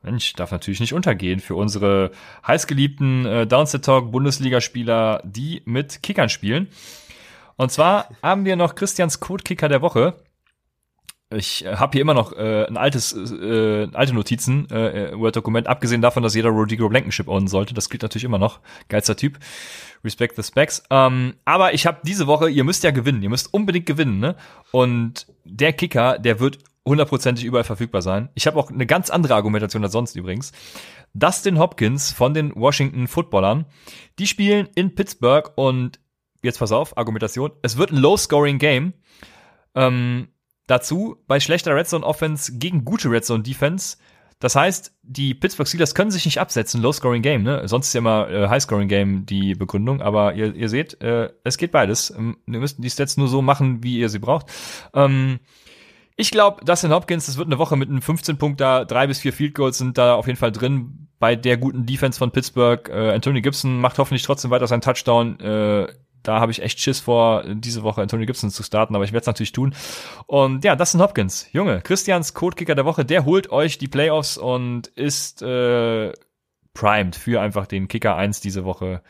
Mensch, 0.03 0.33
darf 0.33 0.53
natürlich 0.53 0.81
nicht 0.81 0.95
untergehen 0.95 1.41
für 1.41 1.55
unsere 1.55 2.13
heißgeliebten 2.47 3.27
äh, 3.27 3.47
Downset 3.47 3.85
Talk 3.85 4.11
Bundesligaspieler, 4.11 5.21
die 5.25 5.63
mit 5.67 6.03
Kickern 6.03 6.31
spielen. 6.31 6.69
Und 7.57 7.71
zwar 7.71 8.09
haben 8.23 8.47
wir 8.47 8.57
noch 8.57 8.75
Christians 8.75 9.21
Code-Kicker 9.21 9.69
der 9.69 9.83
Woche 9.83 10.15
ich 11.31 11.65
äh, 11.65 11.77
habe 11.77 11.93
hier 11.93 12.01
immer 12.01 12.15
noch 12.15 12.33
äh, 12.33 12.67
ein 12.67 12.77
altes, 12.77 13.13
äh, 13.13 13.89
alte 13.93 14.15
Notizen, 14.15 14.69
äh, 14.71 15.17
Word-Dokument, 15.17 15.69
abgesehen 15.69 16.03
davon, 16.03 16.23
dass 16.23 16.35
jeder 16.35 16.51
Rodrigo 16.51 16.89
Blankenship 16.89 17.29
ownen 17.29 17.47
sollte. 17.47 17.75
Das 17.75 17.89
gilt 17.89 18.03
natürlich 18.03 18.25
immer 18.25 18.39
noch. 18.39 18.61
Geilster 18.89 19.17
Typ. 19.17 19.39
Respect 20.05 20.37
the 20.37 20.43
Specs. 20.43 20.83
Ähm, 20.91 21.35
aber 21.45 21.75
ich 21.75 21.87
habe 21.87 22.01
diese 22.05 22.27
Woche, 22.27 22.49
ihr 22.49 22.65
müsst 22.65 22.83
ja 22.85 22.91
gewinnen, 22.91 23.23
ihr 23.23 23.29
müsst 23.29 23.53
unbedingt 23.53 23.87
gewinnen, 23.87 24.19
ne? 24.19 24.35
Und 24.73 25.27
der 25.45 25.73
Kicker, 25.73 26.19
der 26.19 26.41
wird 26.41 26.59
hundertprozentig 26.87 27.45
überall 27.45 27.65
verfügbar 27.65 28.03
sein. 28.03 28.31
Ich 28.35 28.47
habe 28.47 28.59
auch 28.59 28.71
eine 28.71 28.87
ganz 28.87 29.11
andere 29.11 29.35
Argumentation 29.35 29.85
als 29.85 29.93
sonst 29.93 30.17
übrigens. 30.17 30.53
Dustin 31.13 31.59
Hopkins 31.59 32.13
von 32.13 32.35
den 32.35 32.55
Washington 32.55 33.09
Footballern, 33.09 33.67
die 34.19 34.27
spielen 34.27 34.69
in 34.75 34.95
Pittsburgh 34.95 35.53
und 35.57 36.01
jetzt 36.43 36.59
pass 36.59 36.73
auf, 36.73 36.97
Argumentation, 36.97 37.53
es 37.63 37.77
wird 37.77 37.93
ein 37.93 37.99
Low-Scoring-Game. 37.99 38.95
Ähm, 39.75 40.29
Dazu 40.71 41.17
bei 41.27 41.41
schlechter 41.41 41.75
Red 41.75 41.89
Zone 41.89 42.07
Offense 42.07 42.57
gegen 42.57 42.85
gute 42.85 43.11
Red 43.11 43.25
Zone 43.25 43.43
Defense 43.43 43.97
Das 44.39 44.55
heißt, 44.55 44.95
die 45.03 45.35
Pittsburgh 45.35 45.67
Steelers 45.67 45.97
können 45.97 46.13
sich 46.13 46.25
nicht 46.25 46.39
absetzen, 46.39 46.81
Low-Scoring-Game, 46.81 47.43
ne? 47.43 47.67
Sonst 47.67 47.89
ist 47.89 47.95
ja 47.95 47.99
immer 47.99 48.31
äh, 48.31 48.49
High-Scoring-Game 48.49 49.27
die 49.27 49.57
Begründung, 49.57 50.01
aber 50.01 50.35
ihr, 50.35 50.55
ihr 50.55 50.69
seht, 50.69 51.03
äh, 51.03 51.31
es 51.43 51.59
geht 51.59 51.73
beides. 51.73 52.11
Ähm, 52.11 52.37
ihr 52.47 52.61
müsst 52.61 52.77
die 52.79 52.89
Stats 52.89 53.17
nur 53.17 53.27
so 53.27 53.43
machen, 53.43 53.83
wie 53.83 53.99
ihr 53.99 54.09
sie 54.09 54.21
braucht. 54.21 54.47
Ähm, 54.95 55.41
ich 56.15 56.31
glaube, 56.31 56.65
Dustin 56.65 56.93
Hopkins, 56.93 57.27
das 57.27 57.37
wird 57.37 57.49
eine 57.49 57.59
Woche 57.59 57.77
mit 57.77 57.89
einem 57.89 58.01
15 58.01 58.39
Punkt 58.39 58.61
da, 58.61 58.85
drei 58.85 59.09
bis 59.09 59.19
vier 59.19 59.33
Field 59.33 59.55
Goals 59.55 59.77
sind 59.77 59.99
da 59.99 60.15
auf 60.15 60.29
jeden 60.29 60.39
Fall 60.39 60.53
drin 60.53 61.09
bei 61.19 61.35
der 61.35 61.57
guten 61.57 61.85
Defense 61.85 62.17
von 62.17 62.31
Pittsburgh. 62.31 62.89
Äh, 62.89 63.13
Anthony 63.13 63.43
Gibson 63.43 63.81
macht 63.81 63.99
hoffentlich 63.99 64.23
trotzdem 64.23 64.53
weiter 64.53 64.69
seinen 64.69 64.83
Touchdown. 64.83 65.41
Äh, 65.41 65.89
da 66.23 66.41
habe 66.41 66.53
ich 66.53 66.63
echt 66.63 66.81
Schiss 66.81 67.01
vor, 67.01 67.45
diese 67.47 67.83
Woche 67.83 68.03
Anthony 68.03 68.27
Gibson 68.27 68.51
zu 68.51 68.63
starten, 68.63 68.95
aber 68.95 69.05
ich 69.05 69.13
werde 69.13 69.23
es 69.23 69.27
natürlich 69.27 69.53
tun. 69.53 69.75
Und 70.27 70.65
ja, 70.65 70.77
Dustin 70.77 71.01
Hopkins, 71.01 71.47
Junge, 71.53 71.81
Christians 71.83 72.35
Codekicker 72.35 72.75
der 72.75 72.85
Woche, 72.85 73.05
der 73.05 73.25
holt 73.25 73.51
euch 73.51 73.79
die 73.79 73.89
Playoffs 73.89 74.37
und 74.37 74.89
ist 74.89 75.43
äh, 75.43 76.13
primed 76.75 77.17
für 77.17 77.41
einfach 77.41 77.67
den 77.67 77.89
Kicker 77.89 78.17
1 78.17 78.41
diese 78.41 78.65
Woche. 78.65 79.03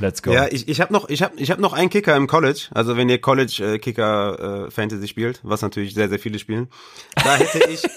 Let's 0.00 0.22
go. 0.22 0.32
Ja, 0.32 0.48
ich, 0.48 0.68
ich 0.68 0.80
habe 0.80 0.92
noch, 0.92 1.08
ich 1.08 1.22
hab, 1.22 1.38
ich 1.38 1.50
hab 1.50 1.58
noch 1.58 1.72
einen 1.72 1.88
Kicker 1.88 2.14
im 2.16 2.26
College. 2.26 2.68
Also 2.72 2.96
wenn 2.96 3.08
ihr 3.08 3.20
College 3.20 3.74
äh, 3.74 3.78
Kicker 3.78 4.66
äh, 4.66 4.70
Fantasy 4.70 5.08
spielt, 5.08 5.40
was 5.42 5.62
natürlich 5.62 5.94
sehr, 5.94 6.08
sehr 6.08 6.18
viele 6.18 6.38
spielen, 6.38 6.68
da 7.14 7.36
hätte 7.36 7.70
ich, 7.70 7.82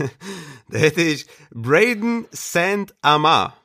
da 0.68 0.78
hätte 0.78 1.02
ich 1.02 1.26
Braden 1.50 2.26
Sand 2.30 2.94
Amar. 3.02 3.56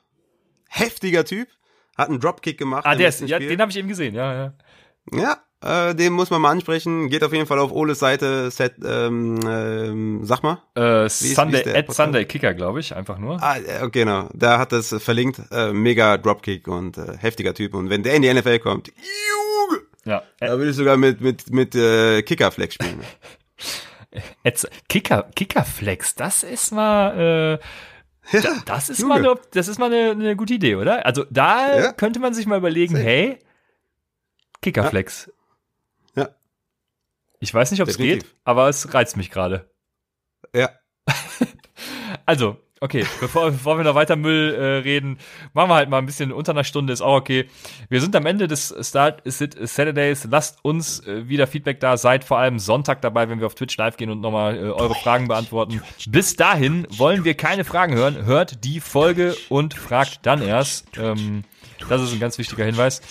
Heftiger 0.70 1.24
Typ, 1.24 1.47
hat 1.96 2.10
einen 2.10 2.20
Dropkick 2.20 2.58
gemacht. 2.58 2.86
Ah, 2.86 2.96
der 2.96 3.10
ist, 3.10 3.22
ja, 3.22 3.39
den 3.39 3.60
habe 3.60 3.72
ich 3.72 3.78
eben 3.78 3.88
gesehen, 3.88 4.14
ja, 4.16 4.34
ja. 4.34 4.54
Ja, 5.12 5.38
äh, 5.62 5.96
den 5.96 6.14
muss 6.14 6.30
man 6.30 6.41
mal 6.41 6.52
ansprechen. 6.52 7.10
Geht 7.10 7.24
auf 7.24 7.34
jeden 7.34 7.48
Fall 7.48 7.60
auf 7.60 7.72
Oles 7.72 8.00
Seite. 8.00 8.52
Set, 8.52 8.74
ähm, 8.84 9.39
ähm, 9.48 10.20
sag 10.24 10.43
mal. 10.43 10.62
Äh, 10.76 11.10
Sunday, 11.10 11.62
ist, 11.62 11.76
at 11.76 11.93
Sunday 11.93 12.26
Kicker, 12.26 12.54
glaube 12.54 12.80
ich, 12.80 12.96
einfach 12.96 13.18
nur. 13.18 13.41
Ah, 13.41 13.58
genau. 13.91 14.30
Da 14.34 14.60
hat 14.60 14.74
es 14.74 14.96
verlinkt. 15.02 15.41
Äh, 15.52 15.74
mega 15.74 16.18
Dropkick 16.18 16.68
und 16.68 16.98
äh, 16.98 17.18
heftiger 17.18 17.54
Typ. 17.54 17.74
Und 17.74 17.89
wenn 17.89 18.04
der 18.04 18.16
in 18.16 18.22
die 18.22 18.34
NFL 18.34 18.60
kommt, 18.60 18.88
juh, 18.88 19.78
ja, 20.06 20.24
äh, 20.39 20.48
da 20.48 20.60
will 20.60 20.70
ich 20.70 20.76
sogar 20.76 20.98
mit 20.98 21.22
mit 21.22 21.52
mit 21.52 21.76
äh, 21.76 22.22
Kickerflex 22.22 22.76
spielen. 22.76 23.00
Kicker 24.88 25.30
Kickerflex, 25.36 26.16
das 26.16 26.43
ist 26.43 26.72
mal. 26.72 27.60
Äh 27.62 27.66
ja, 28.32 28.62
das 28.66 28.90
ist 28.90 29.00
Junge. 29.00 29.22
mal 29.22 29.30
eine, 29.30 29.40
das 29.52 29.68
ist 29.68 29.78
mal 29.78 29.94
eine, 29.94 30.12
eine 30.12 30.36
gute 30.36 30.54
Idee, 30.54 30.76
oder? 30.76 31.06
Also 31.06 31.26
da 31.30 31.78
ja. 31.78 31.94
könnte 31.94 32.20
man 32.20 32.34
sich 32.34 32.46
mal 32.46 32.58
überlegen, 32.58 32.96
Safe. 32.96 33.06
hey, 33.06 33.40
Kickerflex. 34.62 35.32
Ja. 36.16 36.30
Ich 37.40 37.54
weiß 37.54 37.72
nicht, 37.72 37.82
ob 37.82 37.88
es 37.88 37.98
geht, 37.98 38.26
aber 38.44 38.70
es 38.70 38.94
reizt 38.94 39.18
mich 39.18 39.30
gerade. 39.30 39.70
Ja. 40.54 40.72
also, 42.26 42.58
okay, 42.86 43.06
bevor, 43.20 43.52
bevor 43.52 43.78
wir 43.78 43.84
noch 43.84 43.96
weiter 43.96 44.16
Müll 44.16 44.54
äh, 44.54 44.64
reden, 44.78 45.18
machen 45.54 45.70
wir 45.70 45.76
halt 45.76 45.90
mal 45.90 45.98
ein 45.98 46.06
bisschen 46.06 46.32
unter 46.32 46.54
einer 46.54 46.64
Stunde, 46.64 46.94
ist 46.94 47.02
auch 47.02 47.16
okay. 47.16 47.50
Wir 47.90 48.00
sind 48.00 48.16
am 48.16 48.26
Ende 48.26 48.48
des 48.48 48.74
Start 48.82 49.22
Is 49.22 49.42
It 49.42 49.56
Saturdays. 49.68 50.28
Lasst 50.30 50.64
uns 50.64 51.06
äh, 51.06 51.28
wieder 51.28 51.48
Feedback 51.48 51.80
da. 51.80 51.98
Seid 51.98 52.24
vor 52.24 52.38
allem 52.38 52.60
Sonntag 52.60 53.02
dabei, 53.02 53.28
wenn 53.28 53.40
wir 53.40 53.48
auf 53.48 53.56
Twitch 53.56 53.76
live 53.78 53.98
gehen 53.98 54.10
und 54.10 54.22
nochmal 54.22 54.56
äh, 54.56 54.70
eure 54.70 54.96
Fragen 54.96 55.28
beantworten. 55.28 55.82
Bis 56.08 56.36
dahin 56.36 56.88
wollen 56.92 57.26
wir 57.26 57.34
keine 57.34 57.64
Fragen 57.64 57.96
hören. 57.96 58.26
Hört 58.26 58.64
die 58.64 58.80
Folge 58.80 59.36
und 59.50 59.74
fragt 59.74 60.20
dann 60.24 60.42
erst. 60.42 60.98
Ähm, 60.98 61.44
das 61.90 62.02
ist 62.02 62.14
ein 62.14 62.20
ganz 62.20 62.38
wichtiger 62.38 62.66
Hinweis. 62.66 63.02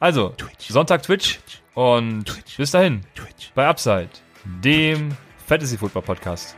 Also, 0.00 0.34
Sonntag 0.58 1.02
Twitch 1.02 1.38
und 1.74 2.24
bis 2.56 2.72
dahin 2.72 3.02
bei 3.54 3.66
Upside, 3.68 4.10
dem 4.44 5.16
Fantasy 5.46 5.78
Football 5.78 6.02
Podcast. 6.02 6.56